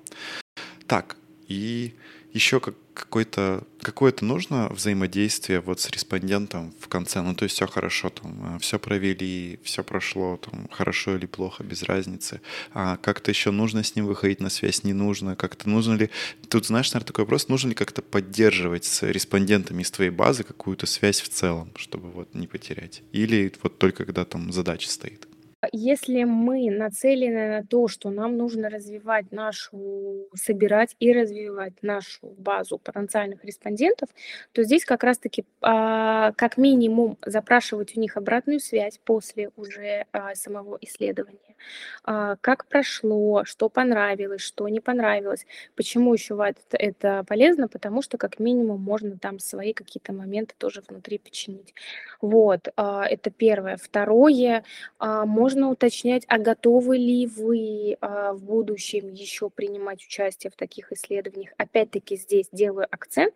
Так, 0.85 1.17
И 1.47 1.93
еще 2.33 2.59
как 2.59 2.75
какое-то 2.93 3.63
какое-то 3.81 4.23
нужно 4.23 4.69
взаимодействие 4.69 5.59
вот 5.59 5.79
с 5.79 5.89
респондентом 5.89 6.73
в 6.79 6.87
конце. 6.87 7.21
Ну, 7.21 7.35
то 7.35 7.43
есть 7.43 7.55
все 7.55 7.67
хорошо, 7.67 8.09
там, 8.09 8.59
все 8.59 8.79
провели, 8.79 9.59
все 9.63 9.83
прошло, 9.83 10.37
там, 10.37 10.67
хорошо 10.71 11.15
или 11.15 11.25
плохо, 11.25 11.63
без 11.63 11.83
разницы. 11.83 12.41
А 12.73 12.97
как-то 12.97 13.31
еще 13.31 13.51
нужно 13.51 13.83
с 13.83 13.95
ним 13.95 14.05
выходить 14.05 14.39
на 14.39 14.49
связь, 14.49 14.83
не 14.83 14.93
нужно, 14.93 15.35
как-то 15.35 15.69
нужно 15.69 15.93
ли... 15.93 16.09
Тут, 16.49 16.65
знаешь, 16.65 16.91
наверное, 16.91 17.07
такой 17.07 17.25
вопрос, 17.25 17.49
нужно 17.49 17.69
ли 17.69 17.75
как-то 17.75 18.01
поддерживать 18.01 18.85
с 18.85 19.03
респондентами 19.03 19.81
из 19.81 19.91
твоей 19.91 20.11
базы 20.11 20.43
какую-то 20.43 20.85
связь 20.85 21.21
в 21.21 21.29
целом, 21.29 21.71
чтобы 21.75 22.09
вот 22.09 22.33
не 22.33 22.47
потерять? 22.47 23.01
Или 23.11 23.51
вот 23.61 23.79
только 23.79 24.05
когда 24.05 24.23
там 24.25 24.51
задача 24.51 24.89
стоит? 24.89 25.27
Если 25.71 26.23
мы 26.23 26.69
нацелены 26.69 27.59
на 27.59 27.63
то, 27.65 27.87
что 27.87 28.09
нам 28.09 28.37
нужно 28.37 28.69
развивать 28.69 29.31
нашу, 29.31 30.27
собирать 30.35 30.95
и 30.99 31.13
развивать 31.13 31.73
нашу 31.81 32.27
базу 32.37 32.77
потенциальных 32.77 33.43
респондентов, 33.45 34.09
то 34.51 34.63
здесь 34.63 34.85
как 34.85 35.03
раз-таки 35.03 35.45
а, 35.61 36.31
как 36.33 36.57
минимум 36.57 37.17
запрашивать 37.25 37.95
у 37.95 37.99
них 37.99 38.17
обратную 38.17 38.59
связь 38.59 38.99
после 39.03 39.51
уже 39.55 40.05
а, 40.11 40.35
самого 40.35 40.77
исследования. 40.81 41.55
А, 42.03 42.35
как 42.41 42.67
прошло, 42.67 43.43
что 43.45 43.69
понравилось, 43.69 44.41
что 44.41 44.67
не 44.67 44.79
понравилось. 44.79 45.45
Почему 45.75 46.13
еще 46.13 46.35
это, 46.71 47.23
полезно? 47.27 47.67
Потому 47.67 48.01
что 48.01 48.17
как 48.17 48.39
минимум 48.39 48.81
можно 48.81 49.17
там 49.17 49.39
свои 49.39 49.73
какие-то 49.73 50.13
моменты 50.13 50.55
тоже 50.57 50.81
внутри 50.87 51.17
починить. 51.17 51.73
Вот, 52.21 52.69
а, 52.75 53.05
это 53.07 53.29
первое. 53.31 53.77
Второе, 53.77 54.63
а, 54.99 55.25
можно 55.25 55.52
можно 55.53 55.69
уточнять, 55.69 56.23
а 56.27 56.39
готовы 56.39 56.97
ли 56.97 57.27
вы 57.27 57.95
а, 58.01 58.33
в 58.33 58.43
будущем 58.43 59.09
еще 59.13 59.51
принимать 59.51 60.03
участие 60.03 60.49
в 60.49 60.55
таких 60.55 60.91
исследованиях. 60.91 61.53
Опять-таки 61.57 62.15
здесь 62.15 62.47
делаю 62.51 62.87
акцент 62.89 63.35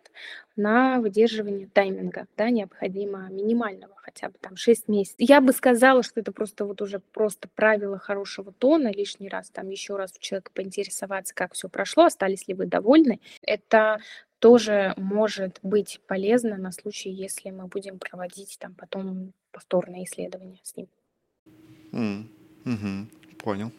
на 0.56 1.00
выдерживание 1.00 1.68
тайминга, 1.68 2.26
да, 2.36 2.50
необходимо 2.50 3.30
минимального, 3.30 3.94
хотя 3.98 4.30
бы 4.30 4.36
там 4.42 4.56
6 4.56 4.88
месяцев. 4.88 5.18
Я 5.20 5.42
бы 5.42 5.54
сказала, 5.54 6.02
что 6.02 6.20
это 6.20 6.32
просто 6.32 6.66
вот 6.66 6.82
уже 6.82 7.00
просто 7.00 7.48
правило 7.54 8.00
хорошего 8.00 8.52
тона, 8.52 8.92
лишний 8.92 9.30
раз 9.30 9.52
там 9.52 9.70
еще 9.70 9.96
раз 9.96 10.14
у 10.18 10.20
человека 10.20 10.52
поинтересоваться, 10.56 11.36
как 11.36 11.54
все 11.54 11.70
прошло, 11.70 12.06
остались 12.06 12.48
ли 12.48 12.56
вы 12.56 12.66
довольны. 12.66 13.20
Это 13.44 14.00
тоже 14.40 14.96
может 14.98 15.60
быть 15.62 16.02
полезно 16.08 16.58
на 16.58 16.72
случай, 16.72 17.12
если 17.12 17.52
мы 17.52 17.68
будем 17.68 18.00
проводить 18.00 18.58
там 18.60 18.74
потом 18.74 19.34
повторное 19.52 20.04
исследование 20.04 20.60
с 20.64 20.76
ним. 20.76 20.88
М, 21.94 22.28
мгм. 22.66 23.08
Понял. 23.38 23.72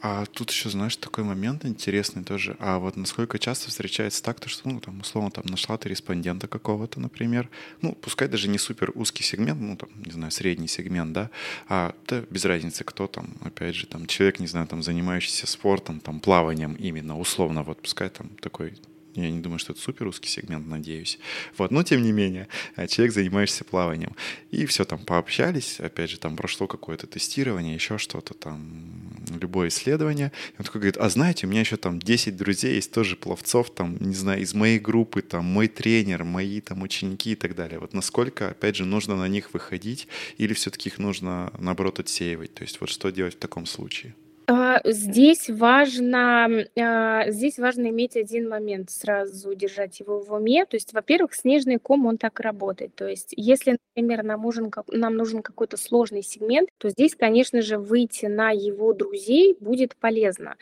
А 0.00 0.26
тут 0.26 0.50
еще, 0.50 0.70
знаешь, 0.70 0.96
такой 0.96 1.24
момент 1.24 1.64
интересный 1.64 2.22
тоже. 2.22 2.56
А 2.60 2.78
вот 2.78 2.96
насколько 2.96 3.38
часто 3.38 3.68
встречается 3.68 4.22
так, 4.22 4.38
то 4.38 4.48
что, 4.48 4.68
ну, 4.68 4.80
там, 4.80 5.00
условно, 5.00 5.30
там, 5.32 5.44
нашла 5.46 5.76
ты 5.76 5.88
респондента 5.88 6.46
какого-то, 6.46 7.00
например, 7.00 7.48
ну, 7.82 7.94
пускай 8.00 8.28
даже 8.28 8.48
не 8.48 8.58
супер 8.58 8.92
узкий 8.94 9.24
сегмент, 9.24 9.60
ну, 9.60 9.76
там, 9.76 9.88
не 10.04 10.12
знаю, 10.12 10.30
средний 10.30 10.68
сегмент, 10.68 11.12
да, 11.12 11.30
а 11.68 11.94
да, 12.06 12.22
без 12.30 12.44
разницы, 12.44 12.84
кто 12.84 13.08
там, 13.08 13.34
опять 13.40 13.74
же, 13.74 13.86
там, 13.88 14.06
человек, 14.06 14.38
не 14.38 14.46
знаю, 14.46 14.68
там, 14.68 14.84
занимающийся 14.84 15.48
спортом, 15.48 15.98
там, 15.98 16.20
плаванием 16.20 16.74
именно, 16.74 17.18
условно, 17.18 17.64
вот, 17.64 17.82
пускай 17.82 18.08
там 18.08 18.28
такой 18.40 18.74
я 19.14 19.30
не 19.30 19.40
думаю, 19.40 19.58
что 19.58 19.72
это 19.72 19.80
супер 19.80 20.06
узкий 20.06 20.28
сегмент, 20.28 20.66
надеюсь. 20.66 21.18
Вот, 21.56 21.70
но 21.70 21.82
тем 21.82 22.02
не 22.02 22.12
менее, 22.12 22.48
э, 22.76 22.86
человек, 22.86 23.14
занимаешься 23.14 23.64
плаванием. 23.64 24.14
И 24.50 24.66
все 24.66 24.84
там 24.84 24.98
пообщались, 24.98 25.80
опять 25.80 26.10
же, 26.10 26.18
там 26.18 26.36
прошло 26.36 26.66
какое-то 26.66 27.06
тестирование, 27.06 27.74
еще 27.74 27.98
что-то 27.98 28.34
там, 28.34 29.16
любое 29.40 29.68
исследование. 29.68 30.32
И 30.52 30.54
он 30.58 30.64
такой 30.64 30.80
говорит, 30.80 30.96
а 30.98 31.08
знаете, 31.08 31.46
у 31.46 31.50
меня 31.50 31.60
еще 31.60 31.76
там 31.76 31.98
10 31.98 32.36
друзей 32.36 32.74
есть 32.76 32.92
тоже 32.92 33.16
пловцов, 33.16 33.70
там, 33.70 33.96
не 34.00 34.14
знаю, 34.14 34.42
из 34.42 34.54
моей 34.54 34.78
группы, 34.78 35.22
там, 35.22 35.44
мой 35.44 35.68
тренер, 35.68 36.24
мои 36.24 36.60
там 36.60 36.82
ученики 36.82 37.32
и 37.32 37.36
так 37.36 37.54
далее. 37.54 37.78
Вот 37.78 37.94
насколько, 37.94 38.50
опять 38.50 38.76
же, 38.76 38.84
нужно 38.84 39.16
на 39.16 39.28
них 39.28 39.52
выходить 39.52 40.08
или 40.36 40.54
все-таки 40.54 40.88
их 40.88 40.98
нужно, 40.98 41.52
наоборот, 41.58 42.00
отсеивать? 42.00 42.54
То 42.54 42.62
есть 42.62 42.80
вот 42.80 42.90
что 42.90 43.10
делать 43.10 43.34
в 43.34 43.38
таком 43.38 43.66
случае? 43.66 44.14
А, 44.50 44.80
здесь 44.84 45.50
важно, 45.50 46.48
а, 46.80 47.30
здесь 47.30 47.58
важно 47.58 47.88
иметь 47.88 48.16
один 48.16 48.48
момент, 48.48 48.90
сразу 48.90 49.54
держать 49.54 50.00
его 50.00 50.20
в 50.20 50.32
уме. 50.32 50.64
То 50.64 50.76
есть, 50.76 50.94
во-первых, 50.94 51.34
снежный 51.34 51.76
ком, 51.78 52.06
он 52.06 52.16
так 52.16 52.40
работает. 52.40 52.94
То 52.94 53.06
есть, 53.06 53.34
если, 53.36 53.76
например, 53.94 54.22
нам 54.22 54.40
нужен, 54.40 54.72
нам 54.88 55.16
нужен 55.16 55.42
какой-то 55.42 55.76
сложный 55.76 56.22
сегмент, 56.22 56.70
то 56.78 56.88
здесь, 56.88 57.14
конечно 57.14 57.60
же, 57.60 57.76
выйти 57.78 58.24
на 58.24 58.50
его 58.50 58.94
друзей 58.94 59.54
будет 59.60 59.94
полезно 59.96 60.56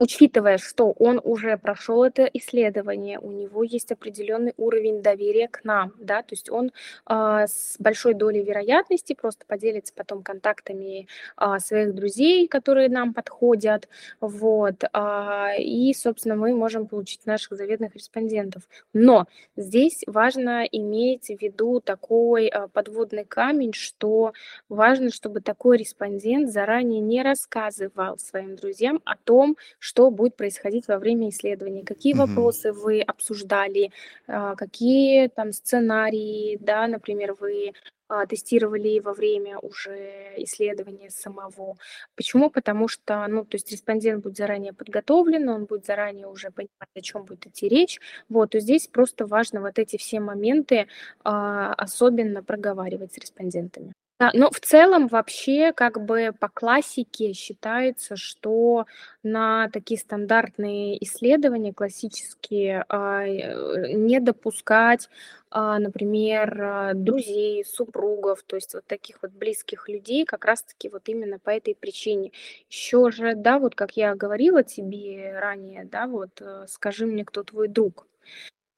учитывая, 0.00 0.56
что 0.58 0.92
он 0.98 1.20
уже 1.22 1.56
прошел 1.58 2.02
это 2.02 2.24
исследование, 2.24 3.18
у 3.20 3.30
него 3.30 3.62
есть 3.62 3.92
определенный 3.92 4.54
уровень 4.56 5.02
доверия 5.02 5.46
к 5.46 5.62
нам, 5.62 5.92
да, 5.98 6.22
то 6.22 6.32
есть 6.32 6.50
он 6.50 6.72
э, 7.08 7.46
с 7.46 7.76
большой 7.78 8.14
долей 8.14 8.42
вероятности 8.42 9.14
просто 9.14 9.44
поделится 9.46 9.92
потом 9.94 10.22
контактами 10.22 11.06
э, 11.38 11.58
своих 11.58 11.94
друзей, 11.94 12.48
которые 12.48 12.88
нам 12.88 13.12
подходят, 13.12 13.88
вот, 14.20 14.84
э, 14.84 15.56
и, 15.58 15.92
собственно, 15.94 16.34
мы 16.34 16.54
можем 16.54 16.86
получить 16.86 17.26
наших 17.26 17.58
заветных 17.58 17.94
респондентов. 17.94 18.62
Но 18.94 19.26
здесь 19.56 20.02
важно 20.06 20.64
иметь 20.64 21.26
в 21.26 21.42
виду 21.42 21.80
такой 21.80 22.46
э, 22.46 22.68
подводный 22.72 23.26
камень, 23.26 23.74
что 23.74 24.32
важно, 24.70 25.10
чтобы 25.10 25.42
такой 25.42 25.76
респондент 25.76 26.50
заранее 26.50 27.00
не 27.00 27.22
рассказывал 27.22 28.18
своим 28.18 28.56
друзьям 28.56 29.02
о 29.04 29.16
том, 29.16 29.58
что 29.78 29.89
будет 30.10 30.36
происходить 30.36 30.88
во 30.88 30.98
время 30.98 31.30
исследования, 31.30 31.84
какие 31.84 32.14
угу. 32.14 32.26
вопросы 32.26 32.72
вы 32.72 33.00
обсуждали, 33.00 33.90
а, 34.26 34.54
какие 34.56 35.28
там 35.28 35.52
сценарии, 35.52 36.58
да, 36.60 36.86
например, 36.86 37.34
вы 37.38 37.72
а, 38.08 38.26
тестировали 38.26 38.98
во 38.98 39.14
время 39.14 39.58
уже 39.58 40.34
исследования 40.38 41.10
самого. 41.10 41.76
Почему? 42.16 42.50
Потому 42.50 42.88
что, 42.88 43.24
ну, 43.28 43.44
то 43.44 43.54
есть 43.54 43.70
респондент 43.70 44.24
будет 44.24 44.36
заранее 44.36 44.72
подготовлен, 44.72 45.48
он 45.48 45.66
будет 45.66 45.86
заранее 45.86 46.26
уже 46.26 46.50
понимать, 46.50 46.90
о 46.94 47.00
чем 47.00 47.24
будет 47.24 47.46
идти 47.46 47.68
речь. 47.68 48.00
Вот, 48.28 48.50
то 48.50 48.58
здесь 48.58 48.88
просто 48.88 49.26
важно 49.26 49.60
вот 49.60 49.78
эти 49.78 49.96
все 49.96 50.18
моменты 50.18 50.88
а, 51.22 51.72
особенно 51.74 52.42
проговаривать 52.42 53.14
с 53.14 53.18
респондентами. 53.18 53.92
Но 54.34 54.50
в 54.50 54.60
целом 54.60 55.08
вообще 55.08 55.72
как 55.72 56.04
бы 56.04 56.32
по 56.38 56.48
классике 56.48 57.32
считается, 57.32 58.16
что 58.16 58.84
на 59.22 59.70
такие 59.70 59.98
стандартные 59.98 61.02
исследования 61.02 61.72
классические 61.72 62.84
а, 62.90 63.22
э, 63.24 63.92
не 63.94 64.20
допускать, 64.20 65.08
а, 65.50 65.78
например, 65.78 66.62
а, 66.62 66.94
друзей, 66.94 67.64
супругов, 67.64 68.42
то 68.46 68.56
есть 68.56 68.74
вот 68.74 68.84
таких 68.86 69.16
вот 69.22 69.32
близких 69.32 69.88
людей, 69.88 70.26
как 70.26 70.44
раз-таки 70.44 70.90
вот 70.90 71.08
именно 71.08 71.38
по 71.38 71.48
этой 71.50 71.74
причине. 71.74 72.30
Еще 72.68 73.10
же, 73.10 73.34
да, 73.34 73.58
вот 73.58 73.74
как 73.74 73.96
я 73.96 74.14
говорила 74.14 74.62
тебе 74.62 75.32
ранее, 75.38 75.84
да, 75.86 76.06
вот 76.06 76.42
э, 76.42 76.66
скажи 76.68 77.06
мне, 77.06 77.24
кто 77.24 77.42
твой 77.42 77.68
друг. 77.68 78.06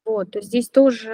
Вот, 0.05 0.33
то 0.33 0.41
здесь 0.41 0.69
тоже 0.69 1.13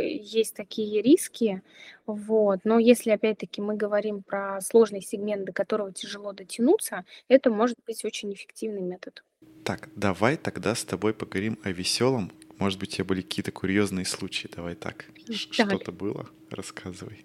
есть 0.00 0.54
такие 0.54 1.02
риски, 1.02 1.62
вот. 2.06 2.60
Но 2.64 2.78
если, 2.78 3.10
опять-таки, 3.10 3.60
мы 3.60 3.76
говорим 3.76 4.22
про 4.22 4.60
сложный 4.60 5.02
сегмент, 5.02 5.44
до 5.44 5.52
которого 5.52 5.92
тяжело 5.92 6.32
дотянуться, 6.32 7.04
это 7.28 7.50
может 7.50 7.76
быть 7.86 8.04
очень 8.04 8.32
эффективный 8.32 8.80
метод. 8.80 9.22
Так, 9.64 9.88
давай 9.96 10.36
тогда 10.36 10.74
с 10.74 10.84
тобой 10.84 11.14
поговорим 11.14 11.58
о 11.62 11.70
веселом. 11.70 12.30
Может 12.58 12.78
быть, 12.78 12.90
у 12.90 12.92
тебя 12.96 13.04
были 13.04 13.22
какие-то 13.22 13.52
курьезные 13.52 14.04
случаи. 14.04 14.48
Давай 14.54 14.74
так. 14.74 15.06
Что-то 15.30 15.92
было? 15.92 16.28
Рассказывай. 16.50 17.24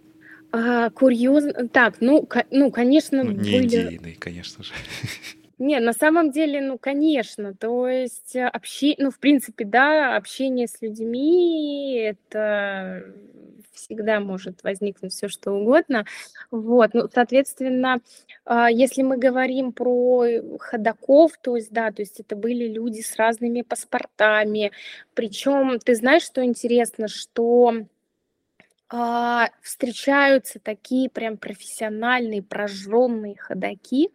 А, 0.51 0.89
курьезно. 0.89 1.67
Так, 1.69 1.97
ну, 1.99 2.27
ну 2.49 2.71
конечно, 2.71 3.23
ну, 3.23 3.31
не 3.31 3.59
были... 3.59 3.67
идейный, 3.67 4.15
конечно 4.15 4.63
же. 4.63 4.73
Не, 5.59 5.79
на 5.81 5.91
самом 5.91 6.31
деле, 6.31 6.61
ну, 6.61 6.77
конечно, 6.77 7.53
то 7.53 7.87
есть 7.89 8.33
э, 8.33 8.47
общение, 8.47 8.95
ну, 8.99 9.11
в 9.11 9.19
принципе, 9.19 9.65
да, 9.65 10.15
общение 10.15 10.67
с 10.67 10.81
людьми, 10.81 11.95
это 11.97 13.03
всегда 13.73 14.21
может 14.21 14.63
возникнуть 14.63 15.11
все 15.13 15.27
что 15.27 15.51
угодно. 15.51 16.05
Вот, 16.49 16.93
ну, 16.93 17.09
соответственно, 17.13 17.99
а, 18.45 18.69
если 18.71 19.01
мы 19.01 19.17
говорим 19.17 19.73
про 19.73 20.25
ходаков, 20.59 21.33
то 21.41 21.57
есть, 21.57 21.71
да, 21.71 21.91
то 21.91 22.01
есть 22.01 22.21
это 22.21 22.37
были 22.37 22.67
люди 22.67 23.01
с 23.01 23.17
разными 23.17 23.61
паспортами. 23.61 24.71
Причем, 25.13 25.79
ты 25.79 25.93
знаешь, 25.95 26.23
что 26.23 26.43
интересно, 26.43 27.09
что 27.09 27.73
А, 28.91 29.49
встречаются 29.61 30.59
такие 30.59 31.11
прям 31.11 31.37
профессиональные, 31.37 32.41
прожженные 32.41 33.35
ходаки 33.37 34.09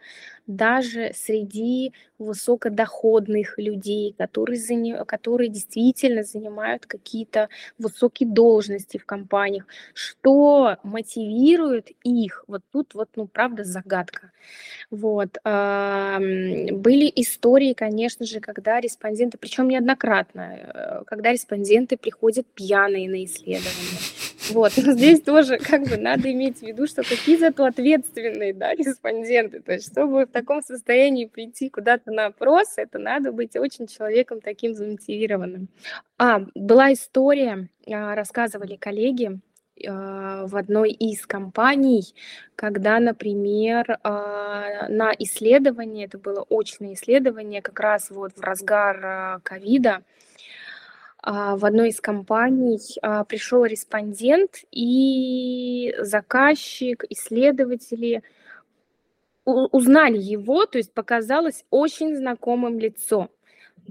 даже 0.48 1.12
среди 1.14 1.92
высокодоходных 2.18 3.56
людей, 3.58 4.14
которые, 4.18 4.58
заня... 4.58 5.04
которые 5.04 5.48
действительно 5.48 6.24
занимают 6.24 6.86
какие-то 6.86 7.48
высокие 7.78 8.28
должности 8.28 8.98
в 8.98 9.06
компаниях. 9.06 9.64
Что 9.94 10.76
мотивирует 10.82 11.90
их? 12.02 12.44
Вот 12.48 12.62
тут 12.72 12.94
вот, 12.94 13.10
ну, 13.14 13.26
правда, 13.26 13.64
загадка. 13.64 14.32
Вот. 14.90 15.38
Были 15.44 17.12
истории, 17.14 17.74
конечно 17.74 18.26
же, 18.26 18.40
когда 18.40 18.80
респонденты, 18.80 19.38
причем 19.38 19.68
неоднократно, 19.68 20.40
э, 20.40 21.04
когда 21.06 21.32
респонденты 21.32 21.96
приходят 21.96 22.46
пьяные 22.54 23.08
на 23.08 23.24
исследование. 23.24 24.23
Вот. 24.50 24.72
Но 24.76 24.92
здесь 24.94 25.20
тоже 25.22 25.58
как 25.58 25.82
бы 25.84 25.96
надо 25.96 26.30
иметь 26.32 26.58
в 26.58 26.62
виду, 26.62 26.86
что 26.86 27.02
какие 27.02 27.36
зато 27.36 27.64
ответственные 27.64 28.54
да, 28.54 28.74
респонденты. 28.74 29.60
То 29.60 29.72
есть, 29.72 29.90
чтобы 29.90 30.26
в 30.26 30.30
таком 30.30 30.62
состоянии 30.62 31.26
прийти 31.26 31.70
куда-то 31.70 32.10
на 32.10 32.26
опрос, 32.26 32.74
это 32.76 32.98
надо 32.98 33.32
быть 33.32 33.56
очень 33.56 33.86
человеком 33.86 34.40
таким 34.40 34.74
замотивированным. 34.74 35.68
А, 36.18 36.42
была 36.54 36.92
история, 36.92 37.68
а, 37.86 38.14
рассказывали 38.14 38.76
коллеги, 38.76 39.40
а, 39.88 40.46
в 40.46 40.56
одной 40.56 40.92
из 40.92 41.26
компаний, 41.26 42.14
когда, 42.54 43.00
например, 43.00 43.98
а, 44.02 44.88
на 44.88 45.12
исследование, 45.18 46.06
это 46.06 46.18
было 46.18 46.46
очное 46.48 46.94
исследование, 46.94 47.60
как 47.60 47.80
раз 47.80 48.10
вот 48.10 48.32
в 48.36 48.40
разгар 48.40 49.40
ковида, 49.42 50.02
в 51.24 51.64
одной 51.64 51.88
из 51.88 52.00
компаний 52.00 52.78
пришел 53.28 53.64
респондент, 53.64 54.64
и 54.70 55.94
заказчик, 55.98 57.04
исследователи 57.08 58.22
узнали 59.44 60.18
его, 60.18 60.66
то 60.66 60.78
есть 60.78 60.92
показалось 60.92 61.64
очень 61.70 62.16
знакомым 62.16 62.78
лицо 62.78 63.30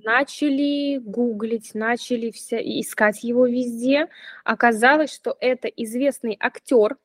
начали 0.03 0.97
гуглить, 0.97 1.73
начали 1.73 2.31
вся, 2.31 2.57
искать 2.57 3.23
его 3.23 3.45
везде. 3.47 4.07
Оказалось, 4.43 5.13
что 5.13 5.35
это 5.39 5.67
известный 5.67 6.37
актер. 6.39 6.97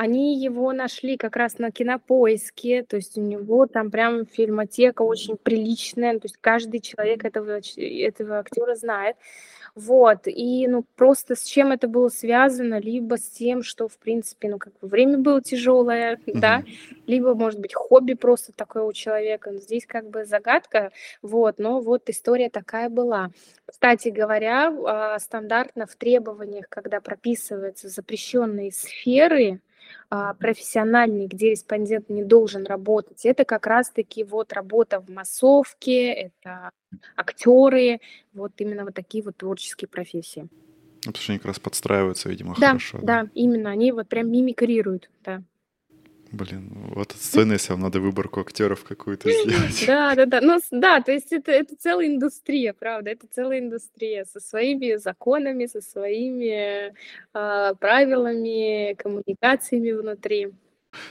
Они 0.00 0.38
его 0.38 0.72
нашли 0.72 1.16
как 1.16 1.34
раз 1.34 1.58
на 1.58 1.72
кинопоиске, 1.72 2.84
то 2.84 2.94
есть 2.94 3.18
у 3.18 3.20
него 3.20 3.66
там 3.66 3.90
прям 3.90 4.26
фильмотека 4.26 5.02
очень 5.02 5.36
приличная, 5.36 6.12
то 6.20 6.26
есть 6.26 6.36
каждый 6.40 6.78
человек 6.78 7.24
этого, 7.24 7.58
этого 7.76 8.38
актера 8.38 8.76
знает. 8.76 9.16
Вот, 9.74 10.28
и, 10.28 10.68
ну, 10.68 10.84
просто 10.94 11.34
с 11.34 11.42
чем 11.42 11.72
это 11.72 11.88
было 11.88 12.10
связано, 12.10 12.78
либо 12.78 13.18
с 13.18 13.28
тем, 13.28 13.64
что, 13.64 13.88
в 13.88 13.98
принципе, 13.98 14.48
ну, 14.48 14.58
как 14.58 14.72
бы 14.80 14.86
время 14.86 15.18
было 15.18 15.42
тяжелое, 15.42 16.14
mm-hmm. 16.14 16.32
да, 16.38 16.62
либо, 17.08 17.34
может 17.34 17.58
быть, 17.58 17.74
хобби 17.74 18.14
просто 18.14 18.52
такое 18.52 18.84
у 18.84 18.92
человека. 18.92 19.50
Но 19.50 19.58
здесь 19.58 19.84
как 19.84 20.08
бы 20.08 20.24
загадка, 20.24 20.92
вот, 21.22 21.58
но 21.58 21.80
вот 21.80 22.08
история 22.08 22.50
такая 22.50 22.88
была. 22.88 23.30
Кстати 23.66 24.10
говоря, 24.10 24.72
а, 24.86 25.18
стандартно 25.18 25.86
в 25.86 25.96
требованиях, 25.96 26.68
когда 26.68 27.00
прописываются 27.00 27.88
запрещенные 27.88 28.70
сферы, 28.70 29.60
профессиональный, 30.38 31.26
где 31.26 31.50
респондент 31.50 32.08
не 32.08 32.24
должен 32.24 32.66
работать, 32.66 33.24
это 33.24 33.44
как 33.44 33.66
раз-таки 33.66 34.24
вот 34.24 34.52
работа 34.52 35.00
в 35.00 35.10
массовке, 35.10 36.12
это 36.12 36.70
актеры, 37.16 38.00
вот 38.32 38.52
именно 38.58 38.84
вот 38.84 38.94
такие 38.94 39.22
вот 39.22 39.36
творческие 39.36 39.88
профессии. 39.88 40.48
Потому 40.98 41.16
что 41.16 41.32
они 41.32 41.38
как 41.38 41.46
раз 41.46 41.60
подстраиваются, 41.60 42.28
видимо, 42.28 42.54
да, 42.58 42.68
хорошо. 42.68 42.98
Да, 43.00 43.22
да, 43.22 43.30
именно, 43.34 43.70
они 43.70 43.92
вот 43.92 44.08
прям 44.08 44.30
мимикрируют, 44.30 45.10
да. 45.24 45.42
Блин, 46.30 46.70
вот 46.94 47.12
сцена, 47.12 47.54
если 47.54 47.72
вам 47.72 47.80
надо 47.82 48.00
выборку 48.00 48.40
актеров 48.40 48.84
какую-то 48.84 49.30
сделать. 49.30 49.84
Да, 49.86 50.14
да, 50.14 50.26
да. 50.26 50.40
Ну, 50.42 50.60
да, 50.70 51.00
то 51.00 51.12
есть 51.12 51.32
это, 51.32 51.52
это 51.52 51.74
целая 51.76 52.06
индустрия, 52.06 52.74
правда, 52.74 53.10
это 53.10 53.26
целая 53.30 53.60
индустрия 53.60 54.24
со 54.24 54.40
своими 54.40 54.96
законами, 54.96 55.66
со 55.66 55.80
своими 55.80 56.92
э, 57.34 57.74
правилами, 57.80 58.94
коммуникациями 58.94 59.92
внутри. 59.92 60.52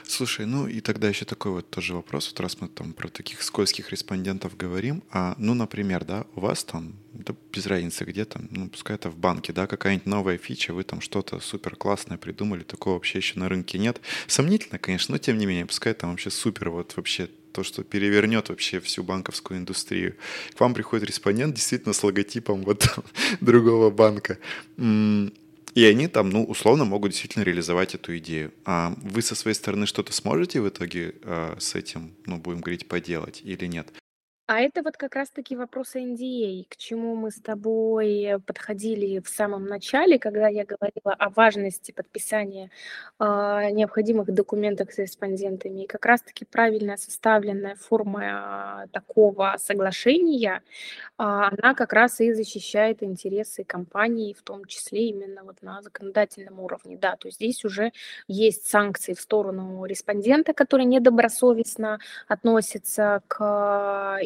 Слушай, 0.04 0.46
ну 0.46 0.68
и 0.68 0.82
тогда 0.82 1.08
еще 1.08 1.26
такой 1.26 1.52
вот 1.52 1.70
тоже 1.70 1.94
вопрос, 1.94 2.30
вот 2.30 2.40
раз 2.40 2.60
мы 2.60 2.68
там 2.68 2.94
про 2.94 3.10
таких 3.10 3.42
скользких 3.44 3.92
респондентов 3.92 4.58
говорим, 4.58 5.04
а, 5.12 5.36
ну, 5.38 5.54
например, 5.54 6.04
да, 6.04 6.26
у 6.36 6.42
вас 6.42 6.64
там, 6.64 6.96
да, 7.28 7.36
без 7.52 7.66
разницы 7.66 8.06
где 8.06 8.26
там, 8.26 8.48
ну, 8.52 8.70
пускай 8.70 8.96
это 8.96 9.10
в 9.10 9.18
банке, 9.18 9.54
да, 9.54 9.68
какая-нибудь 9.68 10.06
новая 10.06 10.38
фича, 10.38 10.74
вы 10.74 10.84
там 10.84 11.02
что-то 11.02 11.40
супер 11.40 11.76
классное 11.76 12.18
придумали, 12.18 12.64
такого 12.64 12.96
вообще 12.96 13.20
еще 13.20 13.40
на 13.40 13.50
рынке 13.50 13.78
нет. 13.78 14.02
Сомнительно, 14.28 14.80
конечно, 14.80 15.14
но 15.14 15.18
тем 15.18 15.38
не 15.38 15.46
менее, 15.46 15.66
пускай 15.66 15.94
там 15.94 16.12
вообще 16.12 16.30
супер, 16.30 16.70
вот 16.70 16.96
вообще 16.96 17.30
то, 17.52 17.64
что 17.64 17.84
перевернет 17.84 18.50
вообще 18.50 18.80
всю 18.80 19.04
банковскую 19.04 19.60
индустрию. 19.60 20.16
К 20.56 20.60
вам 20.60 20.74
приходит 20.74 21.08
респондент 21.08 21.56
действительно 21.56 21.94
с 21.94 22.04
логотипом 22.04 22.62
вот 22.62 22.88
другого 23.42 23.90
банка. 23.90 24.38
И 24.78 25.84
они 25.84 26.08
там, 26.08 26.30
ну, 26.30 26.44
условно 26.44 26.86
могут 26.86 27.12
действительно 27.12 27.44
реализовать 27.44 27.96
эту 27.96 28.18
идею. 28.18 28.52
А 28.66 28.96
вы 29.02 29.22
со 29.22 29.36
своей 29.36 29.56
стороны 29.56 29.86
что-то 29.86 30.14
сможете 30.14 30.62
в 30.62 30.70
итоге 30.70 31.16
э, 31.22 31.56
с 31.60 31.76
этим, 31.76 32.14
ну, 32.26 32.38
будем 32.38 32.62
говорить, 32.62 32.88
поделать 32.88 33.42
или 33.44 33.66
нет? 33.66 33.92
А 34.50 34.62
это 34.62 34.82
вот 34.82 34.96
как 34.96 35.16
раз-таки 35.16 35.58
вопросы 35.58 36.00
NDA, 36.00 36.68
к 36.70 36.78
чему 36.78 37.16
мы 37.16 37.32
с 37.32 37.42
тобой 37.42 38.38
подходили 38.46 39.20
в 39.20 39.28
самом 39.28 39.66
начале, 39.66 40.18
когда 40.18 40.48
я 40.48 40.64
говорила 40.64 41.14
о 41.14 41.30
важности 41.32 41.92
подписания 41.92 42.72
э, 43.20 43.24
необходимых 43.72 44.34
документов 44.34 44.94
с 44.94 45.00
респондентами. 45.00 45.84
И 45.84 45.88
как 45.88 46.06
раз-таки 46.06 46.46
правильно 46.46 46.96
составленная 46.96 47.76
форма 47.76 48.86
э, 48.86 48.88
такого 48.94 49.58
соглашения, 49.60 50.62
э, 50.62 50.62
она 51.18 51.74
как 51.74 51.92
раз 51.92 52.22
и 52.22 52.32
защищает 52.32 53.04
интересы 53.04 53.66
компании, 53.66 54.32
в 54.32 54.44
том 54.44 54.64
числе 54.64 55.10
именно 55.10 55.44
вот 55.44 55.62
на 55.62 55.82
законодательном 55.82 56.62
уровне. 56.62 56.98
Да, 56.98 57.18
то 57.18 57.28
есть 57.28 57.36
здесь 57.40 57.66
уже 57.66 57.92
есть 58.30 58.66
санкции 58.66 59.14
в 59.14 59.20
сторону 59.20 59.84
респондента, 59.84 60.54
который 60.54 60.86
недобросовестно 60.86 62.00
относится 62.30 63.22
к 63.28 64.20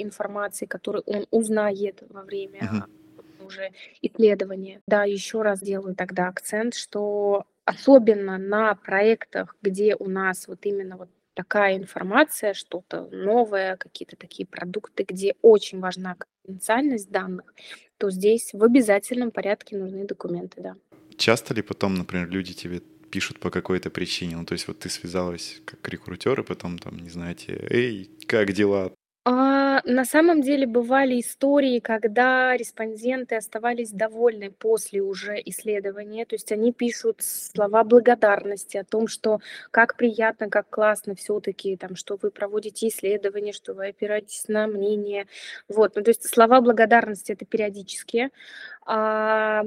которую 0.68 1.04
он 1.06 1.26
узнает 1.32 2.04
во 2.10 2.24
время 2.24 2.60
uh-huh. 2.60 3.46
уже 3.46 3.72
исследования. 4.02 4.82
Да, 4.88 5.04
еще 5.04 5.42
раз 5.42 5.62
делаю 5.62 5.96
тогда 5.96 6.28
акцент, 6.28 6.76
что 6.76 7.46
особенно 7.66 8.38
на 8.38 8.76
проектах, 8.76 9.56
где 9.62 9.96
у 9.96 10.10
нас 10.10 10.48
вот 10.48 10.66
именно 10.66 10.98
вот 10.98 11.10
такая 11.34 11.78
информация, 11.78 12.54
что-то 12.54 13.08
новое, 13.12 13.78
какие-то 13.78 14.16
такие 14.16 14.46
продукты, 14.46 15.04
где 15.08 15.36
очень 15.42 15.80
важна 15.80 16.16
конфиденциальность 16.16 17.10
данных, 17.10 17.54
то 17.98 18.10
здесь 18.10 18.52
в 18.54 18.64
обязательном 18.64 19.32
порядке 19.32 19.78
нужны 19.78 20.06
документы, 20.06 20.62
да. 20.62 20.76
Часто 21.18 21.54
ли 21.54 21.62
потом, 21.62 21.96
например, 21.96 22.30
люди 22.30 22.54
тебе 22.54 22.82
пишут 23.12 23.40
по 23.40 23.50
какой-то 23.52 23.90
причине? 23.90 24.38
Ну, 24.38 24.46
то 24.46 24.54
есть 24.54 24.68
вот 24.68 24.80
ты 24.80 24.90
связалась 24.90 25.62
как 25.66 25.88
рекрутер, 25.88 26.40
и 26.40 26.44
потом 26.44 26.80
там, 26.80 26.98
не 26.98 27.10
знаете, 27.10 27.68
эй, 27.70 28.10
как 28.28 28.52
дела? 28.54 28.92
А, 29.24 29.82
на 29.86 30.04
самом 30.04 30.42
деле 30.42 30.66
бывали 30.66 31.20
истории, 31.20 31.78
когда 31.80 32.58
респонденты 32.58 33.36
оставались 33.36 33.92
довольны 33.92 34.50
после 34.50 35.02
уже 35.04 35.40
исследования, 35.46 36.26
то 36.26 36.34
есть 36.34 36.52
они 36.52 36.74
пишут 36.74 37.18
слова 37.22 37.84
благодарности 37.84 38.78
о 38.78 38.84
том, 38.84 39.08
что 39.08 39.40
как 39.70 39.96
приятно, 39.96 40.50
как 40.50 40.70
классно 40.72 41.14
все-таки, 41.14 41.78
там, 41.78 41.96
что 41.96 42.18
вы 42.20 42.32
проводите 42.32 42.88
исследования, 42.88 43.54
что 43.54 43.76
вы 43.76 43.90
опираетесь 43.90 44.46
на 44.48 44.66
мнение. 44.66 45.28
Вот, 45.68 45.96
ну, 45.96 46.02
то 46.02 46.10
есть 46.10 46.28
слова 46.28 46.60
благодарности 46.60 47.32
это 47.34 47.46
периодические. 47.46 48.32
А, 48.88 49.64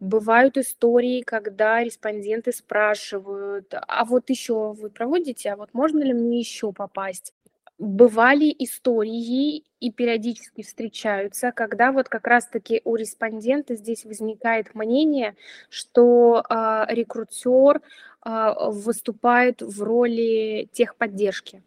бывают 0.00 0.56
истории, 0.58 1.22
когда 1.22 1.82
респонденты 1.82 2.52
спрашивают, 2.52 3.72
а 3.74 4.04
вот 4.04 4.28
еще 4.30 4.72
вы 4.74 4.90
проводите, 4.90 5.50
а 5.50 5.56
вот 5.56 5.70
можно 5.72 6.02
ли 6.02 6.12
мне 6.12 6.38
еще 6.40 6.72
попасть? 6.72 7.32
Бывали 7.78 8.54
истории 8.58 9.62
и 9.78 9.92
периодически 9.92 10.62
встречаются, 10.62 11.52
когда 11.52 11.92
вот 11.92 12.08
как 12.08 12.26
раз-таки 12.26 12.82
у 12.84 12.96
респондента 12.96 13.76
здесь 13.76 14.04
возникает 14.04 14.74
мнение, 14.74 15.36
что 15.70 16.42
э, 16.42 16.86
рекрутер 16.88 17.80
э, 18.24 18.54
выступает 18.70 19.62
в 19.62 19.82
роли 19.82 20.68
техподдержки 20.72 21.62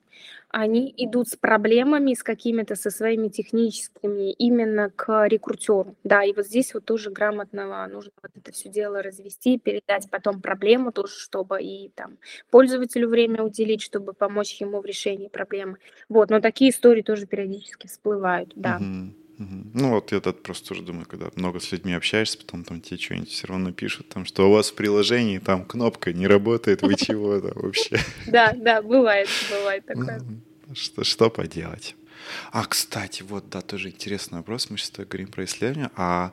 они 0.51 0.93
идут 0.97 1.29
с 1.29 1.35
проблемами, 1.35 2.13
с 2.13 2.23
какими-то, 2.23 2.75
со 2.75 2.91
своими 2.91 3.29
техническими 3.29 4.31
именно 4.33 4.89
к 4.89 5.27
рекрутеру. 5.27 5.95
Да, 6.03 6.23
и 6.23 6.33
вот 6.33 6.45
здесь 6.45 6.73
вот 6.73 6.85
тоже 6.85 7.09
грамотно 7.09 7.87
нужно 7.87 8.11
вот 8.21 8.31
это 8.35 8.51
все 8.51 8.69
дело 8.69 9.01
развести, 9.01 9.57
передать 9.57 10.09
потом 10.09 10.41
проблему 10.41 10.91
тоже, 10.91 11.13
чтобы 11.13 11.61
и 11.61 11.89
там 11.95 12.17
пользователю 12.49 13.07
время 13.07 13.43
уделить, 13.43 13.81
чтобы 13.81 14.13
помочь 14.13 14.59
ему 14.59 14.81
в 14.81 14.85
решении 14.85 15.27
проблемы. 15.27 15.77
Вот, 16.09 16.29
но 16.29 16.39
такие 16.39 16.71
истории 16.71 17.01
тоже 17.01 17.25
периодически 17.25 17.87
всплывают, 17.87 18.51
да. 18.55 18.77
Угу. 18.77 19.20
Ну 19.73 19.89
вот 19.91 20.11
я 20.11 20.19
тут 20.19 20.43
просто 20.43 20.69
тоже 20.69 20.81
думаю, 20.81 21.05
когда 21.05 21.29
много 21.35 21.59
с 21.59 21.71
людьми 21.71 21.93
общаешься, 21.93 22.37
потом 22.37 22.63
там 22.63 22.81
тебе 22.81 22.97
что-нибудь 22.97 23.29
все 23.29 23.47
равно 23.47 23.71
пишут, 23.71 24.09
там, 24.09 24.25
что 24.25 24.49
у 24.49 24.53
вас 24.53 24.71
в 24.71 24.75
приложении 24.75 25.39
там 25.39 25.65
кнопка 25.65 26.13
не 26.13 26.27
работает, 26.27 26.81
вы 26.81 26.95
чего 26.95 27.39
там 27.39 27.51
вообще? 27.55 27.99
Да, 28.27 28.53
да, 28.53 28.81
бывает, 28.81 29.27
бывает 29.49 29.85
такое. 29.85 30.21
Что, 30.73 31.03
что 31.03 31.29
поделать? 31.29 31.95
А, 32.51 32.65
кстати, 32.65 33.23
вот, 33.23 33.49
да, 33.49 33.61
тоже 33.61 33.89
интересный 33.89 34.37
вопрос. 34.37 34.69
Мы 34.69 34.77
сейчас 34.77 34.91
говорим 34.91 35.27
про 35.27 35.45
исследования, 35.45 35.91
а 35.95 36.31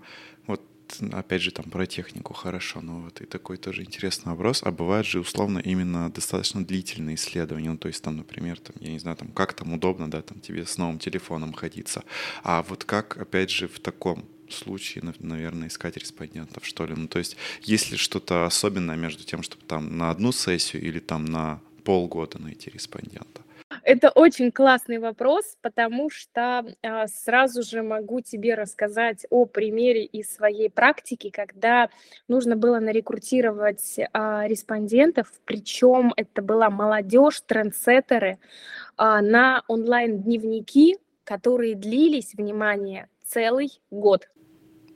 опять 1.13 1.43
же, 1.43 1.51
там 1.51 1.71
про 1.71 1.87
технику 1.87 2.35
хорошо, 2.35 2.81
но 2.81 3.01
вот 3.01 3.21
и 3.21 3.27
такой 3.27 3.57
тоже 3.57 3.83
интересный 3.83 4.33
вопрос. 4.33 4.63
А 4.65 4.71
бывают 4.71 5.07
же, 5.07 5.21
условно, 5.21 5.59
именно 5.59 6.11
достаточно 6.11 6.65
длительные 6.65 7.17
исследования, 7.17 7.71
ну, 7.71 7.79
то 7.79 7.89
есть 7.89 8.03
там, 8.03 8.17
например, 8.17 8.59
там, 8.59 8.77
я 8.81 8.93
не 8.93 8.99
знаю, 8.99 9.17
там, 9.17 9.29
как 9.29 9.55
там 9.55 9.73
удобно, 9.73 10.11
да, 10.11 10.23
там, 10.23 10.41
тебе 10.41 10.65
с 10.65 10.79
новым 10.79 10.99
телефоном 10.99 11.53
ходиться. 11.53 12.05
А 12.43 12.63
вот 12.63 12.85
как, 12.85 13.17
опять 13.17 13.51
же, 13.51 13.69
в 13.69 13.81
таком 13.81 14.25
случае, 14.49 15.05
наверное, 15.19 15.69
искать 15.69 15.97
респондентов, 15.97 16.65
что 16.65 16.87
ли? 16.87 16.95
Ну, 16.97 17.09
то 17.09 17.19
есть, 17.19 17.37
есть 17.63 17.91
ли 17.91 17.97
что-то 17.97 18.47
особенное 18.47 18.97
между 18.97 19.25
тем, 19.25 19.43
чтобы 19.43 19.63
там 19.67 19.97
на 19.99 20.11
одну 20.11 20.33
сессию 20.33 20.83
или 20.83 21.01
там 21.01 21.25
на 21.25 21.61
полгода 21.85 22.39
найти 22.41 22.71
респондента? 22.71 23.43
Это 23.89 24.11
очень 24.11 24.53
классный 24.53 24.99
вопрос, 24.99 25.57
потому 25.63 26.11
что 26.11 26.63
а, 26.83 27.07
сразу 27.07 27.63
же 27.63 27.81
могу 27.83 28.21
тебе 28.21 28.55
рассказать 28.55 29.25
о 29.31 29.47
примере 29.47 30.05
из 30.05 30.31
своей 30.31 30.69
практики, 30.69 31.31
когда 31.31 31.89
нужно 32.29 32.55
было 32.55 32.81
нарекрутировать 32.81 33.97
а, 34.13 34.47
респондентов, 34.47 35.33
причем 35.47 36.13
это 36.19 36.43
была 36.43 36.69
молодежь, 36.69 37.41
трендсеттеры, 37.47 38.39
а, 38.99 39.23
на 39.23 39.63
онлайн-дневники, 39.69 40.99
которые 41.25 41.75
длились, 41.75 42.35
внимание, 42.35 43.09
целый 43.25 43.81
год. 43.91 44.29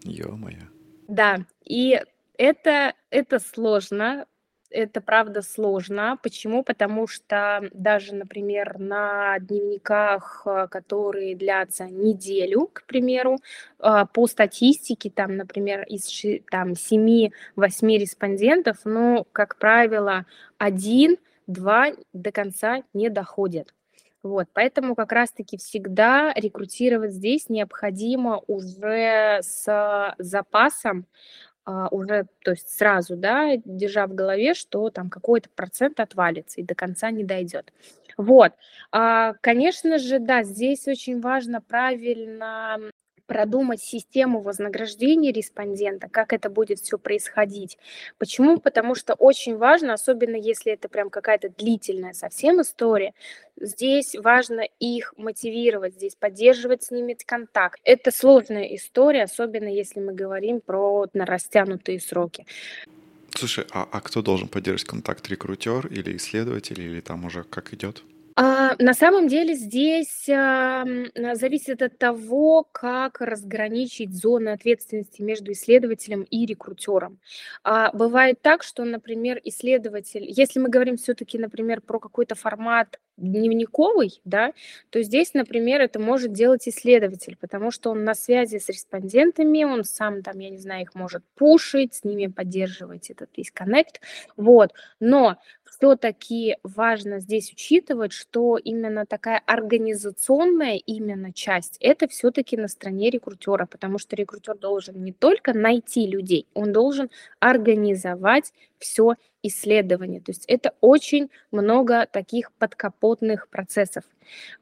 Ё-моё. 0.05 0.69
Да, 1.09 1.39
и 1.65 1.99
это, 2.37 2.93
это 3.09 3.39
сложно, 3.39 4.27
это 4.73 5.01
правда 5.01 5.43
сложно. 5.43 6.19
Почему? 6.23 6.63
Потому 6.63 7.07
что 7.07 7.69
даже, 7.73 8.15
например, 8.15 8.79
на 8.79 9.39
дневниках, 9.39 10.43
э, 10.47 10.67
которые 10.71 11.37
длятся 11.37 11.85
неделю, 11.85 12.71
к 12.73 12.85
примеру, 12.85 13.39
э, 13.79 14.07
по 14.13 14.27
статистике, 14.27 15.11
там, 15.11 15.37
например, 15.37 15.85
из 15.85 16.11
там, 16.51 16.75
7-8 16.75 17.99
респондентов, 17.99 18.79
ну, 18.85 19.27
как 19.33 19.57
правило, 19.57 20.27
один-два 20.59 21.93
до 22.13 22.33
конца 22.33 22.83
не 22.95 23.09
доходят. 23.09 23.75
Вот, 24.23 24.47
поэтому 24.53 24.95
как 24.95 25.11
раз-таки 25.11 25.57
всегда 25.57 26.33
рекрутировать 26.35 27.13
здесь 27.13 27.49
необходимо 27.49 28.41
уже 28.47 29.41
с 29.43 30.15
запасом, 30.19 31.07
а, 31.52 31.52
уже, 31.91 32.27
то 32.45 32.53
есть 32.53 32.69
сразу, 32.77 33.17
да, 33.17 33.57
держа 33.65 34.07
в 34.07 34.15
голове, 34.15 34.55
что 34.55 34.91
там 34.91 35.11
какой-то 35.11 35.49
процент 35.55 36.01
отвалится 36.01 36.61
и 36.61 36.65
до 36.65 36.75
конца 36.75 37.11
не 37.11 37.25
дойдет. 37.25 37.73
Вот, 38.19 38.53
а, 38.93 39.35
конечно 39.41 39.99
же, 39.99 40.19
да, 40.19 40.43
здесь 40.43 40.87
очень 40.89 41.21
важно 41.21 41.61
правильно 41.63 42.79
продумать 43.27 43.83
систему 43.83 44.41
вознаграждения 44.41 45.33
респондента, 45.33 46.09
как 46.09 46.33
это 46.33 46.51
будет 46.51 46.81
все 46.81 46.99
происходить. 46.99 47.79
Почему? 48.19 48.59
Потому 48.59 48.95
что 48.95 49.15
очень 49.15 49.57
важно, 49.57 49.95
особенно 49.95 50.37
если 50.37 50.73
это 50.73 50.89
прям 50.89 51.11
какая-то 51.11 51.49
длительная 51.49 52.13
совсем 52.13 52.61
история, 52.61 53.15
здесь 53.61 54.15
важно 54.15 54.63
их 54.81 55.15
мотивировать, 55.17 55.95
здесь 55.95 56.15
поддерживать 56.15 56.83
с 56.83 56.91
ними 56.91 57.17
контакт. 57.25 57.81
Это 57.85 58.11
сложная 58.11 58.65
история, 58.75 59.25
особенно 59.25 59.69
если 59.69 60.01
мы 60.01 60.13
говорим 60.13 60.61
про 60.61 61.07
на 61.13 61.25
растянутые 61.25 62.01
сроки. 62.01 62.47
Слушай, 63.35 63.67
а, 63.71 63.89
а 63.91 64.01
кто 64.01 64.23
должен 64.23 64.49
поддерживать 64.49 64.89
контакт? 64.89 65.29
Рекрутер 65.29 65.87
или 65.87 66.17
исследователь, 66.17 66.81
или 66.81 67.01
там 67.01 67.25
уже 67.25 67.45
как 67.45 67.73
идет? 67.73 68.03
А, 68.37 68.75
на 68.79 68.95
самом 68.95 69.29
деле 69.29 69.55
здесь 69.55 70.27
а, 70.29 70.85
зависит 71.35 71.83
от 71.83 71.99
того, 71.99 72.67
как 72.73 73.21
разграничить 73.21 74.15
зоны 74.15 74.51
ответственности 74.51 75.21
между 75.23 75.53
исследователем 75.53 76.23
и 76.23 76.47
рекрутером. 76.47 77.19
А, 77.63 77.93
бывает 77.93 78.41
так, 78.41 78.63
что, 78.63 78.85
например, 78.85 79.39
исследователь, 79.45 80.25
если 80.27 80.61
мы 80.61 80.69
говорим 80.71 80.97
все-таки, 80.97 81.39
например, 81.39 81.83
про 81.83 81.99
какой-то 81.99 82.35
формат 82.35 82.99
дневниковый, 83.19 84.21
да, 84.25 84.53
то 84.91 85.03
здесь, 85.03 85.35
например, 85.35 85.83
это 85.83 86.01
может 86.01 86.33
делать 86.33 86.67
исследователь, 86.67 87.37
потому 87.39 87.71
что 87.71 87.91
он 87.91 88.05
на 88.05 88.15
связи 88.15 88.59
с 88.59 88.69
респондентами, 88.71 89.65
он 89.65 89.85
сам 89.85 90.23
там, 90.23 90.39
я 90.39 90.49
не 90.49 90.57
знаю, 90.59 90.83
их 90.83 90.95
может 90.95 91.23
пушить, 91.35 91.95
с 91.95 92.05
ними 92.05 92.29
поддерживать 92.29 93.11
этот 93.11 93.29
весь 93.37 93.51
коннект, 93.51 94.01
вот. 94.39 94.73
Но 95.01 95.37
все-таки 95.79 96.57
важно 96.63 97.19
здесь 97.21 97.53
учитывать, 97.53 98.13
что 98.13 98.59
именно 98.59 99.07
такая 99.07 99.43
организационная 99.47 100.77
именно 100.77 101.33
часть, 101.33 101.77
это 101.81 102.09
все-таки 102.09 102.57
на 102.57 102.69
стороне 102.69 103.11
рекрутера, 103.11 103.67
потому 103.67 103.99
что 103.99 104.15
рекрутер 104.15 104.57
должен 104.57 105.03
не 105.03 105.13
только 105.13 105.55
найти 105.55 106.07
людей, 106.07 106.47
он 106.55 106.73
должен 106.73 107.11
организовать 107.41 108.53
все 108.79 109.15
исследование. 109.43 110.21
То 110.21 110.31
есть 110.31 110.45
это 110.47 110.75
очень 110.81 111.31
много 111.51 112.07
таких 112.07 112.53
подкапотных 112.53 113.49
процессов. 113.49 114.05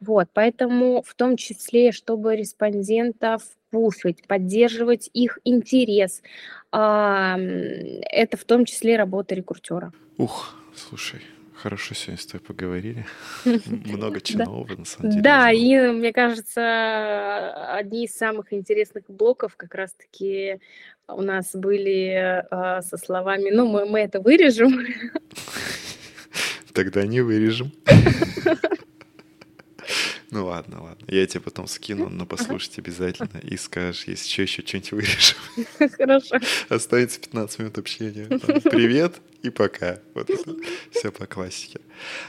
Вот, 0.01 0.29
поэтому 0.33 1.03
в 1.03 1.15
том 1.15 1.37
числе, 1.37 1.93
чтобы 1.93 2.37
респондентов 2.37 3.43
пушить, 3.71 4.27
поддерживать 4.27 5.11
их 5.13 5.39
интерес, 5.45 6.23
это 6.73 8.37
в 8.37 8.45
том 8.45 8.65
числе 8.65 8.97
работа 8.97 9.35
рекрутера. 9.35 9.93
Ух, 10.17 10.55
Слушай, 10.89 11.21
хорошо 11.55 11.95
сегодня 11.95 12.21
с 12.21 12.27
тобой 12.27 12.47
поговорили. 12.47 13.07
Много 13.45 14.21
чего 14.21 14.67
на 14.67 14.85
самом 14.85 15.11
деле. 15.11 15.23
Да, 15.23 15.51
и 15.51 15.77
мне 15.93 16.13
кажется, 16.13 17.75
одни 17.77 18.07
из 18.07 18.17
самых 18.17 18.53
интересных 18.53 19.05
блоков 19.09 19.57
как 19.57 19.75
раз-таки 19.75 20.59
у 21.07 21.23
нас 21.23 21.51
были 21.55 22.45
а, 22.51 22.83
со 22.83 22.97
словами, 22.97 23.51
ну, 23.51 23.69
мы, 23.69 23.85
мы 23.85 24.01
это 24.01 24.21
вырежем. 24.21 24.87
Тогда 26.73 27.05
не 27.05 27.21
вырежем. 27.21 27.73
Ну 30.33 30.47
ладно, 30.47 30.83
ладно. 30.83 31.05
Я 31.09 31.27
тебе 31.27 31.41
потом 31.41 31.67
скину, 31.67 32.09
но 32.09 32.25
послушать 32.25 32.79
обязательно 32.79 33.39
и 33.43 33.57
скажешь, 33.57 34.05
если 34.07 34.29
что, 34.29 34.43
еще 34.43 34.63
что-нибудь 34.63 34.93
вырежем. 34.93 35.91
Хорошо. 35.97 36.37
Останется 36.69 37.21
15 37.21 37.59
минут 37.59 37.79
общения. 37.79 38.27
Привет 38.71 39.21
и 39.43 39.51
пока. 39.51 39.99
Вот 40.15 40.31
это 40.31 40.57
все 40.91 41.11
по 41.11 41.27
классике. 41.27 41.81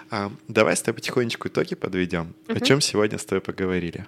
А, 0.09 0.31
давай 0.47 0.75
с 0.75 0.81
тобой 0.81 0.97
потихонечку 0.97 1.47
итоги 1.47 1.75
подведем. 1.75 2.35
О 2.47 2.59
чем 2.59 2.81
сегодня 2.81 3.17
с 3.17 3.25
тобой 3.25 3.41
поговорили? 3.41 4.07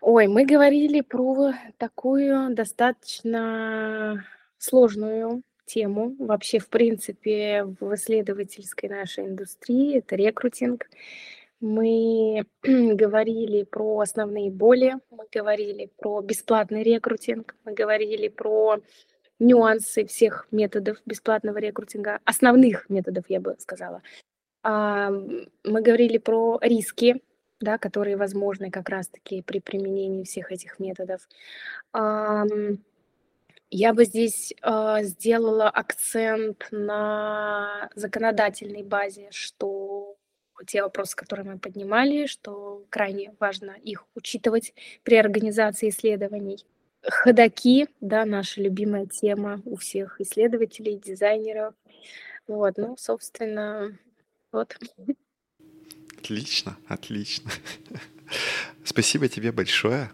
Ой, 0.00 0.28
мы 0.28 0.44
говорили 0.44 1.00
про 1.00 1.54
такую 1.78 2.54
достаточно 2.54 4.24
сложную 4.58 5.42
тему 5.64 6.14
вообще, 6.20 6.60
в 6.60 6.68
принципе, 6.68 7.64
в 7.64 7.94
исследовательской 7.94 8.88
нашей 8.88 9.26
индустрии. 9.26 9.98
Это 9.98 10.14
рекрутинг. 10.14 10.86
Мы 11.60 12.44
говорили 12.62 13.62
про 13.64 14.00
основные 14.00 14.50
боли, 14.50 14.94
мы 15.10 15.24
говорили 15.32 15.90
про 15.96 16.20
бесплатный 16.20 16.82
рекрутинг, 16.82 17.54
мы 17.64 17.72
говорили 17.72 18.28
про 18.28 18.78
нюансы 19.38 20.06
всех 20.06 20.48
методов 20.50 20.98
бесплатного 21.06 21.58
рекрутинга, 21.58 22.20
основных 22.24 22.88
методов, 22.88 23.24
я 23.28 23.40
бы 23.40 23.56
сказала. 23.58 24.02
Мы 24.62 25.46
говорили 25.62 26.18
про 26.18 26.58
риски, 26.60 27.22
да, 27.60 27.78
которые 27.78 28.16
возможны 28.16 28.70
как 28.70 28.88
раз-таки 28.88 29.42
при 29.42 29.60
применении 29.60 30.24
всех 30.24 30.50
этих 30.50 30.78
методов. 30.78 31.26
Я 33.68 33.92
бы 33.92 34.04
здесь 34.04 34.54
э, 34.62 34.98
сделала 35.02 35.68
акцент 35.68 36.68
на 36.70 37.90
законодательной 37.96 38.84
базе, 38.84 39.26
что 39.32 40.15
те 40.66 40.82
вопросы, 40.82 41.16
которые 41.16 41.46
мы 41.46 41.58
поднимали, 41.58 42.26
что 42.26 42.84
крайне 42.90 43.34
важно 43.40 43.72
их 43.82 44.04
учитывать 44.14 44.74
при 45.02 45.16
организации 45.16 45.88
исследований. 45.88 46.64
Ходаки, 47.02 47.88
да, 48.00 48.24
наша 48.24 48.60
любимая 48.60 49.06
тема 49.06 49.60
у 49.64 49.76
всех 49.76 50.20
исследователей, 50.20 50.96
дизайнеров. 50.98 51.74
Вот, 52.46 52.78
ну, 52.78 52.96
собственно, 52.98 53.96
вот. 54.52 54.76
Отлично, 56.18 56.76
отлично. 56.88 57.50
Спасибо 58.84 59.28
тебе 59.28 59.52
большое 59.52 60.10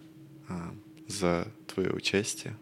а, 0.49 0.75
за 1.09 1.47
твое 1.67 1.91
участие 1.91 2.57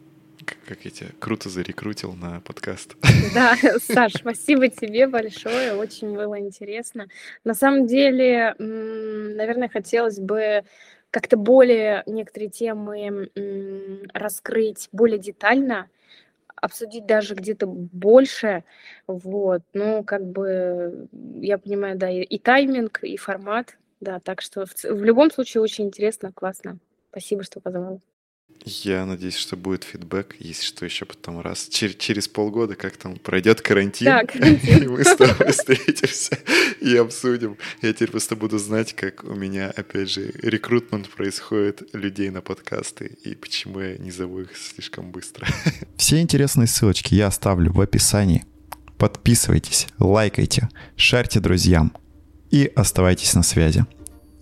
как 0.66 0.84
я 0.84 0.90
тебя 0.90 1.08
круто 1.18 1.48
зарекрутил 1.48 2.12
на 2.12 2.40
подкаст. 2.40 2.96
Да, 3.34 3.54
Саш, 3.80 4.14
спасибо 4.14 4.68
тебе 4.68 5.06
большое, 5.06 5.74
очень 5.74 6.14
было 6.14 6.38
интересно. 6.38 7.08
На 7.44 7.54
самом 7.54 7.86
деле, 7.86 8.54
наверное, 8.58 9.68
хотелось 9.68 10.18
бы 10.18 10.64
как-то 11.10 11.36
более 11.36 12.02
некоторые 12.06 12.50
темы 12.50 13.30
раскрыть 14.14 14.88
более 14.92 15.18
детально, 15.18 15.88
обсудить 16.56 17.06
даже 17.06 17.34
где-то 17.34 17.66
больше, 17.66 18.64
вот, 19.06 19.62
ну, 19.72 20.04
как 20.04 20.24
бы, 20.24 21.08
я 21.40 21.58
понимаю, 21.58 21.96
да, 21.96 22.10
и, 22.10 22.38
тайминг, 22.38 23.02
и 23.02 23.16
формат, 23.16 23.76
да, 24.00 24.20
так 24.20 24.42
что 24.42 24.66
в, 24.66 24.74
в 24.84 25.04
любом 25.04 25.30
случае 25.30 25.62
очень 25.62 25.86
интересно, 25.86 26.32
классно. 26.32 26.78
Спасибо, 27.10 27.42
что 27.42 27.60
позвала. 27.60 27.98
Я 28.64 29.06
надеюсь, 29.06 29.36
что 29.36 29.56
будет 29.56 29.84
фидбэк, 29.84 30.36
если 30.38 30.64
что, 30.64 30.84
еще 30.84 31.06
потом 31.06 31.40
раз. 31.40 31.68
Чер- 31.70 31.96
через 31.96 32.28
полгода, 32.28 32.74
как 32.74 32.96
там 32.96 33.16
пройдет 33.16 33.62
карантин, 33.62 34.06
да, 34.06 34.24
карантин. 34.24 34.82
и 34.82 34.86
мы 34.86 35.04
с 35.04 35.16
тобой 35.16 35.52
встретимся 35.52 36.38
и 36.80 36.96
обсудим. 36.96 37.56
Я 37.80 37.92
теперь 37.92 38.10
просто 38.10 38.36
буду 38.36 38.58
знать, 38.58 38.92
как 38.92 39.24
у 39.24 39.34
меня, 39.34 39.70
опять 39.70 40.10
же, 40.10 40.32
рекрутмент 40.42 41.08
происходит 41.08 41.88
людей 41.94 42.30
на 42.30 42.42
подкасты 42.42 43.16
и 43.24 43.34
почему 43.34 43.80
я 43.80 43.96
не 43.96 44.10
зову 44.10 44.40
их 44.40 44.56
слишком 44.56 45.10
быстро. 45.10 45.46
Все 45.96 46.20
интересные 46.20 46.66
ссылочки 46.66 47.14
я 47.14 47.28
оставлю 47.28 47.72
в 47.72 47.80
описании. 47.80 48.44
Подписывайтесь, 48.98 49.86
лайкайте, 49.98 50.68
шарьте 50.96 51.40
друзьям 51.40 51.92
и 52.50 52.70
оставайтесь 52.76 53.34
на 53.34 53.42
связи. 53.42 53.86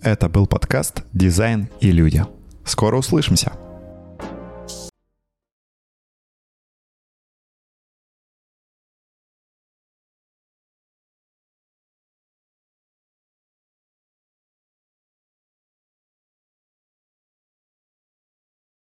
Это 0.01 0.27
был 0.27 0.47
подкаст 0.47 1.03
«Дизайн 1.13 1.69
и 1.79 1.91
люди». 1.91 2.25
Скоро 2.65 2.97
услышимся! 2.97 3.68